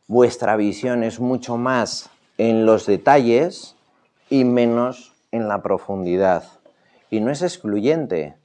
vuestra 0.07 0.57
visión 0.57 1.05
es 1.05 1.21
mucho 1.21 1.57
más 1.57 2.11
en 2.39 2.67
los 2.67 2.87
detalles 2.87 3.77
y 4.31 4.45
menos 4.45 5.15
en 5.31 5.49
la 5.49 5.63
profundidad. 5.63 6.45
Y 7.11 7.21
no 7.21 7.31
es 7.31 7.43
excluyente. 7.43 8.37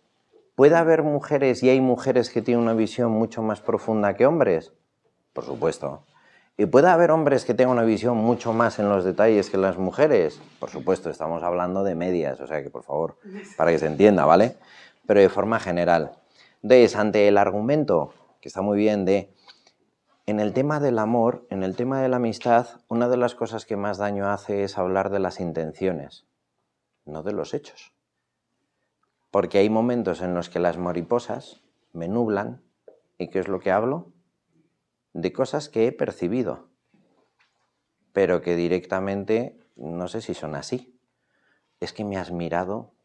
¿Puede 0.56 0.76
haber 0.76 1.04
mujeres 1.04 1.62
y 1.64 1.70
hay 1.70 1.82
mujeres 1.82 2.30
que 2.30 2.42
tienen 2.42 2.64
una 2.64 2.74
visión 2.74 3.12
mucho 3.12 3.42
más 3.42 3.62
profunda 3.62 4.16
que 4.16 4.26
hombres? 4.26 4.74
Por 5.34 5.46
supuesto. 5.46 6.04
¿Y 6.58 6.66
puede 6.66 6.90
haber 6.90 7.12
hombres 7.12 7.46
que 7.46 7.54
tengan 7.54 7.74
una 7.74 7.84
visión 7.84 8.18
mucho 8.18 8.52
más 8.52 8.80
en 8.80 8.90
los 8.90 9.06
detalles 9.06 9.52
que 9.52 9.58
las 9.58 9.78
mujeres? 9.78 10.42
Por 10.60 10.72
supuesto, 10.72 11.12
estamos 11.12 11.44
hablando 11.44 11.84
de 11.84 11.94
medias, 11.94 12.40
o 12.42 12.48
sea 12.48 12.64
que 12.64 12.72
por 12.72 12.82
favor, 12.82 13.18
para 13.56 13.70
que 13.70 13.78
se 13.78 13.86
entienda, 13.86 14.26
¿vale? 14.26 14.56
Pero 15.06 15.20
de 15.20 15.30
forma 15.30 15.60
general. 15.60 16.14
Entonces, 16.64 16.96
ante 16.96 17.28
el 17.28 17.38
argumento, 17.38 18.14
que 18.42 18.50
está 18.50 18.62
muy 18.62 18.78
bien, 18.78 19.06
de 19.06 19.34
en 20.26 20.42
el 20.42 20.52
tema 20.52 20.82
del 20.82 21.00
amor, 21.00 21.48
en 21.50 21.64
el 21.64 21.76
tema 21.78 22.02
de 22.02 22.10
la 22.10 22.18
amistad, 22.18 22.82
una 22.90 23.08
de 23.08 23.16
las 23.16 23.34
cosas 23.34 23.66
que 23.66 23.78
más 23.78 23.98
daño 23.98 24.30
hace 24.30 24.64
es 24.64 24.78
hablar 24.78 25.10
de 25.10 25.20
las 25.20 25.40
intenciones, 25.40 26.26
no 27.06 27.24
de 27.24 27.32
los 27.32 27.54
hechos. 27.54 27.94
Porque 29.32 29.60
hay 29.60 29.70
momentos 29.70 30.22
en 30.22 30.34
los 30.34 30.50
que 30.50 30.60
las 30.60 30.78
mariposas 30.78 31.62
me 31.94 32.10
nublan 32.10 32.62
y 33.18 33.30
¿qué 33.30 33.40
es 33.40 33.48
lo 33.48 33.62
que 33.62 33.72
hablo? 33.72 34.12
De 35.14 35.32
cosas 35.32 35.70
que 35.70 35.88
he 35.88 35.92
percibido, 35.94 36.68
pero 38.12 38.42
que 38.42 38.58
directamente 38.58 39.58
no 39.78 40.10
sé 40.10 40.22
si 40.22 40.34
son 40.34 40.56
así. 40.56 41.00
Es 41.80 41.94
que 41.94 42.04
me 42.04 42.18
has 42.18 42.32
mirado 42.32 42.97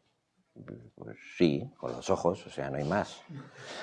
pues 0.95 1.17
sí, 1.37 1.69
con 1.77 1.91
los 1.91 2.09
ojos, 2.09 2.45
o 2.45 2.49
sea, 2.49 2.69
no 2.69 2.77
hay 2.77 2.83
más. 2.83 3.21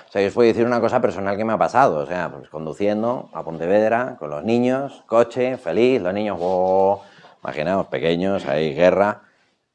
O 0.09 0.13
sea, 0.13 0.23
yo 0.23 0.29
os 0.29 0.35
puedo 0.35 0.47
decir 0.47 0.65
una 0.65 0.81
cosa 0.81 1.01
personal 1.01 1.37
que 1.37 1.45
me 1.45 1.53
ha 1.53 1.59
pasado, 1.59 1.99
o 1.99 2.07
sea, 2.07 2.31
pues 2.31 2.49
conduciendo 2.49 3.29
a 3.33 3.45
Pontevedra 3.45 4.17
con 4.19 4.31
los 4.31 4.45
niños, 4.45 5.03
coche, 5.07 5.57
feliz, 5.59 6.01
los 6.01 6.15
niños, 6.15 6.39
wow, 6.39 7.01
imaginaos, 7.43 7.87
pequeños, 7.89 8.47
hay 8.47 8.75
guerra, 8.75 9.23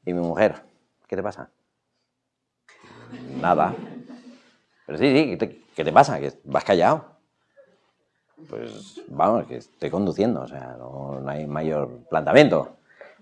y 0.04 0.12
mi 0.12 0.20
mujer, 0.20 0.62
¿qué 1.06 1.16
te 1.16 1.22
pasa? 1.22 1.50
Nada. 3.40 3.74
Pero 4.86 4.98
sí, 4.98 5.12
sí, 5.12 5.36
¿qué 5.74 5.84
te, 5.84 5.92
pasa? 5.92 6.18
¿Que 6.18 6.32
vas 6.44 6.64
callado? 6.64 7.16
Pues 8.48 9.02
vamos, 9.08 9.46
que 9.46 9.56
estoy 9.56 9.90
conduciendo, 9.90 10.42
o 10.42 10.46
sea, 10.46 10.76
no 10.78 11.22
hay 11.26 11.46
mayor 11.46 12.04
planteamiento. 12.08 12.76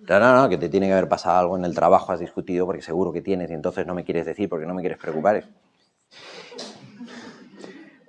No, 0.09 0.21
no, 0.21 0.43
no, 0.43 0.49
que 0.49 0.59
te 0.59 0.69
tiene 0.69 0.87
que 0.87 0.93
haber 0.93 1.09
pasado 1.09 1.39
algo 1.39 1.57
en 1.57 1.65
el 1.65 1.75
trabajo, 1.75 2.13
has 2.13 2.21
discutido 2.21 2.67
porque 2.67 2.83
seguro 2.83 3.13
que 3.13 3.23
tienes 3.23 3.51
y 3.51 3.55
entonces 3.55 3.87
no 3.87 3.95
me 3.95 4.05
quieres 4.05 4.27
decir 4.27 4.49
porque 4.49 4.67
no 4.67 4.75
me 4.75 4.83
quieres 4.83 4.99
preocupar. 4.99 5.45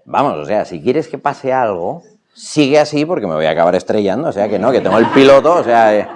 Vamos, 0.03 0.37
o 0.37 0.45
sea, 0.45 0.65
si 0.65 0.81
quieres 0.81 1.07
que 1.07 1.17
pase 1.17 1.53
algo, 1.53 2.03
sigue 2.33 2.79
así 2.79 3.05
porque 3.05 3.27
me 3.27 3.33
voy 3.33 3.45
a 3.45 3.51
acabar 3.51 3.75
estrellando, 3.75 4.27
o 4.27 4.31
sea, 4.31 4.49
que 4.49 4.59
no, 4.59 4.71
que 4.71 4.81
tengo 4.81 4.97
el 4.97 5.07
piloto, 5.11 5.55
o 5.55 5.63
sea, 5.63 5.97
eh, 5.97 6.07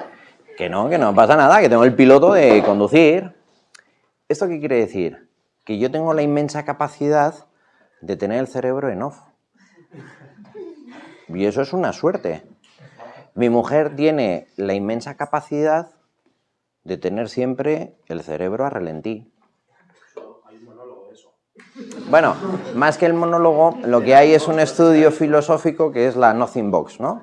que 0.58 0.70
no, 0.70 0.90
que 0.90 0.98
no 0.98 1.16
pasa 1.16 1.38
nada, 1.38 1.62
que 1.62 1.70
tengo 1.70 1.86
el 1.86 1.96
piloto 1.96 2.34
de 2.34 2.62
conducir. 2.64 3.34
¿Esto 4.28 4.48
qué 4.48 4.60
quiere 4.60 4.76
decir? 4.76 5.30
Que 5.66 5.80
yo 5.80 5.90
tengo 5.90 6.14
la 6.14 6.22
inmensa 6.22 6.66
capacidad 6.66 7.34
de 8.02 8.16
tener 8.18 8.40
el 8.40 8.48
cerebro 8.48 8.90
en 8.90 9.02
off. 9.02 9.18
Y 11.30 11.46
eso 11.46 11.62
es 11.62 11.74
una 11.74 11.94
suerte. 11.94 12.44
Mi 13.36 13.50
mujer 13.50 13.96
tiene 13.96 14.48
la 14.56 14.74
inmensa 14.74 15.16
capacidad 15.16 15.92
de 16.84 16.98
tener 16.98 17.30
siempre 17.30 17.96
el 18.08 18.22
cerebro 18.22 18.66
a 18.66 18.70
relentí. 18.70 19.32
Bueno, 22.10 22.36
más 22.76 22.98
que 22.98 23.06
el 23.06 23.14
monólogo, 23.14 23.78
lo 23.86 24.02
que 24.02 24.16
hay 24.16 24.34
es 24.34 24.48
un 24.48 24.60
estudio 24.60 25.12
filosófico 25.12 25.92
que 25.92 26.08
es 26.08 26.16
la 26.16 26.34
Nothing 26.34 26.72
Box, 26.72 27.00
¿no? 27.00 27.22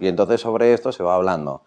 Y 0.00 0.08
entonces 0.08 0.40
sobre 0.40 0.72
esto 0.72 0.92
se 0.92 1.02
va 1.02 1.14
hablando. 1.14 1.62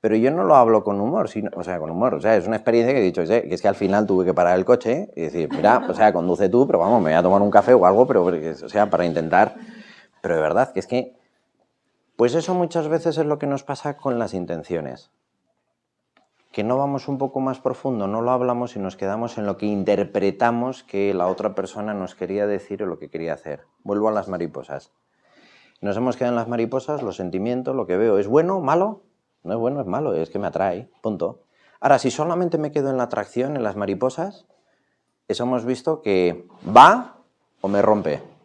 Pero 0.00 0.16
yo 0.16 0.30
no 0.30 0.44
lo 0.44 0.56
hablo 0.56 0.84
con 0.84 1.00
humor, 1.00 1.28
sino, 1.28 1.50
o 1.54 1.64
sea, 1.64 1.78
con 1.78 1.90
humor. 1.90 2.14
O 2.14 2.20
sea, 2.20 2.36
es 2.36 2.46
una 2.46 2.56
experiencia 2.56 2.92
que 2.92 3.00
he 3.00 3.02
dicho, 3.02 3.24
que 3.24 3.48
es 3.50 3.62
que 3.62 3.68
al 3.68 3.74
final 3.74 4.06
tuve 4.06 4.24
que 4.24 4.34
parar 4.34 4.58
el 4.58 4.64
coche 4.64 5.10
y 5.16 5.22
decir, 5.22 5.48
mira, 5.50 5.84
o 5.88 5.94
sea, 5.94 6.12
conduce 6.12 6.48
tú, 6.48 6.66
pero 6.66 6.78
vamos, 6.78 7.00
me 7.00 7.10
voy 7.10 7.18
a 7.18 7.22
tomar 7.22 7.40
un 7.42 7.50
café 7.50 7.74
o 7.74 7.86
algo, 7.86 8.06
pero, 8.06 8.24
o 8.24 8.68
sea, 8.68 8.90
para 8.90 9.04
intentar. 9.04 9.54
Pero 10.20 10.36
de 10.36 10.40
verdad, 10.40 10.72
que 10.72 10.80
es 10.80 10.86
que 10.86 11.16
pues 12.16 12.34
eso 12.34 12.54
muchas 12.54 12.88
veces 12.88 13.18
es 13.18 13.26
lo 13.26 13.38
que 13.38 13.46
nos 13.46 13.62
pasa 13.62 13.96
con 13.98 14.18
las 14.18 14.32
intenciones. 14.32 15.10
Que 16.50 16.64
no 16.64 16.78
vamos 16.78 17.08
un 17.08 17.18
poco 17.18 17.40
más 17.40 17.60
profundo, 17.60 18.06
no 18.06 18.22
lo 18.22 18.30
hablamos 18.30 18.74
y 18.74 18.78
nos 18.78 18.96
quedamos 18.96 19.36
en 19.36 19.44
lo 19.44 19.58
que 19.58 19.66
interpretamos 19.66 20.82
que 20.82 21.12
la 21.12 21.26
otra 21.26 21.54
persona 21.54 21.92
nos 21.92 22.14
quería 22.14 22.46
decir 22.46 22.82
o 22.82 22.86
lo 22.86 22.98
que 22.98 23.10
quería 23.10 23.34
hacer. 23.34 23.66
Vuelvo 23.84 24.08
a 24.08 24.12
las 24.12 24.28
mariposas. 24.28 24.92
Nos 25.82 25.98
hemos 25.98 26.16
quedado 26.16 26.32
en 26.32 26.36
las 26.36 26.48
mariposas, 26.48 27.02
los 27.02 27.16
sentimientos, 27.16 27.76
lo 27.76 27.86
que 27.86 27.98
veo. 27.98 28.18
¿Es 28.18 28.28
bueno, 28.28 28.60
malo? 28.60 29.02
No 29.42 29.52
es 29.52 29.58
bueno, 29.58 29.82
es 29.82 29.86
malo, 29.86 30.14
es 30.14 30.30
que 30.30 30.38
me 30.38 30.46
atrae, 30.46 30.88
punto. 31.02 31.42
Ahora, 31.80 31.98
si 31.98 32.10
solamente 32.10 32.56
me 32.56 32.72
quedo 32.72 32.88
en 32.88 32.96
la 32.96 33.04
atracción, 33.04 33.56
en 33.56 33.62
las 33.62 33.76
mariposas, 33.76 34.46
eso 35.28 35.44
hemos 35.44 35.66
visto 35.66 36.00
que 36.00 36.48
va 36.66 37.18
o 37.60 37.68
me 37.68 37.82
rompe. 37.82 38.35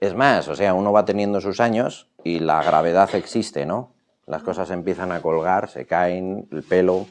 Es 0.00 0.14
más, 0.14 0.48
o 0.48 0.54
sea, 0.54 0.74
uno 0.74 0.92
va 0.92 1.04
teniendo 1.04 1.40
sus 1.40 1.60
años 1.60 2.08
y 2.22 2.38
la 2.38 2.62
gravedad 2.62 3.12
existe, 3.14 3.66
¿no? 3.66 3.92
Las 4.26 4.42
cosas 4.42 4.70
empiezan 4.70 5.10
a 5.10 5.22
colgar, 5.22 5.68
se 5.68 5.86
caen, 5.86 6.46
el 6.52 6.62
pelo. 6.62 7.06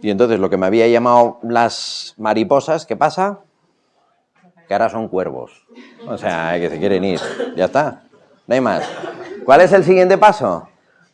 Y 0.00 0.10
entonces 0.10 0.38
lo 0.38 0.48
que 0.48 0.56
me 0.56 0.66
había 0.66 0.86
llamado 0.86 1.38
las 1.42 2.14
mariposas, 2.18 2.86
¿qué 2.86 2.96
pasa? 2.96 3.40
Que 4.68 4.74
ahora 4.74 4.90
son 4.90 5.08
cuervos. 5.08 5.66
O 6.06 6.16
sea, 6.18 6.56
que 6.60 6.70
se 6.70 6.78
quieren 6.78 7.02
ir. 7.02 7.20
Ya 7.56 7.64
está. 7.64 8.04
No 8.46 8.54
hay 8.54 8.60
más. 8.60 8.88
¿Cuál 9.44 9.62
es 9.62 9.72
el 9.72 9.82
siguiente 9.82 10.18
paso? 10.18 10.68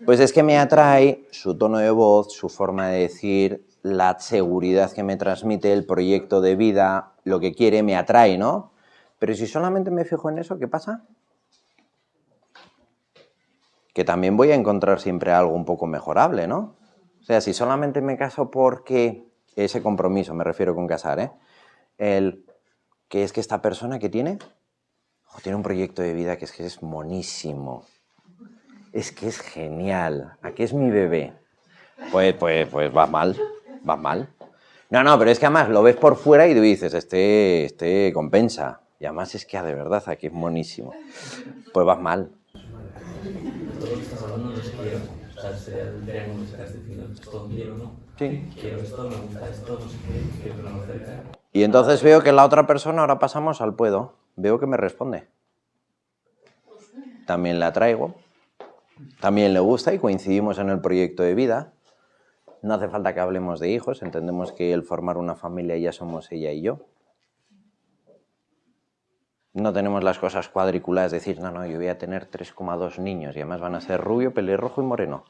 Pues 0.05 0.21
es 0.21 0.33
que 0.33 0.43
me 0.43 0.59
atrae 0.59 1.25
su 1.31 1.57
tono 1.57 1.79
de 1.79 1.91
voz, 1.91 2.35
su 2.35 2.49
forma 2.49 2.89
de 2.89 3.01
decir, 3.01 3.65
la 3.83 4.19
seguridad 4.19 4.93
que 4.93 5.03
me 5.03 5.17
transmite 5.17 5.73
el 5.73 5.87
proyecto 5.87 6.41
de 6.41 6.57
vida, 6.57 7.13
lo 7.23 7.41
que 7.41 7.55
quiere, 7.55 7.83
me 7.83 7.97
atrae, 7.97 8.37
¿no? 8.37 8.74
Pero 9.19 9.35
si 9.35 9.47
solamente 9.47 9.91
me 9.91 10.05
fijo 10.05 10.29
en 10.31 10.39
eso, 10.39 10.59
¿qué 10.59 10.69
pasa? 10.69 11.05
que 13.95 14.05
también 14.05 14.37
voy 14.37 14.51
a 14.51 14.57
encontrar 14.57 15.01
siempre 15.01 15.33
algo 15.33 15.55
un 15.55 15.65
poco 15.65 15.87
mejorable, 15.87 16.49
¿no? 16.49 16.77
O 17.21 17.25
sea, 17.25 17.41
si 17.41 17.55
solamente 17.55 18.03
me 18.03 18.19
caso 18.19 18.51
porque 18.51 19.25
ese 19.55 19.83
compromiso, 19.83 20.35
me 20.35 20.45
refiero 20.45 20.75
con 20.75 20.89
casar, 20.89 21.21
¿eh? 21.21 21.31
El 21.97 22.45
que 23.09 23.23
es 23.23 23.33
que 23.33 23.41
esta 23.41 23.63
persona 23.63 24.01
que 24.01 24.09
tiene, 24.09 24.39
tiene 25.43 25.57
un 25.57 25.63
proyecto 25.63 26.03
de 26.03 26.13
vida 26.13 26.37
que 26.37 26.45
es 26.45 26.53
que 26.53 26.67
es 26.67 26.83
monísimo, 26.83 27.85
es 28.93 29.13
que 29.13 29.29
es 29.29 29.39
genial, 29.39 30.37
aquí 30.43 30.65
es 30.65 30.75
mi 30.75 30.91
bebé. 30.91 31.33
Pues, 32.11 32.35
pues, 32.35 32.69
pues 32.69 32.95
va 32.95 33.07
mal, 33.07 33.39
va 33.89 33.97
mal. 33.97 34.29
No, 34.91 35.05
no, 35.05 35.17
pero 35.19 35.31
es 35.31 35.39
que 35.39 35.47
además 35.47 35.69
lo 35.69 35.85
ves 35.85 35.97
por 35.97 36.17
fuera 36.17 36.49
y 36.49 36.55
tú 36.55 36.61
dices, 36.61 36.93
este, 36.95 37.65
este 37.65 38.13
compensa. 38.13 38.84
Y 39.05 39.07
además 39.07 39.35
es 39.35 39.45
que 39.45 39.61
de 39.61 39.75
verdad 39.75 40.03
aquí 40.07 40.29
es 40.29 40.33
monísimo. 40.33 40.95
Pues 41.75 41.85
vas 41.85 42.01
mal 42.01 42.31
todo 43.79 43.91
lo 43.91 43.97
que 43.97 44.03
estás 44.03 44.23
hablando 44.23 44.49
no 44.49 44.57
es 44.57 44.71
quiero. 44.71 44.97
O 45.37 45.39
sea, 45.39 45.51
el 45.51 46.07
triángulo 46.07 46.43
que 46.43 46.51
sacaste 46.51 46.79
definido, 46.79 47.05
es 47.13 47.21
todo 47.21 47.47
quiero, 47.49 47.77
¿no? 47.77 47.93
Sí. 48.19 48.49
Quiero 48.59 48.81
esto, 48.81 49.03
me 49.03 49.17
gusta 49.17 49.47
esto, 49.51 49.79
no 49.79 49.87
sé 49.91 49.99
qué, 50.09 50.43
quiero 50.43 50.57
que 50.57 50.71
no 50.71 50.87
cerca. 50.87 51.23
Y 51.53 51.65
entonces 51.65 52.03
veo 52.03 52.23
que 52.23 52.33
la 52.33 52.47
otra 52.47 52.67
persona, 52.67 53.03
ahora 53.03 53.19
pasamos 53.19 53.61
al 53.61 53.75
puedo, 53.75 54.15
veo 54.37 54.59
que 54.59 54.67
me 54.67 54.79
responde. 54.79 55.29
También 57.27 57.61
la 57.61 57.75
traigo, 57.75 58.15
también 59.21 59.53
le 59.53 59.61
gusta 59.61 59.93
y 59.93 59.99
coincidimos 59.99 60.59
en 60.59 60.71
el 60.71 60.81
proyecto 60.81 61.23
de 61.23 61.35
vida. 61.35 61.75
No 62.63 62.73
hace 62.73 62.89
falta 62.89 63.13
que 63.13 63.21
hablemos 63.21 63.61
de 63.61 63.69
hijos, 63.69 64.01
entendemos 64.01 64.53
que 64.53 64.73
el 64.73 64.83
formar 64.83 65.19
una 65.19 65.35
familia 65.35 65.77
ya 65.77 65.93
somos 65.93 66.33
ella 66.33 66.53
y 66.53 66.63
yo 66.63 66.81
no 69.55 69.73
tenemos 69.73 70.03
las 70.03 70.19
cosas 70.19 70.49
cuadriculadas, 70.49 71.13
decir, 71.13 71.41
no, 71.41 71.51
no, 71.53 71.65
yo 71.65 71.77
voy 71.79 71.87
a 71.87 71.97
tener 71.97 72.29
3,2 72.29 72.99
niños 72.99 73.37
y 73.37 73.39
además 73.39 73.61
van 73.61 73.77
a 73.77 73.81
ser 73.81 74.01
rubio, 74.01 74.35
pelirrojo 74.35 74.83
y 74.83 74.85
moreno. 74.85 75.25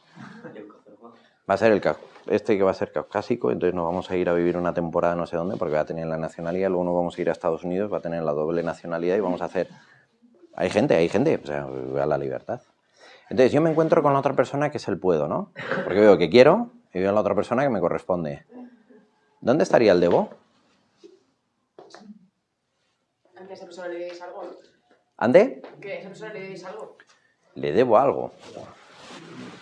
Va 1.49 1.55
a 1.55 1.57
ser 1.59 1.73
el 1.73 1.83
este 2.27 2.57
que 2.57 2.63
va 2.63 2.71
a 2.71 2.75
ser 2.75 2.91
caucásico, 2.91 3.51
entonces 3.51 3.75
nos 3.75 3.85
vamos 3.85 4.11
a 4.11 4.17
ir 4.17 4.31
a 4.31 4.33
vivir 4.33 4.57
una 4.57 4.73
temporada 4.73 5.15
no 5.15 5.27
sé 5.27 5.37
dónde 5.37 5.59
porque 5.59 5.75
va 5.75 5.83
a 5.83 5.85
tener 5.85 6.07
la 6.07 6.17
nacionalidad, 6.17 6.71
luego 6.71 6.85
nos 6.85 6.95
vamos 6.95 7.19
a 7.19 7.21
ir 7.21 7.29
a 7.29 7.33
Estados 7.33 7.65
Unidos, 7.65 7.93
va 7.93 7.99
a 7.99 8.01
tener 8.01 8.23
la 8.23 8.33
doble 8.33 8.63
nacionalidad 8.63 9.17
y 9.17 9.21
vamos 9.21 9.43
a 9.43 9.45
hacer 9.45 9.69
Hay 10.57 10.71
gente, 10.71 10.95
hay 10.95 11.11
gente, 11.11 11.39
o 11.43 11.47
sea, 11.47 11.67
a 12.03 12.07
la 12.07 12.17
libertad. 12.17 12.63
Entonces 13.29 13.53
yo 13.53 13.61
me 13.61 13.71
encuentro 13.71 14.03
con 14.03 14.15
la 14.15 14.21
otra 14.21 14.35
persona 14.35 14.71
que 14.71 14.79
es 14.79 14.89
el 14.89 14.99
puedo, 14.99 15.29
¿no? 15.29 15.51
Porque 15.85 16.01
veo 16.01 16.17
que 16.17 16.31
quiero 16.31 16.71
y 16.95 17.01
veo 17.01 17.11
a 17.11 17.13
la 17.13 17.21
otra 17.21 17.35
persona 17.35 17.63
que 17.63 17.69
me 17.69 17.81
corresponde. 17.81 18.47
¿Dónde 19.43 19.65
estaría 19.65 19.93
el 19.93 20.01
debo? 20.01 20.31
A 23.55 23.57
esa 23.57 23.67
persona 23.67 23.87
le 23.87 23.95
debéis 24.01 24.21
algo. 24.21 24.43
¿Ande? 25.17 25.63
Que 25.81 25.93
a 25.93 25.99
esa 26.01 26.09
persona 26.09 26.33
le 26.33 26.41
debéis 26.41 26.65
algo. 26.65 26.97
Le 27.55 27.73
debo 27.73 27.99
algo. 27.99 28.33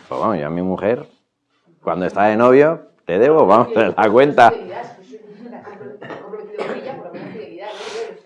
Pues 0.09 0.19
vamos, 0.19 0.39
yo 0.39 0.47
a 0.47 0.49
mi 0.49 0.63
mujer, 0.63 1.07
cuando 1.83 2.07
está 2.07 2.25
de 2.25 2.39
novio, 2.39 2.87
te 3.05 3.19
debo, 3.19 3.45
vamos, 3.45 3.69
la 3.77 4.11
cuenta. 4.11 4.59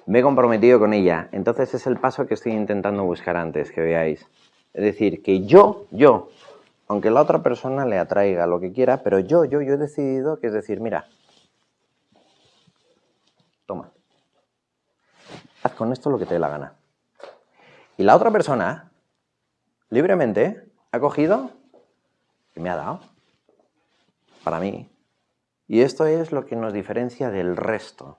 Me 0.07 0.21
he 0.21 0.23
comprometido 0.23 0.79
con 0.79 0.95
ella. 0.95 1.29
Entonces 1.33 1.75
es 1.75 1.85
el 1.89 1.97
paso 1.97 2.29
que 2.29 2.35
estoy 2.35 2.53
intentando 2.53 3.03
buscar 3.03 3.37
antes, 3.37 3.73
que 3.73 3.81
veáis. 3.81 4.25
Es 4.73 4.85
decir, 4.85 5.21
que 5.21 5.47
yo, 5.47 5.87
yo, 5.91 6.31
aunque 6.87 7.11
la 7.11 7.23
otra 7.23 7.43
persona 7.43 7.85
le 7.87 7.99
atraiga 7.99 8.47
lo 8.47 8.61
que 8.61 8.73
quiera, 8.73 9.03
pero 9.03 9.19
yo, 9.19 9.45
yo, 9.45 9.61
yo 9.63 9.75
he 9.75 9.79
decidido 9.79 10.39
que 10.39 10.47
es 10.47 10.53
decir, 10.53 10.79
mira, 10.79 11.09
toma, 13.67 13.91
haz 15.67 15.75
con 15.75 15.93
esto 15.93 16.11
lo 16.11 16.19
que 16.19 16.27
te 16.27 16.35
dé 16.35 16.41
la 16.41 16.49
gana. 16.49 16.75
Y 17.97 18.03
la 18.03 18.17
otra 18.17 18.31
persona, 18.31 18.91
libremente, 19.91 20.69
ha 20.93 21.01
cogido 21.01 21.51
y 22.55 22.61
me 22.61 22.71
ha 22.71 22.77
dado. 22.77 23.01
Para 24.45 24.61
mí. 24.61 24.89
Y 25.69 25.81
esto 25.81 26.07
es 26.07 26.33
lo 26.33 26.47
que 26.47 26.57
nos 26.57 26.73
diferencia 26.73 27.31
del 27.31 27.57
resto, 27.57 28.19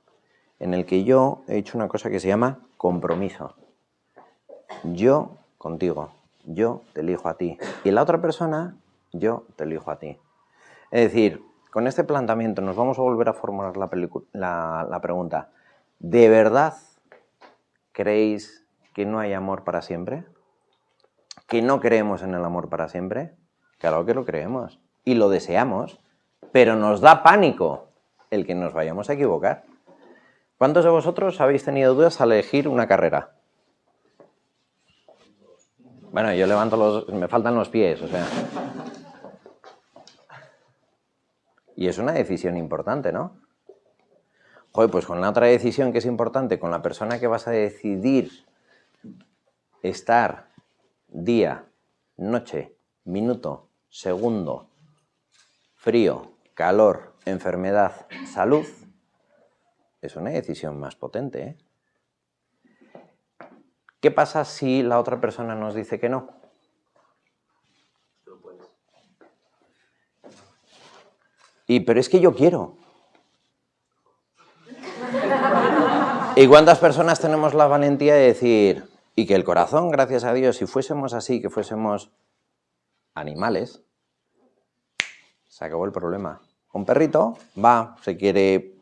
en 0.59 0.73
el 0.73 0.85
que 0.85 1.03
yo 1.03 1.43
he 1.47 1.57
hecho 1.57 1.77
una 1.77 1.87
cosa 1.87 2.09
que 2.09 2.19
se 2.19 2.27
llama 2.27 2.59
compromiso. 2.75 3.55
Yo 4.83 5.37
contigo, 5.57 6.11
yo 6.43 6.81
te 6.93 7.01
elijo 7.01 7.29
a 7.29 7.37
ti. 7.37 7.57
Y 7.83 7.91
la 7.91 8.01
otra 8.01 8.21
persona, 8.21 8.75
yo 9.13 9.45
te 9.55 9.63
elijo 9.63 9.89
a 9.91 9.99
ti. 9.99 10.19
Es 10.91 11.11
decir, 11.11 11.41
con 11.71 11.87
este 11.87 12.03
planteamiento 12.03 12.61
nos 12.61 12.75
vamos 12.75 12.97
a 12.99 13.01
volver 13.01 13.29
a 13.29 13.33
formular 13.33 13.77
la, 13.77 14.99
pregunta, 15.01 15.49
¿de 15.99 16.27
verdad 16.27 16.75
creéis 17.97 18.63
que 18.93 19.07
no 19.07 19.17
hay 19.17 19.33
amor 19.33 19.63
para 19.63 19.81
siempre? 19.81 20.23
¿Que 21.47 21.63
no 21.63 21.79
creemos 21.79 22.21
en 22.21 22.35
el 22.35 22.45
amor 22.45 22.69
para 22.69 22.89
siempre? 22.89 23.33
Claro 23.79 24.05
que 24.05 24.13
lo 24.13 24.23
creemos 24.23 24.79
y 25.03 25.15
lo 25.15 25.29
deseamos, 25.29 25.99
pero 26.51 26.75
nos 26.75 27.01
da 27.01 27.23
pánico 27.23 27.87
el 28.29 28.45
que 28.45 28.53
nos 28.53 28.71
vayamos 28.71 29.09
a 29.09 29.13
equivocar. 29.13 29.63
¿Cuántos 30.59 30.83
de 30.83 30.91
vosotros 30.91 31.41
habéis 31.41 31.63
tenido 31.63 31.95
dudas 31.95 32.21
al 32.21 32.33
elegir 32.33 32.67
una 32.67 32.87
carrera? 32.87 33.31
Bueno, 36.11 36.31
yo 36.35 36.45
levanto 36.45 36.77
los... 36.77 37.09
me 37.09 37.27
faltan 37.27 37.55
los 37.55 37.69
pies, 37.69 37.99
o 38.03 38.07
sea... 38.07 38.27
Y 41.75 41.87
es 41.87 41.97
una 41.97 42.11
decisión 42.11 42.57
importante, 42.57 43.11
¿no? 43.11 43.37
Joder, 44.77 44.91
pues 44.91 45.07
con 45.07 45.19
la 45.21 45.31
otra 45.31 45.47
decisión 45.47 45.91
que 45.91 45.97
es 45.97 46.05
importante, 46.05 46.59
con 46.59 46.69
la 46.69 46.83
persona 46.83 47.19
que 47.19 47.25
vas 47.25 47.47
a 47.47 47.49
decidir 47.49 48.45
estar 49.81 50.51
día, 51.07 51.65
noche, 52.15 52.77
minuto, 53.03 53.69
segundo, 53.89 54.69
frío, 55.73 56.33
calor, 56.53 57.15
enfermedad, 57.25 58.05
salud, 58.31 58.67
es 59.99 60.15
una 60.15 60.29
decisión 60.29 60.79
más 60.79 60.95
potente. 60.95 61.41
¿eh? 61.41 61.57
¿Qué 63.99 64.11
pasa 64.11 64.45
si 64.45 64.83
la 64.83 64.99
otra 64.99 65.19
persona 65.19 65.55
nos 65.55 65.73
dice 65.73 65.99
que 65.99 66.09
no? 66.09 66.29
Y 71.65 71.79
pero 71.79 71.99
es 71.99 72.09
que 72.09 72.19
yo 72.19 72.35
quiero. 72.35 72.77
¿Y 76.39 76.45
cuántas 76.45 76.77
personas 76.77 77.19
tenemos 77.19 77.55
la 77.55 77.65
valentía 77.65 78.13
de 78.13 78.27
decir, 78.27 78.83
y 79.15 79.25
que 79.25 79.33
el 79.33 79.43
corazón, 79.43 79.89
gracias 79.89 80.23
a 80.23 80.33
Dios, 80.33 80.57
si 80.57 80.67
fuésemos 80.67 81.15
así, 81.15 81.41
que 81.41 81.49
fuésemos 81.49 82.11
animales, 83.15 83.81
se 85.47 85.65
acabó 85.65 85.85
el 85.85 85.91
problema. 85.91 86.39
Un 86.73 86.85
perrito 86.85 87.39
va, 87.57 87.95
se 88.03 88.17
quiere 88.17 88.75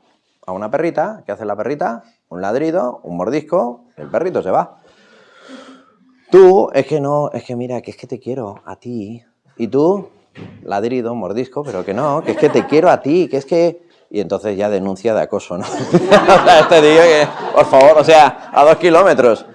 a 0.46 0.52
una 0.52 0.70
perrita, 0.70 1.24
¿qué 1.26 1.32
hace 1.32 1.46
la 1.46 1.56
perrita? 1.56 2.04
Un 2.28 2.42
ladrido, 2.42 3.00
un 3.04 3.16
mordisco, 3.16 3.86
el 3.96 4.10
perrito 4.10 4.44
se 4.44 4.52
va. 4.52 4.82
Tú, 6.32 6.70
es 6.74 6.86
que 6.86 7.00
no, 7.00 7.32
es 7.32 7.46
que 7.46 7.56
mira, 7.56 7.82
que 7.82 7.92
es 7.92 7.96
que 7.96 8.06
te 8.06 8.20
quiero 8.20 8.56
a 8.66 8.76
ti. 8.76 9.24
Y 9.56 9.70
tú, 9.70 10.10
ladrido, 10.62 11.16
mordisco, 11.16 11.64
pero 11.64 11.86
que 11.86 11.94
no, 11.94 12.22
que 12.22 12.32
es 12.32 12.38
que 12.38 12.50
te 12.50 12.66
quiero 12.68 12.90
a 12.90 13.02
ti, 13.02 13.30
que 13.30 13.38
es 13.38 13.46
que... 13.46 13.86
Y 14.10 14.22
entonces 14.22 14.56
ya 14.58 14.70
denuncia 14.70 15.14
de 15.14 15.22
acoso, 15.22 15.58
¿no? 15.58 15.66
o 15.66 16.46
sea, 16.46 16.60
este 16.62 16.82
que, 16.82 17.28
por 17.54 17.66
favor, 17.66 17.98
o 17.98 18.04
sea, 18.04 18.50
a 18.52 18.64
dos 18.64 18.78
kilómetros. 18.78 19.46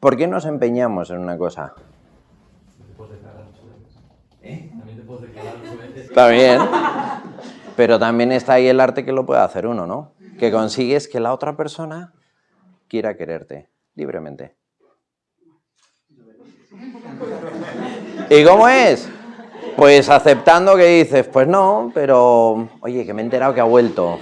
¿Por 0.00 0.16
qué 0.16 0.26
nos 0.26 0.46
empeñamos 0.46 1.10
en 1.10 1.18
una 1.18 1.36
cosa? 1.36 1.74
¿Eh? 4.42 4.70
También. 6.14 6.60
Pero 7.76 7.98
también 7.98 8.32
está 8.32 8.54
ahí 8.54 8.66
el 8.66 8.80
arte 8.80 9.04
que 9.04 9.12
lo 9.12 9.24
puede 9.24 9.40
hacer 9.40 9.66
uno, 9.66 9.86
¿no? 9.86 10.12
Que 10.38 10.50
consigues 10.50 11.08
que 11.08 11.20
la 11.20 11.32
otra 11.32 11.56
persona 11.56 12.12
quiera 12.88 13.16
quererte 13.16 13.68
libremente. 13.94 14.56
¿Y 18.30 18.44
cómo 18.44 18.68
es? 18.68 19.08
Pues 19.80 20.10
aceptando 20.10 20.76
que 20.76 20.84
dices, 20.84 21.26
pues 21.26 21.48
no, 21.48 21.90
pero 21.94 22.68
oye, 22.82 23.06
que 23.06 23.14
me 23.14 23.22
he 23.22 23.24
enterado 23.24 23.54
que 23.54 23.62
ha 23.62 23.64
vuelto. 23.64 24.18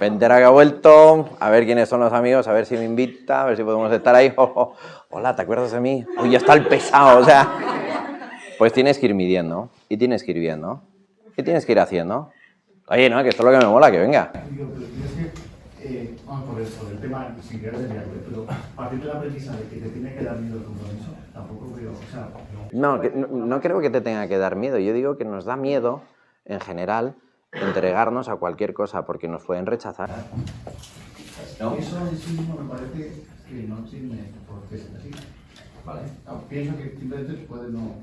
Me 0.00 0.06
he 0.06 0.08
enterado 0.08 0.40
que 0.40 0.44
ha 0.46 0.50
vuelto, 0.50 1.28
a 1.38 1.48
ver 1.48 1.64
quiénes 1.64 1.88
son 1.88 2.00
los 2.00 2.12
amigos, 2.12 2.48
a 2.48 2.52
ver 2.52 2.66
si 2.66 2.76
me 2.76 2.82
invita, 2.82 3.42
a 3.42 3.44
ver 3.44 3.56
si 3.56 3.62
podemos 3.62 3.92
estar 3.92 4.16
ahí. 4.16 4.34
Hola, 5.10 5.36
¿te 5.36 5.42
acuerdas 5.42 5.70
de 5.70 5.78
mí? 5.78 6.04
Uy, 6.20 6.30
ya 6.30 6.38
está 6.38 6.54
el 6.54 6.66
pesado, 6.66 7.20
o 7.20 7.24
sea. 7.24 7.48
Pues 8.58 8.72
tienes 8.72 8.98
que 8.98 9.06
ir 9.06 9.14
midiendo, 9.14 9.70
y 9.88 9.96
tienes 9.96 10.24
que 10.24 10.32
ir 10.32 10.40
viendo, 10.40 10.82
y 11.36 11.42
tienes 11.44 11.64
que 11.64 11.70
ir 11.70 11.78
haciendo. 11.78 12.32
Oye, 12.88 13.08
no, 13.08 13.22
que 13.22 13.28
esto 13.28 13.42
es 13.42 13.52
lo 13.52 13.56
que 13.56 13.64
me 13.64 13.70
mola, 13.70 13.92
que 13.92 13.98
venga. 13.98 14.32
Eh, 15.88 16.16
vamos 16.26 16.50
por 16.50 16.60
el, 16.60 16.66
por 16.66 16.90
el 16.90 16.98
tema, 16.98 17.36
sin 17.42 17.60
querer 17.60 17.78
desviarte, 17.78 18.10
pero 18.28 18.44
partir 18.74 18.98
de 19.00 19.06
la 19.06 19.20
premisa 19.20 19.52
de 19.56 19.62
que 19.68 19.76
te 19.76 19.88
tiene 19.90 20.14
que 20.14 20.24
dar 20.24 20.36
miedo 20.38 20.56
el 20.58 20.64
compromiso, 20.64 21.10
tampoco 21.32 21.72
creo, 21.74 21.92
o 21.92 22.10
sea, 22.10 22.28
No, 22.72 23.00
que- 23.00 23.10
no, 23.10 23.28
no 23.28 23.60
creo 23.60 23.80
que 23.80 23.90
te 23.90 24.00
tenga 24.00 24.26
que 24.26 24.36
dar 24.36 24.56
miedo. 24.56 24.78
Yo 24.78 24.92
digo 24.92 25.16
que 25.16 25.24
nos 25.24 25.44
da 25.44 25.56
miedo, 25.56 26.02
en 26.44 26.58
general, 26.60 27.14
entregarnos 27.52 28.28
a 28.28 28.36
cualquier 28.36 28.74
cosa 28.74 29.06
porque 29.06 29.28
nos 29.28 29.44
pueden 29.44 29.66
rechazar. 29.66 30.10
Eso 31.78 32.08
en 32.10 32.16
sí 32.18 32.32
mismo 32.32 32.56
me 32.60 32.68
parece 32.68 33.22
que 33.48 33.62
no 33.68 33.76
tiene 33.84 34.30
por 34.48 34.62
qué 34.68 34.78
ser 34.78 34.96
así. 34.98 35.10
Vale. 35.84 36.00
No, 36.26 36.40
pienso 36.48 36.76
que 36.76 36.96
simplemente 36.98 37.34
puede 37.46 37.70
no. 37.70 37.94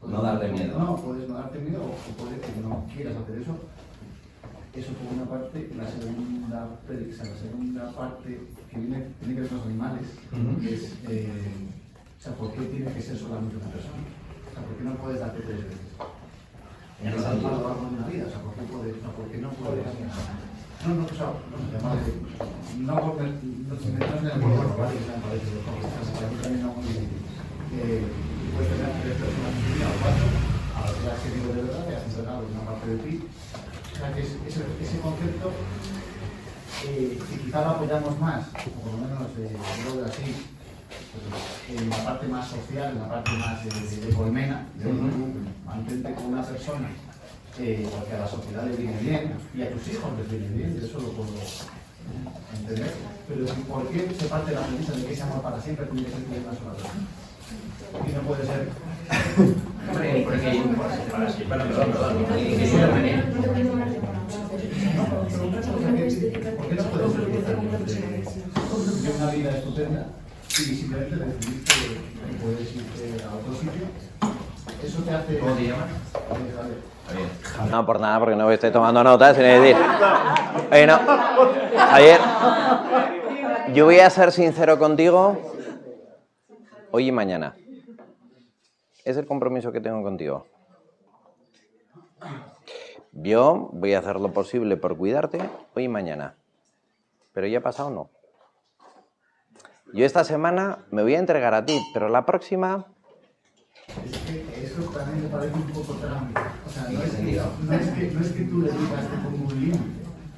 puede 0.00 0.12
No 0.14 0.22
darte 0.22 0.48
miedo. 0.48 0.78
No, 0.78 0.96
puedes 0.96 1.28
no 1.28 1.34
darte 1.34 1.58
miedo 1.58 1.82
o, 1.82 1.88
o 1.90 2.16
puede 2.24 2.40
que 2.40 2.60
no 2.62 2.86
quieras 2.94 3.14
hacer 3.16 3.42
eso. 3.42 3.56
Eso 4.74 4.92
por 4.96 5.12
una 5.12 5.28
parte. 5.28 5.68
La 5.76 5.86
segunda, 5.86 6.80
premisa, 6.86 7.24
la 7.24 7.36
segunda 7.36 7.92
parte 7.92 8.40
que 8.70 8.78
viene, 8.78 9.04
tiene 9.20 9.34
que 9.34 9.40
ver 9.42 9.48
con 9.50 9.58
los 9.58 9.66
animales 9.66 10.06
Ujú. 10.32 10.66
es. 10.66 10.94
eh, 11.08 11.28
o 12.18 12.22
sea, 12.22 12.32
¿por 12.36 12.52
qué 12.52 12.62
tiene 12.72 12.92
que 12.92 13.02
ser 13.02 13.18
solamente 13.18 13.56
una 13.56 13.68
persona? 13.68 14.00
O 14.00 14.52
sea, 14.54 14.62
¿por 14.64 14.76
qué 14.78 14.84
no 14.84 14.94
puedes 14.96 15.20
darte 15.20 15.40
tres 15.42 15.58
veces? 15.64 15.80
En 17.02 17.08
el 17.08 17.14
a 17.14 17.16
lo 17.16 17.22
sentido- 17.22 17.50
largo 17.50 17.84
de 17.84 17.96
una 17.98 18.06
vida, 18.08 18.24
o 18.26 18.30
sea, 18.30 18.40
¿por 18.40 18.54
qué 18.54 18.62
puedes? 18.72 18.94
No, 19.02 19.10
¿por 19.12 19.26
qué 19.28 19.38
no 19.38 19.50
puedes? 19.60 19.84
No, 20.86 20.94
no, 20.94 21.04
o 21.04 21.14
sea, 21.14 21.28
no, 21.36 21.88
de, 21.98 22.10
no 22.80 22.94
porque 23.02 23.24
no 23.68 23.74
se 23.76 23.88
metan 23.92 24.18
en 24.18 24.24
el 24.24 24.40
cuerpo, 24.40 24.76
¿vale? 24.78 24.96
Porque 24.96 26.42
también 26.42 26.62
no 26.64 26.72
muy. 26.80 26.96
Eh, 27.76 28.02
puedes 28.56 28.68
tener 28.72 28.90
tres 29.02 29.16
personas 29.20 29.52
en 29.52 29.60
tu 29.62 29.68
vida 29.76 29.86
o 29.92 29.96
cuatro, 30.00 30.26
a 30.72 30.78
las 30.86 30.94
que 30.96 31.06
has 31.12 31.20
querido 31.26 31.48
de 31.52 31.62
verdad, 31.62 31.82
que 31.88 31.96
has 31.96 32.04
entregado 32.08 32.40
una 32.46 32.62
parte 32.66 32.86
de 32.88 32.98
ti. 33.04 33.14
O 34.02 34.04
sea, 34.04 34.14
que 34.16 34.22
es, 34.22 34.30
ese, 34.48 34.64
ese 34.82 34.98
concepto 34.98 35.52
eh, 36.88 37.16
que 37.30 37.38
quizá 37.38 37.60
lo 37.62 37.70
apoyamos 37.70 38.18
más, 38.18 38.48
o 38.48 38.80
por 38.82 38.92
lo 38.94 38.98
menos 38.98 39.30
eh, 39.38 39.54
yo 39.78 39.90
lo 39.90 39.96
veo 39.98 40.06
así, 40.06 40.42
pues, 40.90 41.78
en 41.80 41.88
la 41.88 42.04
parte 42.04 42.26
más 42.26 42.48
social, 42.48 42.94
en 42.96 42.98
la 42.98 43.08
parte 43.08 43.30
más 43.38 43.64
eh, 43.64 43.68
de, 44.00 44.06
de 44.06 44.12
colmena, 44.12 44.66
de 44.74 44.90
Ujú. 44.90 45.06
mantente 45.64 46.14
con 46.14 46.26
una 46.34 46.42
persona 46.42 46.88
eh, 47.60 47.86
porque 47.92 48.14
a 48.14 48.18
la 48.18 48.26
sociedad 48.26 48.64
le 48.66 48.76
viene 48.76 48.98
bien 48.98 49.34
y 49.54 49.62
a 49.62 49.70
tus 49.70 49.86
hijos 49.86 50.10
les 50.18 50.28
viene 50.30 50.48
bien, 50.48 50.80
yo 50.80 50.84
eso 50.84 50.98
lo 50.98 51.12
puedo 51.12 51.30
entender. 52.58 52.94
Pero 53.28 53.46
¿por 53.70 53.88
qué 53.88 54.12
se 54.18 54.26
parte 54.26 54.50
de 54.50 54.56
la 54.56 54.66
premisa 54.66 54.92
de 54.94 55.04
que 55.04 55.12
ese 55.12 55.22
amor 55.22 55.42
para 55.42 55.62
siempre 55.62 55.86
tiene 55.86 56.06
que 56.06 56.10
ser 56.10 56.20
de 56.26 56.40
una 56.40 56.58
sola 56.58 56.72
persona? 56.72 57.06
Y 57.92 58.12
no 58.12 58.20
puede 58.22 58.46
ser. 58.46 58.70
Que. 60.02 60.22
¿Por 60.22 60.40
qué 60.40 60.62
no 66.76 66.84
puede 66.84 67.08
ser 69.00 69.14
una 69.16 69.30
vida 69.32 69.50
estupenda 69.50 70.06
y 70.48 70.52
simplemente 70.52 71.16
decidiste 71.16 71.72
que 71.72 72.36
puedes 72.42 72.76
irte 72.76 73.24
a 73.24 73.34
otro 73.34 73.54
sitio, 73.54 73.86
eso 74.82 75.02
te 75.02 75.10
hace... 75.10 75.38
¿Cómo 75.38 75.54
te 75.54 75.62
llamas? 75.62 75.88
Javier. 77.06 77.28
No, 77.70 77.86
por 77.86 78.00
nada, 78.00 78.18
porque 78.18 78.36
no 78.36 78.50
estoy 78.50 78.70
tomando 78.70 79.02
notas, 79.02 79.34
sin 79.36 79.44
decir. 79.44 79.74
Oye, 80.70 80.86
no. 80.86 81.00
Javier, 81.76 82.20
yo 83.74 83.86
voy 83.86 84.00
a 84.00 84.10
ser 84.10 84.30
sincero 84.32 84.78
contigo 84.78 85.38
hoy 86.90 87.08
y 87.08 87.12
mañana. 87.12 87.54
Es 89.04 89.16
el 89.16 89.26
compromiso 89.26 89.72
que 89.72 89.80
tengo 89.80 90.02
contigo. 90.02 90.46
Yo 93.12 93.68
voy 93.72 93.94
a 93.94 93.98
hacer 93.98 94.20
lo 94.20 94.32
posible 94.32 94.76
por 94.76 94.96
cuidarte 94.96 95.40
hoy 95.74 95.84
y 95.84 95.88
mañana. 95.88 96.36
Pero 97.32 97.46
ya 97.46 97.58
ha 97.58 97.62
pasado 97.62 97.90
no. 97.90 98.10
Yo 99.92 100.06
esta 100.06 100.24
semana 100.24 100.86
me 100.90 101.02
voy 101.02 101.14
a 101.14 101.18
entregar 101.18 101.52
a 101.52 101.66
ti, 101.66 101.78
pero 101.92 102.08
la 102.08 102.24
próxima 102.24 102.86
Es 103.88 104.18
que 104.18 104.64
eso 104.64 104.82
también 104.84 105.24
me 105.24 105.28
parece 105.28 105.54
un 105.54 105.66
poco 105.72 105.94
trámite. 105.94 106.40
O 106.66 106.70
sea, 106.70 106.88
no 106.88 107.02
es, 107.02 107.14
que, 107.14 107.42
no, 107.62 107.74
es 107.74 108.30
que, 108.30 108.38
que 108.38 108.44
tú 108.44 108.60
le 108.60 108.72
digas 108.72 109.10
te 109.10 109.16
pongo 109.18 109.48
un 109.48 109.60
límite. 109.60 109.78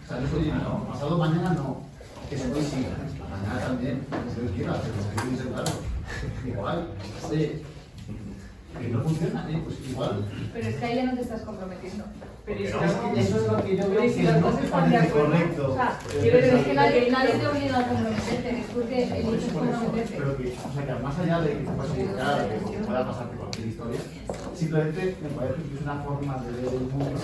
O 0.03 0.09
sea, 0.09 0.19
no 0.19 0.27
es 0.27 0.35
oye, 0.35 0.53
no, 0.53 0.89
pasado 0.89 1.19
mañana 1.19 1.53
no. 1.55 1.83
Que 2.29 2.39
se 2.39 2.49
puede 2.49 2.65
sí, 2.65 2.87
mañana 3.31 3.61
también, 3.61 4.07
si 4.35 4.41
Dios 4.41 4.53
quiera, 4.57 4.81
pero 4.81 5.23
que 5.23 5.31
que 5.31 5.37
ser 5.37 5.53
claro. 5.53 5.73
Igual, 6.45 6.89
oye, 7.31 7.62
que 8.85 8.93
no 8.93 9.03
funciona, 9.03 9.47
¿eh? 9.51 9.62
pues 9.64 9.76
igual. 9.89 10.24
Pero 10.53 10.68
es 10.68 10.76
que 10.76 10.85
ahí 10.85 10.97
ya 10.97 11.05
no 11.05 11.14
te 11.14 11.20
estás 11.22 11.41
comprometiendo. 11.43 12.05
Pero 12.45 12.59
si 12.59 12.72
no, 12.72 12.85
es 12.85 12.93
que 12.93 13.20
eso 13.20 13.37
es 13.37 13.53
lo 13.53 13.64
que 13.64 13.76
yo 13.76 13.91
veo 13.91 14.09
si 14.09 14.16
que 14.16 14.22
las 14.24 14.41
no 14.41 14.49
están 14.49 14.62
de 14.62 14.68
parece 14.68 14.97
acuerdo, 14.97 15.30
correcto. 15.30 15.70
O 15.70 15.74
sea, 15.74 15.99
Pero 16.20 16.39
es 16.39 16.66
que 16.66 16.74
nadie, 16.74 17.11
nadie 17.11 17.32
te 17.35 17.47
obliga 17.47 17.78
a 17.78 17.89
comprometerte, 17.89 18.51
es 18.61 18.66
porque 18.66 19.03
eliges 19.05 19.53
comprometerte. 19.53 20.14
pero 20.18 20.37
que, 20.37 20.49
o 20.53 20.72
sea, 20.74 20.87
que 20.87 21.03
más 21.03 21.18
allá 21.18 21.41
de 21.41 21.49
que 21.49 21.57
te 21.57 21.70
puedas 21.72 21.93
equivocar, 21.93 22.49
de 22.49 22.59
que 22.59 22.78
pueda 22.85 23.07
pasarte 23.07 23.37
cualquier 23.37 23.66
historia, 23.68 24.01
simplemente 24.55 25.16
me 25.22 25.28
parece 25.30 25.62
que 25.62 25.74
es 25.74 25.80
una 25.80 25.97
forma 26.03 26.37
de 26.45 26.51
ver 26.53 26.74
el 26.74 26.80
mundo 26.80 27.20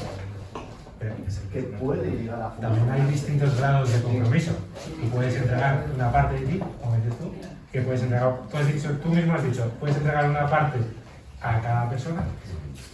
que 1.52 1.62
puede 1.62 2.10
llegar 2.10 2.42
a 2.42 2.54
También 2.60 2.90
hay 2.90 3.10
distintos 3.10 3.56
grados 3.56 3.92
de 3.92 4.02
compromiso. 4.02 4.52
Y 5.02 5.06
puedes 5.06 5.34
entregar 5.34 5.86
una 5.94 6.12
parte 6.12 6.34
de 6.40 6.46
ti, 6.46 6.58
como 6.58 6.96
dices 6.96 7.18
tú, 7.18 7.32
que 7.72 7.80
puedes 7.82 8.02
entregar, 8.02 8.40
tú, 8.50 8.56
has 8.56 8.72
dicho, 8.72 8.90
tú 9.02 9.08
mismo 9.08 9.34
has 9.34 9.44
dicho, 9.44 9.70
puedes 9.80 9.96
entregar 9.96 10.28
una 10.28 10.46
parte 10.48 10.78
a 11.42 11.60
cada 11.60 11.88
persona 11.88 12.22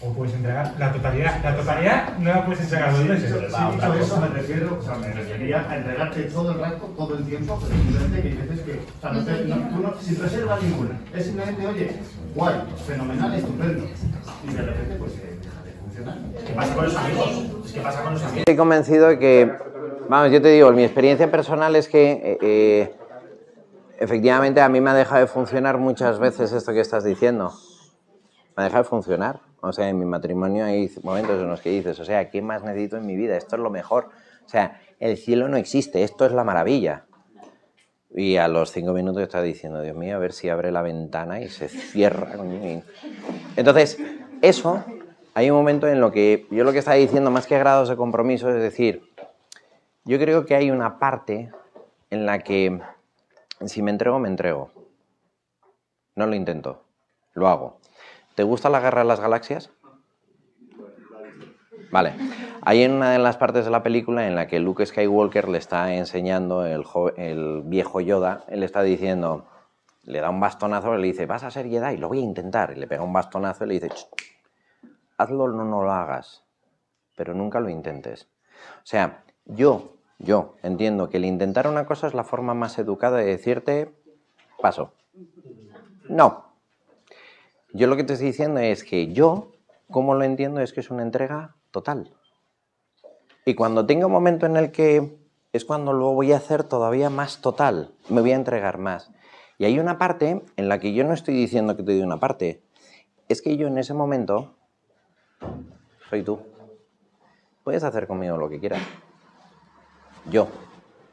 o 0.02 0.12
puedes 0.12 0.34
entregar 0.34 0.74
la 0.78 0.92
totalidad. 0.92 1.42
La 1.42 1.56
totalidad 1.56 2.18
no 2.18 2.30
la 2.30 2.44
puedes 2.44 2.60
entregar 2.62 2.92
dos 2.92 3.08
veces. 3.08 3.30
sí, 3.30 3.36
sí, 3.38 3.64
dicho 3.74 3.94
eso 3.94 4.20
me 4.20 4.28
refiero, 4.28 4.78
o 4.80 4.82
sea, 4.84 4.94
me 4.96 5.12
refería 5.12 5.66
a 5.68 5.76
entregarte 5.76 6.22
todo 6.24 6.52
el 6.52 6.58
rato, 6.60 6.86
todo 6.96 7.16
el 7.16 7.24
tiempo, 7.24 7.58
pero 7.60 7.74
simplemente 7.74 8.22
que 8.22 8.28
hay 8.28 8.48
veces 8.48 8.60
que, 8.64 8.72
o 8.72 9.00
sea, 9.00 9.10
no 9.12 9.24
te- 9.24 9.44
no- 9.44 9.68
tú 9.68 9.82
no, 9.82 9.94
sin 10.00 10.20
reserva 10.20 10.58
ninguna, 10.62 10.90
es 11.14 11.24
simplemente, 11.24 11.66
oye, 11.66 11.90
guay, 12.34 12.54
fenomenal, 12.86 13.34
estupendo, 13.34 13.84
y 14.44 14.52
de 14.54 14.62
repente 14.62 14.96
pues 14.98 15.12
eh, 15.12 15.38
deja 15.42 15.62
de 15.64 15.72
funcionar. 15.72 16.18
¿Qué 16.46 16.52
pasa 16.52 16.74
con 16.74 16.84
los 16.84 16.96
amigos? 16.96 17.30
Es 17.66 17.72
que 17.72 17.80
pasa 17.80 18.02
con 18.02 18.12
los 18.12 18.22
amigos. 18.22 18.38
Estoy 18.40 18.56
convencido 18.56 19.08
de 19.08 19.18
que, 19.18 19.52
vamos, 20.08 20.30
yo 20.32 20.42
te 20.42 20.48
digo, 20.48 20.70
mi 20.72 20.84
experiencia 20.84 21.30
personal 21.30 21.74
es 21.76 21.88
que 21.88 22.12
eh, 22.12 22.38
eh, 22.42 22.94
efectivamente 23.98 24.60
a 24.60 24.68
mí 24.68 24.80
me 24.80 24.90
ha 24.90 24.94
dejado 24.94 25.20
de 25.22 25.26
funcionar 25.26 25.78
muchas 25.78 26.18
veces 26.18 26.52
esto 26.52 26.72
que 26.72 26.80
estás 26.80 27.02
diciendo. 27.04 27.52
Me 28.56 28.62
ha 28.62 28.64
dejado 28.64 28.84
de 28.84 28.88
funcionar. 28.88 29.40
O 29.60 29.72
sea, 29.72 29.88
en 29.88 29.98
mi 29.98 30.06
matrimonio 30.06 30.64
hay 30.64 30.90
momentos 31.02 31.40
en 31.40 31.48
los 31.48 31.60
que 31.60 31.70
dices, 31.70 31.98
o 32.00 32.04
sea, 32.04 32.30
¿qué 32.30 32.40
más 32.40 32.62
necesito 32.62 32.96
en 32.96 33.06
mi 33.06 33.16
vida? 33.16 33.36
Esto 33.36 33.56
es 33.56 33.62
lo 33.62 33.70
mejor. 33.70 34.08
O 34.44 34.48
sea, 34.48 34.80
el 34.98 35.16
cielo 35.16 35.48
no 35.48 35.56
existe, 35.56 36.02
esto 36.02 36.24
es 36.24 36.32
la 36.32 36.44
maravilla. 36.44 37.04
Y 38.14 38.36
a 38.36 38.48
los 38.48 38.72
cinco 38.72 38.92
minutos 38.92 39.22
estás 39.22 39.44
diciendo, 39.44 39.82
Dios 39.82 39.96
mío, 39.96 40.16
a 40.16 40.18
ver 40.18 40.32
si 40.32 40.48
abre 40.48 40.72
la 40.72 40.80
ventana 40.80 41.40
y 41.40 41.48
se 41.48 41.68
cierra. 41.68 42.36
coño". 42.36 42.82
Entonces, 43.56 43.98
eso, 44.40 44.82
hay 45.34 45.50
un 45.50 45.56
momento 45.58 45.86
en 45.88 46.00
lo 46.00 46.12
que 46.12 46.46
yo 46.50 46.64
lo 46.64 46.72
que 46.72 46.78
estaba 46.78 46.96
diciendo, 46.96 47.30
más 47.30 47.46
que 47.46 47.58
grados 47.58 47.90
de 47.90 47.96
compromiso, 47.96 48.48
es 48.48 48.62
decir, 48.62 49.02
yo 50.04 50.18
creo 50.18 50.46
que 50.46 50.54
hay 50.54 50.70
una 50.70 50.98
parte 50.98 51.50
en 52.08 52.24
la 52.24 52.38
que 52.38 52.80
si 53.66 53.82
me 53.82 53.90
entrego, 53.90 54.18
me 54.18 54.28
entrego. 54.28 54.70
No 56.14 56.26
lo 56.26 56.34
intento, 56.34 56.84
lo 57.34 57.48
hago. 57.48 57.80
¿Te 58.36 58.42
gusta 58.44 58.68
la 58.70 58.80
guerra 58.80 59.00
de 59.00 59.08
las 59.08 59.18
galaxias? 59.18 59.70
Vale. 61.90 62.12
Hay 62.62 62.84
una 62.84 63.10
de 63.12 63.18
las 63.18 63.36
partes 63.38 63.64
de 63.64 63.70
la 63.70 63.82
película 63.82 64.26
en 64.26 64.34
la 64.34 64.46
que 64.46 64.60
Luke 64.60 64.84
Skywalker 64.84 65.48
le 65.48 65.56
está 65.58 65.94
enseñando, 65.94 66.66
el, 66.66 66.84
jo- 66.84 67.14
el 67.16 67.62
viejo 67.64 68.00
Yoda, 68.00 68.44
él 68.48 68.62
está 68.62 68.82
diciendo, 68.82 69.46
le 70.02 70.20
da 70.20 70.28
un 70.30 70.38
bastonazo 70.40 70.94
le 70.96 71.06
dice, 71.06 71.24
vas 71.26 71.44
a 71.44 71.50
ser 71.50 71.66
Jedi, 71.68 71.96
lo 71.96 72.08
voy 72.08 72.18
a 72.18 72.22
intentar. 72.22 72.72
Y 72.76 72.78
le 72.78 72.86
pega 72.86 73.02
un 73.02 73.12
bastonazo 73.14 73.64
y 73.64 73.68
le 73.68 73.74
dice, 73.74 73.88
"Ch, 73.88 74.06
hazlo 75.16 75.44
o 75.44 75.48
no, 75.48 75.64
no 75.64 75.82
lo 75.82 75.92
hagas, 75.92 76.44
pero 77.16 77.32
nunca 77.32 77.58
lo 77.60 77.70
intentes. 77.70 78.28
O 78.78 78.84
sea, 78.86 79.22
yo, 79.46 79.94
yo 80.18 80.56
entiendo 80.62 81.08
que 81.08 81.16
el 81.16 81.24
intentar 81.24 81.66
una 81.68 81.86
cosa 81.86 82.06
es 82.06 82.12
la 82.14 82.24
forma 82.24 82.52
más 82.52 82.78
educada 82.78 83.16
de 83.16 83.24
decirte, 83.24 83.92
paso. 84.60 84.92
No. 86.08 86.45
Yo 87.76 87.88
lo 87.88 87.96
que 87.96 88.04
te 88.04 88.14
estoy 88.14 88.28
diciendo 88.28 88.58
es 88.60 88.84
que 88.84 89.12
yo, 89.12 89.52
como 89.90 90.14
lo 90.14 90.24
entiendo, 90.24 90.62
es 90.62 90.72
que 90.72 90.80
es 90.80 90.90
una 90.90 91.02
entrega 91.02 91.56
total. 91.70 92.10
Y 93.44 93.54
cuando 93.54 93.84
tenga 93.84 94.06
un 94.06 94.12
momento 94.12 94.46
en 94.46 94.56
el 94.56 94.72
que 94.72 95.18
es 95.52 95.66
cuando 95.66 95.92
lo 95.92 96.14
voy 96.14 96.32
a 96.32 96.38
hacer 96.38 96.64
todavía 96.64 97.10
más 97.10 97.42
total, 97.42 97.92
me 98.08 98.22
voy 98.22 98.32
a 98.32 98.36
entregar 98.36 98.78
más. 98.78 99.10
Y 99.58 99.66
hay 99.66 99.78
una 99.78 99.98
parte 99.98 100.42
en 100.56 100.68
la 100.70 100.80
que 100.80 100.94
yo 100.94 101.04
no 101.04 101.12
estoy 101.12 101.34
diciendo 101.34 101.76
que 101.76 101.82
te 101.82 101.92
doy 101.92 102.00
una 102.00 102.18
parte, 102.18 102.62
es 103.28 103.42
que 103.42 103.58
yo 103.58 103.66
en 103.66 103.76
ese 103.76 103.92
momento 103.92 104.54
soy 106.08 106.22
tú. 106.22 106.40
Puedes 107.62 107.84
hacer 107.84 108.06
conmigo 108.06 108.38
lo 108.38 108.48
que 108.48 108.58
quieras. 108.58 108.80
Yo, 110.30 110.48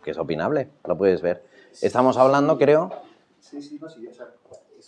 que 0.02 0.12
es 0.12 0.18
opinable, 0.18 0.70
lo 0.86 0.98
puedes 0.98 1.22
ver. 1.22 1.46
Estamos 1.82 2.16
hablando, 2.16 2.58
creo, 2.58 2.90
Sí, 3.42 3.62
sí, 3.62 3.78
no, 3.80 3.90
sí, 3.90 4.08
o 4.08 4.14
sea, 4.14 4.28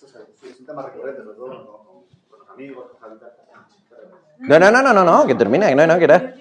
eso 0.03 0.19
es 0.43 0.59
un 0.59 0.65
tema 0.65 0.81
recurrente, 0.81 1.23
sobre 1.23 1.37
todo 1.37 2.05
con, 2.29 2.39
los 2.39 2.49
amigos, 2.49 2.91
con 2.91 2.99
Javi 2.99 3.15
y 3.15 3.19
tal. 3.19 3.31
No, 4.39 4.59
no, 4.59 4.71
no, 4.71 4.81
no, 4.81 4.93
no, 4.93 5.03
no, 5.03 5.25
que 5.25 5.35
termine, 5.35 5.69
que 5.69 5.75
no, 5.75 5.87
no, 5.87 5.97
que 5.97 6.03
era. 6.03 6.35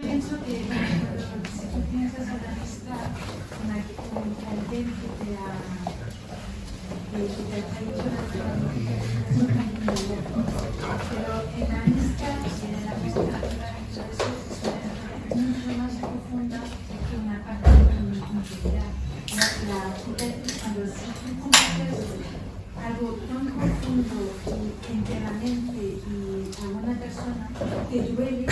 Profundo 24.02 24.74
y 24.88 24.92
enteramente 24.96 25.76
y 25.78 26.50
a 26.60 26.68
una 26.68 26.98
persona, 26.98 27.48
te 27.90 28.02
duele 28.12 28.46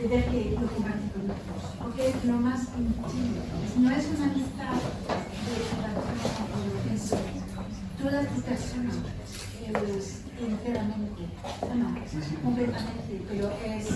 de 0.00 0.08
ver 0.08 0.24
que 0.26 0.56
lo 0.60 0.66
comparte 0.66 1.08
con 1.12 1.30
otros, 1.30 1.76
porque 1.82 2.08
es 2.08 2.24
lo 2.24 2.34
más 2.34 2.68
íntimo. 2.76 3.04
No 3.78 3.90
es 3.90 4.08
una 4.14 4.24
amistad 4.30 4.74
de 5.44 5.52
relación 5.76 6.46
con 6.52 6.94
eso. 6.94 7.16
Toda 7.98 8.22
tu 8.22 8.40
persona 8.42 8.90
es 9.96 10.24
enteramente, 10.40 11.22
no, 11.74 12.42
completamente, 12.42 13.22
pero 13.28 13.50
es 13.64 13.86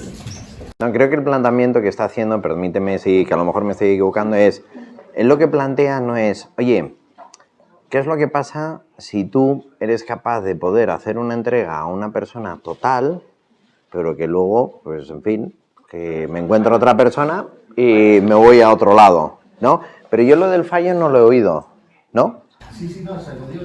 No, 0.80 0.92
creo 0.92 1.08
que 1.08 1.16
el 1.16 1.22
planteamiento 1.22 1.80
que 1.82 1.88
está 1.88 2.04
haciendo, 2.04 2.42
permíteme 2.42 2.98
si 2.98 3.24
que 3.24 3.34
a 3.34 3.36
lo 3.36 3.44
mejor 3.44 3.64
me 3.64 3.72
estoy 3.72 3.90
equivocando, 3.90 4.36
es, 4.36 4.62
él 5.14 5.28
lo 5.28 5.38
que 5.38 5.48
plantea 5.48 6.00
no 6.00 6.16
es, 6.16 6.48
oye, 6.58 6.96
¿qué 7.92 7.98
es 7.98 8.06
lo 8.06 8.16
que 8.16 8.26
pasa 8.26 8.80
si 8.96 9.26
tú 9.26 9.66
eres 9.78 10.02
capaz 10.02 10.40
de 10.40 10.56
poder 10.56 10.88
hacer 10.88 11.18
una 11.18 11.34
entrega 11.34 11.78
a 11.78 11.84
una 11.84 12.10
persona 12.10 12.58
total, 12.62 13.22
pero 13.92 14.16
que 14.16 14.26
luego, 14.26 14.80
pues 14.82 15.10
en 15.10 15.22
fin, 15.22 15.54
que 15.90 16.26
me 16.26 16.40
encuentro 16.40 16.74
otra 16.74 16.96
persona 16.96 17.44
y 17.76 18.18
me 18.22 18.34
voy 18.34 18.62
a 18.62 18.72
otro 18.72 18.94
lado, 18.94 19.40
¿no? 19.60 19.82
Pero 20.08 20.22
yo 20.22 20.36
lo 20.36 20.48
del 20.48 20.64
fallo 20.64 20.94
no 20.94 21.10
lo 21.10 21.18
he 21.18 21.20
oído, 21.20 21.66
¿no? 22.14 22.44
Sí, 22.72 22.88
sí, 22.88 23.04
no, 23.04 23.12
o 23.12 23.20
sea, 23.20 23.34
lo 23.34 23.46
digo, 23.48 23.64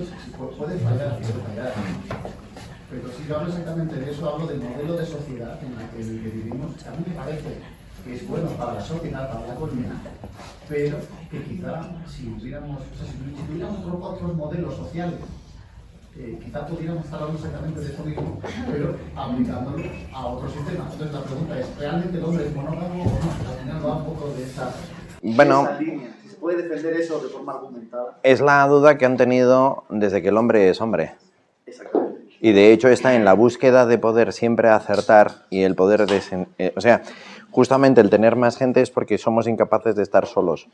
puede 0.57 0.77
fallar, 0.77 1.19
puede 1.19 1.43
fallar. 1.47 1.73
Pero 2.89 3.07
si 3.17 3.25
yo 3.29 3.37
hablo 3.37 3.47
exactamente 3.47 3.95
de 3.95 4.11
eso, 4.11 4.29
hablo 4.29 4.45
del 4.45 4.59
modelo 4.59 4.97
de 4.97 5.05
sociedad 5.05 5.57
en 5.63 5.71
el 5.71 5.89
que 5.89 6.29
vivimos, 6.29 6.75
que 6.75 6.89
a 6.89 6.91
mí 6.91 6.97
me 7.07 7.15
parece 7.15 7.61
que 8.03 8.15
es 8.15 8.27
bueno 8.27 8.49
para 8.57 8.73
la 8.73 8.81
sociedad, 8.81 9.31
para 9.31 9.47
la 9.47 9.53
economía, 9.53 9.93
pero 10.69 10.97
que 11.31 11.41
quizá 11.43 11.81
si 12.15 12.27
hubiéramos, 12.27 12.81
o 12.81 12.95
sea, 12.95 13.05
si 13.05 13.17
si 13.35 13.43
tuviéramos 13.43 13.79
otro- 13.85 13.99
otros 14.15 14.33
modelos 14.35 14.75
sociales, 14.75 15.19
eh, 16.17 16.39
quizá 16.43 16.67
pudiéramos 16.67 17.05
estar 17.05 17.19
hablando 17.21 17.39
exactamente 17.39 17.81
de 17.81 17.89
esto 17.89 18.03
mismo, 18.03 18.39
pero 18.69 18.95
aplicándolo 19.15 19.83
a 20.13 20.25
otro 20.27 20.49
sistema. 20.49 20.83
Entonces 20.91 21.13
la 21.13 21.23
pregunta 21.23 21.59
es, 21.59 21.77
¿realmente 21.79 22.17
el 22.17 22.23
hombre 22.23 22.47
es 22.47 22.55
monógamo 22.55 23.01
o 23.01 23.05
no? 23.05 23.11
Al 23.11 23.59
final 23.59 23.85
va 23.85 23.93
un 23.97 24.05
poco 24.05 24.33
de 24.33 24.43
esa... 24.43 24.73
Bueno, 25.21 25.63
Esa 25.63 25.79
línea, 25.79 26.09
puede 26.39 26.63
defender 26.63 26.93
eso 26.95 27.19
de 27.19 27.29
forma 27.29 27.53
argumentada. 27.53 28.19
Es 28.23 28.41
la 28.41 28.65
duda 28.67 28.97
que 28.97 29.05
han 29.05 29.17
tenido 29.17 29.83
desde 29.89 30.21
que 30.21 30.29
el 30.29 30.37
hombre 30.37 30.69
es 30.69 30.79
hombre. 30.81 31.13
Exactamente. 31.65 32.17
Y 32.39 32.51
de 32.53 32.71
hecho 32.71 32.87
está 32.87 33.15
en 33.15 33.25
la 33.25 33.33
búsqueda 33.33 33.85
de 33.87 33.97
poder 33.97 34.31
siempre 34.31 34.69
acertar 34.69 35.45
y 35.49 35.63
el 35.63 35.75
poder 35.75 36.05
de... 36.05 36.71
o 36.75 36.81
sea, 36.81 37.01
justamente 37.51 38.01
el 38.01 38.09
tener 38.09 38.35
más 38.35 38.57
gente 38.57 38.81
es 38.81 38.89
porque 38.89 39.17
somos 39.17 39.47
incapaces 39.47 39.95
de 39.95 40.03
estar 40.03 40.25
solos. 40.25 40.67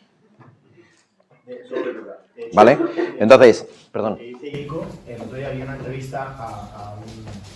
¿Vale? 2.54 2.78
Entonces, 3.20 3.68
perdón. 3.92 4.20
Ico, 4.20 4.86
el 5.08 5.22
otro 5.22 5.38
día 5.38 5.48
había 5.48 5.64
una 5.64 5.76
entrevista 5.76 6.24
a, 6.24 6.92
a 6.92 6.94
un, 6.96 7.04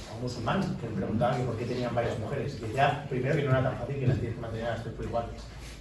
a 0.09 0.15
un 0.15 0.21
musulmán 0.21 0.61
que 0.79 0.87
le 0.89 0.95
preguntaba 0.95 1.35
que 1.35 1.43
por 1.43 1.55
qué 1.57 1.65
tenían 1.65 1.93
varias 1.93 2.17
mujeres. 2.19 2.57
Y 2.59 2.65
decía, 2.65 3.05
primero, 3.07 3.35
que 3.35 3.43
no 3.43 3.51
era 3.51 3.63
tan 3.63 3.77
fácil 3.77 3.99
que 3.99 4.07
las 4.07 4.17
tienes 4.17 4.35
que 4.35 4.41
mantener 4.41 4.67
a 4.67 4.71
las 4.71 4.83
tres 4.83 4.95
por 4.95 5.05
igual. 5.05 5.25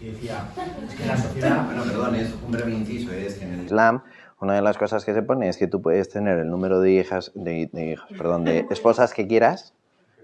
Y 0.00 0.06
decía, 0.10 0.48
es 0.86 0.94
que 0.94 1.06
la 1.06 1.16
sociedad... 1.16 1.64
Bueno, 1.66 1.84
perdón, 1.84 2.14
es 2.16 2.34
un 2.44 2.52
breve 2.52 2.72
inciso, 2.72 3.12
es 3.12 3.36
que 3.36 3.44
en 3.44 3.54
el 3.54 3.64
Islam 3.64 4.02
una 4.40 4.54
de 4.54 4.62
las 4.62 4.76
cosas 4.76 5.04
que 5.04 5.14
se 5.14 5.22
pone 5.22 5.48
es 5.48 5.56
que 5.56 5.66
tú 5.66 5.80
puedes 5.80 6.10
tener 6.10 6.38
el 6.38 6.50
número 6.50 6.80
de 6.80 6.92
hijas, 6.92 7.32
de, 7.34 7.70
de 7.72 7.92
hijas, 7.92 8.06
perdón, 8.16 8.44
de 8.44 8.66
esposas 8.70 9.14
que 9.14 9.26
quieras, 9.26 9.74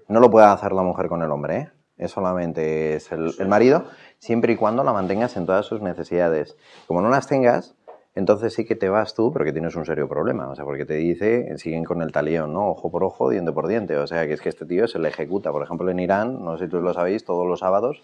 no 0.08 0.20
lo 0.20 0.30
puede 0.30 0.46
hacer 0.46 0.72
la 0.72 0.82
mujer 0.82 1.08
con 1.08 1.22
el 1.22 1.30
hombre, 1.30 1.56
¿eh? 1.56 1.70
Es 2.02 2.10
solamente 2.10 2.94
es 2.96 3.12
el, 3.12 3.32
el 3.38 3.48
marido, 3.48 3.84
siempre 4.18 4.52
y 4.52 4.56
cuando 4.56 4.84
la 4.84 4.92
mantengas 4.92 5.36
en 5.36 5.46
todas 5.46 5.66
sus 5.66 5.80
necesidades. 5.80 6.56
Como 6.86 7.00
no 7.00 7.08
las 7.08 7.26
tengas, 7.26 7.74
entonces 8.14 8.52
sí 8.52 8.66
que 8.66 8.76
te 8.76 8.90
vas 8.90 9.14
tú, 9.14 9.32
porque 9.32 9.52
tienes 9.52 9.74
un 9.74 9.86
serio 9.86 10.08
problema. 10.08 10.48
O 10.48 10.54
sea, 10.54 10.64
porque 10.64 10.84
te 10.84 10.94
dice, 10.94 11.56
siguen 11.56 11.84
con 11.84 12.02
el 12.02 12.12
talión, 12.12 12.52
¿no? 12.52 12.68
Ojo 12.68 12.90
por 12.90 13.04
ojo, 13.04 13.30
diente 13.30 13.52
por 13.52 13.68
diente. 13.68 13.96
O 13.96 14.06
sea, 14.06 14.26
que 14.26 14.34
es 14.34 14.40
que 14.40 14.50
este 14.50 14.66
tío 14.66 14.86
se 14.86 14.98
le 14.98 15.08
ejecuta. 15.08 15.50
Por 15.50 15.62
ejemplo, 15.62 15.90
en 15.90 15.98
Irán, 15.98 16.44
no 16.44 16.58
sé 16.58 16.66
si 16.66 16.70
tú 16.70 16.80
lo 16.80 16.92
sabéis, 16.92 17.24
todos 17.24 17.46
los 17.46 17.60
sábados 17.60 18.02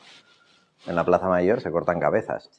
en 0.86 0.96
la 0.96 1.04
Plaza 1.04 1.28
Mayor 1.28 1.60
se 1.60 1.70
cortan 1.70 2.00
cabezas. 2.00 2.50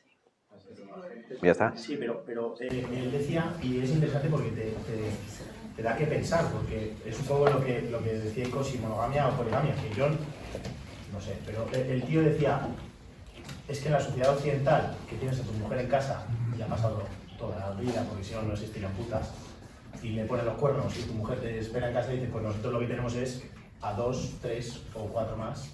Ya 1.42 1.52
está. 1.52 1.76
Sí, 1.76 1.96
pero, 1.98 2.22
pero 2.26 2.56
eh, 2.60 2.86
él 2.92 3.12
decía, 3.12 3.54
y 3.62 3.80
es 3.80 3.92
interesante 3.92 4.28
porque 4.30 4.50
te, 4.50 4.72
te, 4.72 5.10
te, 5.76 5.84
da 5.84 5.96
que 5.96 6.06
pensar, 6.06 6.52
porque 6.52 6.94
es 7.06 7.18
un 7.20 7.26
poco 7.26 7.50
lo 7.50 7.64
que, 7.64 7.84
lo 7.84 8.04
que 8.04 8.14
decía 8.14 8.46
Ico, 8.46 8.64
si 8.64 8.78
monogamia 8.80 9.28
o 9.28 9.32
poligamia, 9.38 9.74
que 9.76 9.96
yo 9.96 10.08
no 11.12 11.22
sé, 11.22 11.38
pero 11.46 11.68
el, 11.74 12.04
tío 12.04 12.22
decía, 12.22 12.62
es 13.68 13.80
que 13.80 13.88
en 13.88 13.94
la 13.94 14.00
sociedad 14.00 14.34
occidental, 14.34 14.96
que 15.10 15.16
tienes 15.16 15.40
a 15.40 15.44
tu 15.44 15.54
mujer 15.54 15.80
en 15.80 15.88
casa 15.88 16.26
y 16.58 16.62
ha 16.62 16.68
pasado 16.68 17.04
toda 17.38 17.60
la 17.60 17.72
vida, 17.80 18.06
porque 18.08 18.24
si 18.24 18.34
no, 18.34 18.44
no 18.44 18.54
existirían 18.54 18.92
putas, 18.94 19.32
y 20.04 20.10
le 20.10 20.26
ponen 20.26 20.46
los 20.46 20.56
cuernos 20.56 20.96
y 20.98 21.04
tu 21.04 21.14
mujer 21.14 21.40
te 21.40 21.58
espera 21.58 21.88
en 21.88 21.94
casa 21.94 22.14
y 22.14 22.18
dice, 22.18 22.30
pues 22.32 22.44
nosotros 22.44 22.74
lo 22.74 22.80
que 22.80 22.88
tenemos 22.88 23.16
es 23.16 23.44
a 23.82 23.94
dos, 23.94 24.36
tres 24.42 24.82
o 24.94 25.06
cuatro 25.06 25.36
más, 25.38 25.70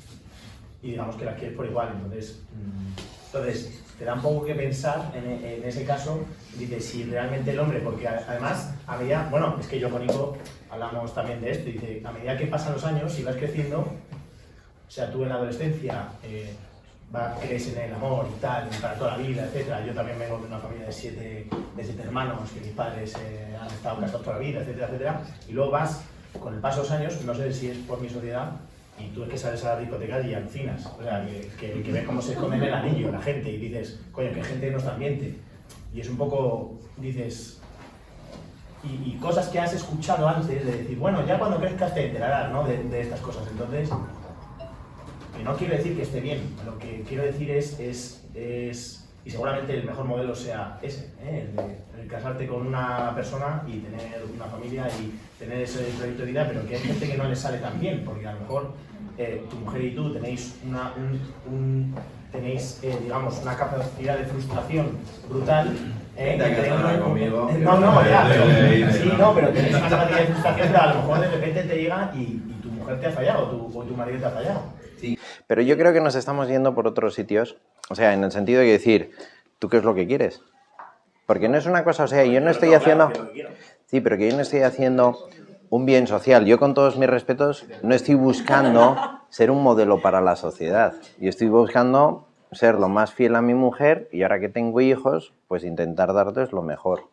y 0.82 0.92
digamos 0.92 1.16
que 1.16 1.26
las 1.26 1.36
quieres 1.36 1.56
por 1.56 1.66
igual, 1.66 1.94
entonces, 1.96 2.40
mm, 2.54 3.26
entonces 3.26 3.84
te 3.98 4.06
da 4.06 4.14
un 4.14 4.22
poco 4.22 4.46
que 4.46 4.56
pensar 4.56 5.12
en, 5.16 5.26
en 5.44 5.64
ese 5.64 5.86
caso, 5.86 6.26
dice, 6.58 6.80
si 6.80 7.04
realmente 7.04 7.52
el 7.52 7.60
hombre, 7.60 7.80
porque 7.80 8.08
además, 8.08 8.74
a 8.86 8.98
medida, 8.98 9.28
bueno, 9.32 9.58
es 9.60 9.68
que 9.68 9.80
yo 9.80 9.90
con 9.90 10.06
Nico 10.06 10.38
hablamos 10.70 11.14
también 11.14 11.42
de 11.42 11.52
esto, 11.52 11.66
dice, 11.66 12.02
a 12.04 12.12
medida 12.12 12.38
que 12.38 12.48
pasan 12.48 12.74
los 12.74 12.84
años 12.84 13.18
y 13.18 13.24
vas 13.24 13.36
creciendo, 13.36 13.86
o 14.88 14.92
sea, 14.92 15.12
tú 15.12 15.24
en 15.24 15.30
la 15.30 15.36
adolescencia, 15.36 16.10
eh, 16.24 16.54
va, 17.14 17.36
crees 17.42 17.68
en 17.74 17.82
el 17.82 17.94
amor 17.94 18.28
y 18.36 18.40
tal, 18.40 18.70
para 18.82 18.96
toda 18.96 19.18
la 19.18 19.24
vida, 19.24 19.46
etcétera. 19.46 19.86
Yo 19.86 19.94
también 19.94 20.20
vengo 20.20 20.38
de 20.38 20.48
una 20.48 20.60
familia 20.60 20.88
de 20.88 20.94
siete, 20.94 21.48
de 21.76 21.84
siete 21.84 22.04
hermanos, 22.04 22.50
que 22.52 22.62
mis 22.62 22.72
padres 22.72 23.14
eh, 23.20 23.56
han 23.60 23.68
estado 23.68 24.00
casados 24.00 24.24
toda 24.24 24.38
la 24.38 24.44
vida, 24.44 24.60
etcétera, 24.62 24.88
etcétera. 24.88 25.22
Y 25.48 25.52
luego 25.54 25.72
vas, 25.72 26.02
con 26.40 26.54
el 26.54 26.60
paso 26.60 26.78
de 26.78 26.84
los 26.84 26.92
años, 26.92 27.22
no 27.26 27.34
sé 27.34 27.52
si 27.54 27.70
es 27.70 27.78
por 27.80 28.00
mi 28.00 28.10
sociedad, 28.10 28.52
y 28.98 29.08
tú 29.10 29.24
es 29.24 29.30
que 29.30 29.38
sales 29.38 29.64
a 29.66 29.76
la 29.76 29.80
discoteca 29.82 30.22
y 30.22 30.34
alucinas. 30.34 30.86
O 30.86 31.04
sea, 31.04 31.26
que, 31.26 31.50
que, 31.60 31.84
que 31.84 31.92
ves 31.92 32.06
cómo 32.06 32.22
se 32.22 32.34
esconde 32.34 32.58
en 32.58 32.64
el 32.64 32.74
anillo 32.74 33.12
la 33.12 33.22
gente 33.22 33.52
y 33.52 33.58
dices, 33.58 34.00
coño, 34.12 34.34
que 34.34 34.44
gente 34.44 34.68
de 34.68 34.72
nuestro 34.72 34.94
ambiente. 34.94 35.38
Y 35.94 36.02
es 36.02 36.10
un 36.10 36.18
poco, 36.18 36.80
dices, 36.98 37.60
y, 38.84 39.12
y, 39.12 39.18
cosas 39.20 39.48
que 39.50 39.60
has 39.60 39.74
escuchado 39.74 40.28
antes 40.28 40.48
de 40.48 40.72
decir, 40.72 40.98
bueno, 40.98 41.26
ya 41.26 41.40
cuando 41.40 41.60
crezcas 41.60 41.94
te 41.94 42.08
enterarás 42.08 42.52
¿no? 42.52 42.66
de, 42.66 42.84
de 42.84 43.02
estas 43.02 43.20
cosas. 43.20 43.44
Entonces, 43.50 43.90
que 45.38 45.44
no 45.44 45.56
quiero 45.56 45.76
decir 45.76 45.96
que 45.96 46.04
esté 46.04 46.22
bien, 46.22 46.40
lo 46.66 46.78
que 46.80 47.04
quiero 47.08 47.24
decir 47.24 47.52
es, 47.52 47.80
es, 47.80 48.26
es 48.34 49.06
y 49.26 49.32
seguramente 49.32 49.74
el 49.74 49.86
mejor 49.86 50.06
modelo 50.06 50.36
sea 50.36 50.78
ese, 50.84 51.12
¿eh? 51.24 51.48
el, 51.50 51.56
de, 51.56 52.04
el 52.04 52.08
casarte 52.08 52.48
con 52.48 52.68
una 52.68 53.14
persona 53.16 53.64
y 53.68 53.80
tener 53.80 54.24
una 54.36 54.46
familia 54.46 54.88
y 54.88 55.18
tener 55.40 55.62
ese 55.62 55.80
proyecto 55.98 56.22
de 56.24 56.32
vida, 56.32 56.46
pero 56.48 56.68
que 56.68 56.76
hay 56.76 56.82
gente 56.82 57.08
que 57.10 57.18
no 57.18 57.24
le 57.28 57.36
sale 57.36 57.58
tan 57.58 57.80
bien, 57.80 58.04
porque 58.06 58.28
a 58.28 58.34
lo 58.34 58.42
mejor 58.42 58.74
eh, 59.18 59.44
tu 59.50 59.56
mujer 59.58 59.82
y 59.82 59.96
tú 59.96 60.14
tenéis 60.14 60.56
una, 60.68 60.94
un, 60.96 61.20
un 61.52 61.96
tenéis, 62.32 62.80
eh, 62.84 62.96
digamos, 63.02 63.40
una 63.42 63.56
capacidad 63.56 64.18
de 64.18 64.26
frustración 64.26 64.98
brutal. 65.30 65.76
Eh, 66.18 67.00
conmigo. 67.04 67.50
No, 67.60 67.80
no, 67.80 68.06
ya, 68.06 68.28
pero, 68.30 68.94
sí, 68.94 69.12
no, 69.18 69.34
pero 69.34 69.50
tenéis 69.50 69.76
una 69.76 69.90
capacidad 69.90 70.20
de 70.20 70.26
frustración, 70.28 70.68
pero 70.68 70.82
a 70.82 70.94
lo 70.94 70.96
mejor 71.02 71.20
de 71.20 71.28
repente 71.30 71.64
te 71.64 71.76
llega 71.76 72.12
y, 72.14 72.20
y 72.20 72.60
tu 72.62 72.70
mujer 72.70 73.00
te 73.00 73.08
ha 73.08 73.12
fallado, 73.12 73.50
tu, 73.50 73.80
o 73.80 73.84
tu 73.84 73.96
marido 73.96 74.20
te 74.20 74.26
ha 74.26 74.32
fallado. 74.32 74.62
Sí, 75.00 75.20
pero 75.48 75.62
yo 75.62 75.78
creo 75.78 75.94
que 75.94 76.02
nos 76.02 76.16
estamos 76.16 76.48
yendo 76.48 76.74
por 76.74 76.88
otros 76.88 77.14
sitios, 77.14 77.58
o 77.90 77.96
sea, 77.96 78.14
en 78.14 78.24
el 78.24 78.32
sentido 78.32 78.62
de 78.62 78.68
decir, 78.68 79.12
¿tú 79.60 79.70
qué 79.70 79.78
es 79.78 79.84
lo 79.84 79.94
que 79.94 80.08
quieres? 80.08 80.42
Porque 81.26 81.50
no 81.50 81.58
es 81.58 81.66
una 81.66 81.84
cosa, 81.84 82.04
o 82.04 82.08
sea, 82.08 82.24
yo 82.26 82.40
no 82.42 82.50
estoy 82.50 82.74
haciendo... 82.74 83.12
Sí, 83.88 84.02
pero 84.02 84.18
que 84.18 84.30
yo 84.30 84.36
no 84.36 84.42
estoy 84.42 84.62
haciendo 84.62 85.28
un 85.70 85.86
bien 85.86 86.08
social. 86.08 86.46
Yo 86.46 86.60
con 86.60 86.74
todos 86.74 86.98
mis 86.98 87.10
respetos 87.10 87.66
no 87.84 87.94
estoy 87.94 88.16
buscando 88.16 88.98
ser 89.30 89.52
un 89.52 89.62
modelo 89.62 90.02
para 90.02 90.22
la 90.22 90.36
sociedad. 90.36 90.94
Yo 91.20 91.30
estoy 91.30 91.48
buscando 91.50 92.28
ser 92.52 92.76
lo 92.76 92.90
más 92.90 93.14
fiel 93.14 93.36
a 93.36 93.42
mi 93.42 93.54
mujer 93.54 94.08
y 94.12 94.24
ahora 94.24 94.40
que 94.40 94.50
tengo 94.50 94.82
hijos, 94.82 95.34
pues 95.48 95.64
intentar 95.64 96.14
darles 96.14 96.52
lo 96.52 96.62
mejor. 96.62 97.08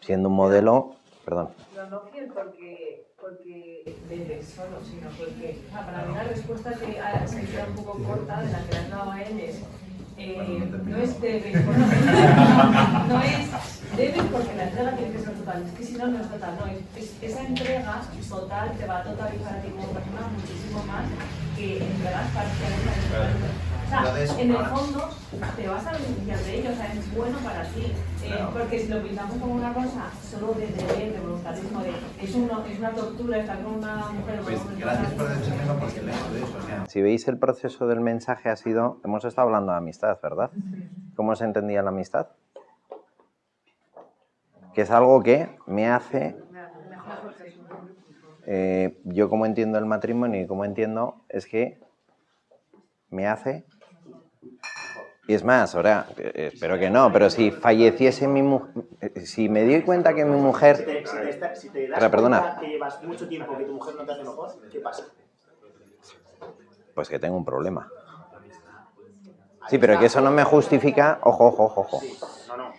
Siendo 0.00 0.28
un 0.28 0.36
modelo... 0.36 0.96
Perdón. 1.24 1.50
No, 1.76 1.86
no 1.86 2.00
fiel 2.12 2.32
porque, 2.34 2.91
porque 3.22 3.84
debes 4.08 4.48
solo, 4.48 4.82
sino 4.82 5.08
porque... 5.10 5.62
O 5.68 5.70
sea, 5.70 5.86
para 5.86 6.04
mí 6.06 6.14
la 6.14 6.24
respuesta 6.24 6.74
que 6.74 6.98
ha, 6.98 7.24
se 7.26 7.40
queda 7.42 7.66
un 7.68 7.76
poco 7.76 8.02
corta 8.02 8.42
de 8.42 8.50
la 8.50 8.58
que 8.64 8.72
le 8.72 8.78
has 8.78 8.90
dado 8.90 9.12
a 9.12 9.22
él 9.22 9.40
es... 9.40 9.56
Eh, 10.18 10.68
no 10.84 10.96
es 10.98 11.20
debes, 11.20 11.64
bueno, 11.66 11.86
no 13.08 13.22
es 13.22 13.48
debes 13.96 14.22
porque 14.30 14.54
la 14.56 14.64
entrega 14.64 14.96
tiene 14.96 15.12
que 15.12 15.18
ser 15.20 15.34
total. 15.34 15.62
Es 15.62 15.72
que 15.72 15.84
si 15.84 15.92
no, 15.94 16.06
no 16.08 16.20
es 16.20 16.30
total. 16.30 16.58
No, 16.60 16.66
es, 16.66 16.80
es, 17.02 17.22
esa 17.22 17.46
entrega 17.46 18.02
total 18.28 18.72
te 18.76 18.86
va 18.86 18.98
a 18.98 19.04
totalizar 19.04 19.54
a 19.54 19.62
ti 19.62 19.70
como 19.70 19.86
persona 19.88 20.28
muchísimo 20.36 20.84
más 20.84 21.06
que 21.56 21.78
entregas 21.78 22.28
parcialmente. 22.34 23.71
En 23.92 24.50
el 24.50 24.56
fondo 24.64 25.10
te 25.60 25.68
vas 25.68 25.86
a 25.86 25.92
beneficiar 25.92 26.38
de 26.38 26.60
ello, 26.60 26.70
o 26.70 26.74
sea, 26.74 26.94
es 26.94 27.14
bueno 27.14 27.38
para 27.40 27.68
ti. 27.68 27.94
Eh, 28.24 28.42
porque 28.50 28.78
si 28.78 28.88
lo 28.88 29.02
pintamos 29.02 29.36
como 29.36 29.52
una 29.52 29.74
cosa 29.74 30.10
solo 30.30 30.54
de 30.54 30.68
deber, 30.68 31.12
de 31.12 31.20
voluntarismo, 31.20 31.82
de 31.82 31.90
es, 32.22 32.34
uno, 32.34 32.64
es 32.64 32.78
una 32.78 32.94
tortura 32.94 33.38
estar 33.40 33.62
con 33.62 33.74
una 33.74 34.08
mujer 34.16 34.40
Pues 34.44 34.78
gracias 34.78 35.12
por 35.12 35.28
decírmelo 35.28 35.78
porque 35.78 36.00
lejos 36.00 36.32
de 36.32 36.42
eso. 36.42 36.56
O 36.58 36.62
sea, 36.62 36.86
si 36.86 37.02
veis 37.02 37.28
el 37.28 37.38
proceso 37.38 37.86
del 37.86 38.00
mensaje 38.00 38.48
ha 38.48 38.56
sido, 38.56 38.98
hemos 39.04 39.26
estado 39.26 39.48
hablando 39.48 39.72
de 39.72 39.78
amistad, 39.78 40.18
¿verdad? 40.22 40.50
¿Cómo 41.14 41.36
se 41.36 41.44
entendía 41.44 41.82
la 41.82 41.90
amistad? 41.90 42.28
Que 44.72 44.80
es 44.80 44.90
algo 44.90 45.22
que 45.22 45.54
me 45.66 45.90
hace, 45.90 46.34
eh, 48.46 48.98
yo 49.04 49.28
como 49.28 49.44
entiendo 49.44 49.76
el 49.78 49.84
matrimonio 49.84 50.40
y 50.40 50.46
como 50.46 50.64
entiendo 50.64 51.16
es 51.28 51.44
que 51.44 51.78
me 53.10 53.26
hace, 53.26 53.66
y 55.26 55.34
es 55.34 55.44
más, 55.44 55.74
ahora, 55.74 56.06
eh, 56.16 56.50
espero 56.52 56.78
que 56.78 56.90
no, 56.90 57.12
pero 57.12 57.30
si 57.30 57.50
falleciese 57.52 58.26
mi 58.26 58.42
mujer, 58.42 58.84
si 59.24 59.48
me 59.48 59.64
doy 59.64 59.82
cuenta 59.82 60.14
que 60.14 60.24
mi 60.24 60.36
mujer... 60.36 60.76
Si 60.76 60.84
te, 60.84 61.06
si 61.06 61.16
te, 61.20 61.30
está- 61.30 61.54
si 61.54 61.68
te 61.70 61.88
das 61.88 62.08
perdona. 62.10 62.40
cuenta 62.40 62.60
que 62.60 62.66
llevas 62.72 63.02
mucho 63.04 63.28
tiempo 63.28 63.56
que 63.56 63.64
tu 63.64 63.72
mujer 63.72 63.94
no 63.94 64.04
te 64.04 64.12
hace 64.12 64.22
mejor, 64.22 64.50
¿qué 64.70 64.80
pasa? 64.80 65.04
Pues 66.94 67.08
que 67.08 67.18
tengo 67.18 67.36
un 67.36 67.44
problema. 67.44 67.88
Sí, 69.68 69.78
pero 69.78 69.98
que 69.98 70.06
eso 70.06 70.20
no 70.20 70.30
me 70.30 70.44
justifica, 70.44 71.20
ojo, 71.22 71.46
ojo, 71.46 71.64
ojo, 71.64 71.80
ojo. 71.82 72.02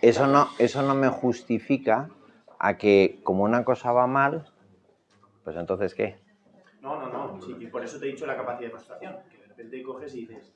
Eso 0.02 0.26
no, 0.26 0.48
eso 0.58 0.82
no 0.82 0.94
me 0.94 1.08
justifica 1.08 2.10
a 2.58 2.76
que 2.76 3.18
como 3.24 3.42
una 3.44 3.64
cosa 3.64 3.90
va 3.92 4.06
mal, 4.06 4.44
pues 5.44 5.56
entonces 5.56 5.94
¿qué? 5.94 6.16
No, 6.82 7.00
no, 7.00 7.08
no. 7.34 7.40
Sí, 7.42 7.56
y 7.58 7.66
por 7.66 7.82
eso 7.84 7.98
te 7.98 8.06
he 8.06 8.12
dicho 8.12 8.26
la 8.26 8.36
capacidad 8.36 8.68
de 8.68 8.70
frustración. 8.70 9.16
Que 9.30 9.38
de 9.38 9.46
repente 9.46 9.82
coges 9.82 10.14
y 10.14 10.26
dices, 10.26 10.52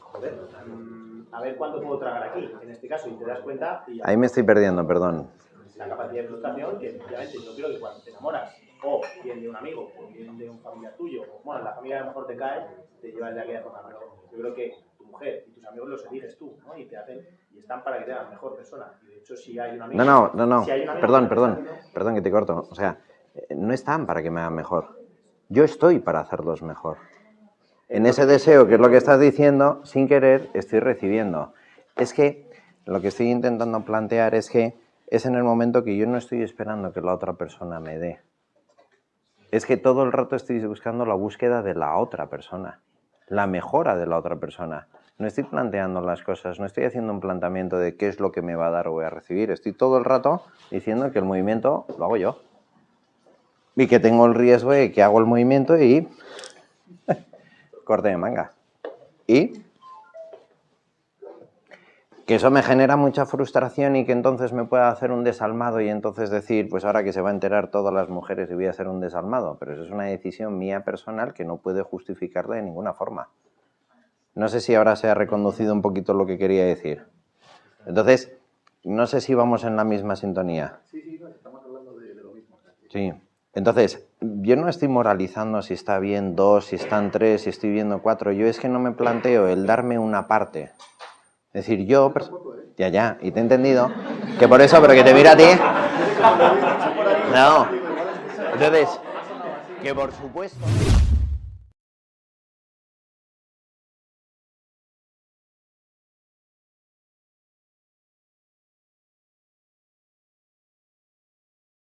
joder, 0.00 0.34
mm, 0.66 1.26
a 1.32 1.40
ver 1.40 1.56
cuánto 1.56 1.80
puedo 1.82 1.98
tragar 1.98 2.22
aquí, 2.24 2.50
en 2.62 2.70
este 2.70 2.88
caso, 2.88 3.08
y 3.08 3.12
te 3.14 3.24
das 3.24 3.40
cuenta 3.40 3.84
y 3.88 4.00
Ahí 4.04 4.16
me 4.16 4.26
estoy 4.26 4.42
perdiendo, 4.42 4.86
perdón. 4.86 5.28
la 5.76 5.88
capacidad 5.88 6.22
de 6.22 6.28
frustración 6.28 6.78
que 6.78 6.88
efectivamente 6.90 7.38
yo 7.44 7.54
creo 7.56 7.68
que 7.70 7.80
cuando 7.80 8.00
te 8.02 8.10
enamoras 8.10 8.54
o 8.84 9.00
bien 9.24 9.40
de 9.40 9.48
un 9.48 9.56
amigo 9.56 9.90
o 9.98 10.06
bien 10.12 10.38
de 10.38 10.48
un 10.50 10.60
familiar 10.60 10.94
tuyo 10.96 11.22
o 11.22 11.40
bueno 11.42 11.64
la 11.64 11.72
familia 11.72 11.96
a 11.96 12.00
lo 12.00 12.06
mejor 12.08 12.26
te 12.26 12.36
cae 12.36 12.66
te 13.00 13.10
llevas 13.10 13.34
de 13.34 13.40
aquella 13.40 13.62
forma 13.62 13.80
pero 13.86 13.98
yo 14.30 14.38
creo 14.38 14.54
que 14.54 14.74
tu 14.98 15.04
mujer 15.04 15.44
y 15.48 15.50
tus 15.52 15.64
amigos 15.66 15.88
los 15.88 16.06
eliges 16.06 16.38
tú 16.38 16.56
¿no? 16.64 16.76
y 16.78 16.84
te 16.84 16.96
hacen 16.96 17.26
y 17.52 17.58
están 17.58 17.82
para 17.82 17.98
que 17.98 18.04
te 18.04 18.12
hagan 18.12 18.30
mejor 18.30 18.54
persona 18.56 18.92
y 19.02 19.06
de 19.06 19.16
hecho 19.16 19.36
si 19.36 19.58
hay 19.58 19.74
un 19.74 19.82
amigo 19.82 20.04
No, 20.04 20.28
no, 20.28 20.30
no, 20.34 20.46
no. 20.46 20.64
si 20.64 20.70
amigo 20.70 20.92
Perdón, 21.00 21.28
perdón, 21.28 21.66
perdón 21.92 22.14
que 22.14 22.22
te 22.22 22.30
corto. 22.30 22.68
O 22.70 22.74
sea, 22.76 22.98
eh, 23.34 23.54
no 23.56 23.72
están 23.74 24.06
para 24.06 24.22
que 24.22 24.30
me 24.30 24.40
hagan 24.42 24.54
mejor. 24.54 25.00
Yo 25.48 25.64
estoy 25.64 25.98
para 25.98 26.20
hacerlos 26.20 26.62
mejor. 26.62 26.98
En 27.94 28.06
ese 28.06 28.26
deseo, 28.26 28.66
que 28.66 28.74
es 28.74 28.80
lo 28.80 28.90
que 28.90 28.96
estás 28.96 29.20
diciendo, 29.20 29.80
sin 29.84 30.08
querer, 30.08 30.50
estoy 30.52 30.80
recibiendo. 30.80 31.54
Es 31.94 32.12
que 32.12 32.50
Lo 32.86 33.00
que 33.00 33.06
estoy 33.06 33.30
intentando 33.30 33.84
plantear 33.84 34.34
es 34.34 34.50
que 34.50 34.74
es 35.06 35.26
en 35.26 35.36
el 35.36 35.44
momento 35.44 35.84
que 35.84 35.96
yo 35.96 36.04
no 36.08 36.18
estoy 36.18 36.42
esperando 36.42 36.92
que 36.92 37.00
la 37.00 37.14
otra 37.14 37.34
persona 37.34 37.78
me 37.78 37.98
dé. 38.00 38.18
Es 39.52 39.64
que 39.64 39.76
todo 39.76 40.02
el 40.02 40.10
rato 40.10 40.34
estoy 40.34 40.58
buscando 40.66 41.06
la 41.06 41.14
búsqueda 41.14 41.62
de 41.62 41.74
la 41.74 41.96
otra 41.96 42.28
persona, 42.28 42.80
la 43.28 43.46
mejora 43.46 43.96
de 43.96 44.06
la 44.06 44.18
otra 44.18 44.40
persona. 44.40 44.88
No 45.16 45.28
estoy 45.28 45.44
planteando 45.44 46.00
las 46.00 46.22
cosas, 46.24 46.58
no 46.58 46.66
estoy 46.66 46.84
haciendo 46.84 47.12
un 47.12 47.20
planteamiento 47.20 47.78
de 47.78 47.96
qué 47.96 48.08
es 48.08 48.18
lo 48.18 48.32
que 48.32 48.42
me 48.42 48.56
va 48.56 48.66
a 48.66 48.70
dar 48.70 48.88
o 48.88 48.92
voy 48.94 49.04
a 49.04 49.10
recibir. 49.10 49.52
Estoy 49.52 49.72
todo 49.72 49.98
el 49.98 50.04
rato 50.04 50.42
diciendo 50.72 51.12
que 51.12 51.20
el 51.20 51.24
movimiento 51.24 51.86
lo 51.96 52.06
hago 52.06 52.16
yo. 52.16 52.42
Y 53.76 53.86
que 53.86 54.00
tengo 54.00 54.26
el 54.26 54.34
riesgo 54.34 54.72
de 54.72 54.90
que 54.90 55.02
hago 55.02 55.20
el 55.20 55.26
movimiento 55.26 55.78
y 55.78 56.08
corte 57.84 58.08
de 58.08 58.16
manga. 58.16 58.52
Y 59.26 59.62
que 62.26 62.36
eso 62.36 62.50
me 62.50 62.62
genera 62.62 62.96
mucha 62.96 63.26
frustración 63.26 63.96
y 63.96 64.06
que 64.06 64.12
entonces 64.12 64.52
me 64.52 64.64
pueda 64.64 64.88
hacer 64.88 65.12
un 65.12 65.24
desalmado 65.24 65.80
y 65.80 65.88
entonces 65.88 66.30
decir, 66.30 66.68
pues 66.70 66.84
ahora 66.84 67.04
que 67.04 67.12
se 67.12 67.20
va 67.20 67.28
a 67.30 67.32
enterar 67.32 67.70
todas 67.70 67.92
las 67.92 68.08
mujeres 68.08 68.50
y 68.50 68.54
voy 68.54 68.66
a 68.66 68.70
hacer 68.70 68.88
un 68.88 69.00
desalmado. 69.00 69.58
Pero 69.58 69.74
eso 69.74 69.82
es 69.82 69.90
una 69.90 70.04
decisión 70.04 70.58
mía 70.58 70.84
personal 70.84 71.34
que 71.34 71.44
no 71.44 71.58
puede 71.58 71.82
justificarla 71.82 72.56
de 72.56 72.62
ninguna 72.62 72.94
forma. 72.94 73.28
No 74.34 74.48
sé 74.48 74.60
si 74.60 74.74
ahora 74.74 74.96
se 74.96 75.08
ha 75.08 75.14
reconducido 75.14 75.72
un 75.74 75.82
poquito 75.82 76.14
lo 76.14 76.26
que 76.26 76.38
quería 76.38 76.64
decir. 76.64 77.04
Entonces, 77.86 78.32
no 78.84 79.06
sé 79.06 79.20
si 79.20 79.34
vamos 79.34 79.64
en 79.64 79.76
la 79.76 79.84
misma 79.84 80.16
sintonía. 80.16 80.80
Sí, 80.86 81.02
sí, 81.02 81.18
no, 81.20 81.28
estamos 81.28 81.62
hablando 81.62 81.94
de, 81.98 82.14
de 82.14 82.22
lo 82.22 82.32
mismo. 82.32 82.58
Sí. 82.90 83.12
Entonces, 83.54 84.04
yo 84.20 84.56
no 84.56 84.68
estoy 84.68 84.88
moralizando 84.88 85.62
si 85.62 85.74
está 85.74 85.98
bien 86.00 86.34
dos, 86.34 86.66
si 86.66 86.76
están 86.76 87.10
tres, 87.12 87.42
si 87.42 87.50
estoy 87.50 87.70
viendo 87.70 88.02
cuatro. 88.02 88.32
Yo 88.32 88.46
es 88.46 88.58
que 88.58 88.68
no 88.68 88.80
me 88.80 88.92
planteo 88.92 89.46
el 89.46 89.66
darme 89.66 89.98
una 89.98 90.26
parte. 90.26 90.72
Es 91.52 91.66
decir, 91.66 91.86
yo... 91.86 92.12
Ya, 92.76 92.88
ya, 92.88 93.18
y 93.20 93.30
te 93.30 93.38
he 93.38 93.42
entendido. 93.42 93.92
Que 94.40 94.48
por 94.48 94.60
eso, 94.60 94.80
pero 94.80 94.94
que 94.94 95.04
te 95.04 95.14
mira 95.14 95.32
a 95.32 95.36
ti. 95.36 95.44
No. 97.32 97.68
Entonces, 98.54 99.00
que 99.80 99.94
por 99.94 100.12
supuesto... 100.12 100.58